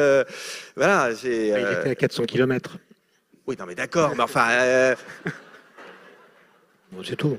voilà. 0.74 1.12
Il 1.22 1.28
était 1.30 1.90
à 1.90 1.94
400 1.94 2.24
km. 2.24 2.76
Oui, 3.46 3.56
non, 3.58 3.66
mais 3.66 3.74
d'accord, 3.74 4.14
mais 4.16 4.22
enfin. 4.22 4.94
C'est 7.04 7.16
tout. 7.16 7.36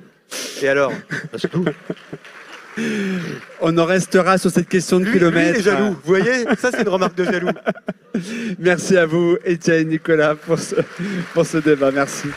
Et 0.62 0.68
alors 0.68 0.91
C'est 1.38 1.49
tout. 1.49 1.66
On 3.62 3.78
en 3.78 3.86
restera 3.86 4.38
sur 4.38 4.51
cette 4.51 4.68
question 4.68 4.99
de 4.99 5.06
kilomètres. 5.06 5.53
Lui 5.53 5.60
est 5.60 5.64
jaloux, 5.64 5.91
vous 5.91 5.99
voyez 6.03 6.43
Ça, 6.58 6.72
c'est 6.72 6.82
une 6.82 6.89
remarque 6.89 7.16
de 7.16 7.24
jaloux. 7.24 7.49
Merci 8.60 8.97
à 8.97 9.06
vous, 9.06 9.38
Étienne 9.45 9.82
et 9.82 9.86
Nicolas, 9.91 10.36
pour 10.36 10.60
ce, 10.60 10.76
pour 11.34 11.45
ce 11.45 11.58
débat. 11.58 11.91
Merci. 11.91 12.28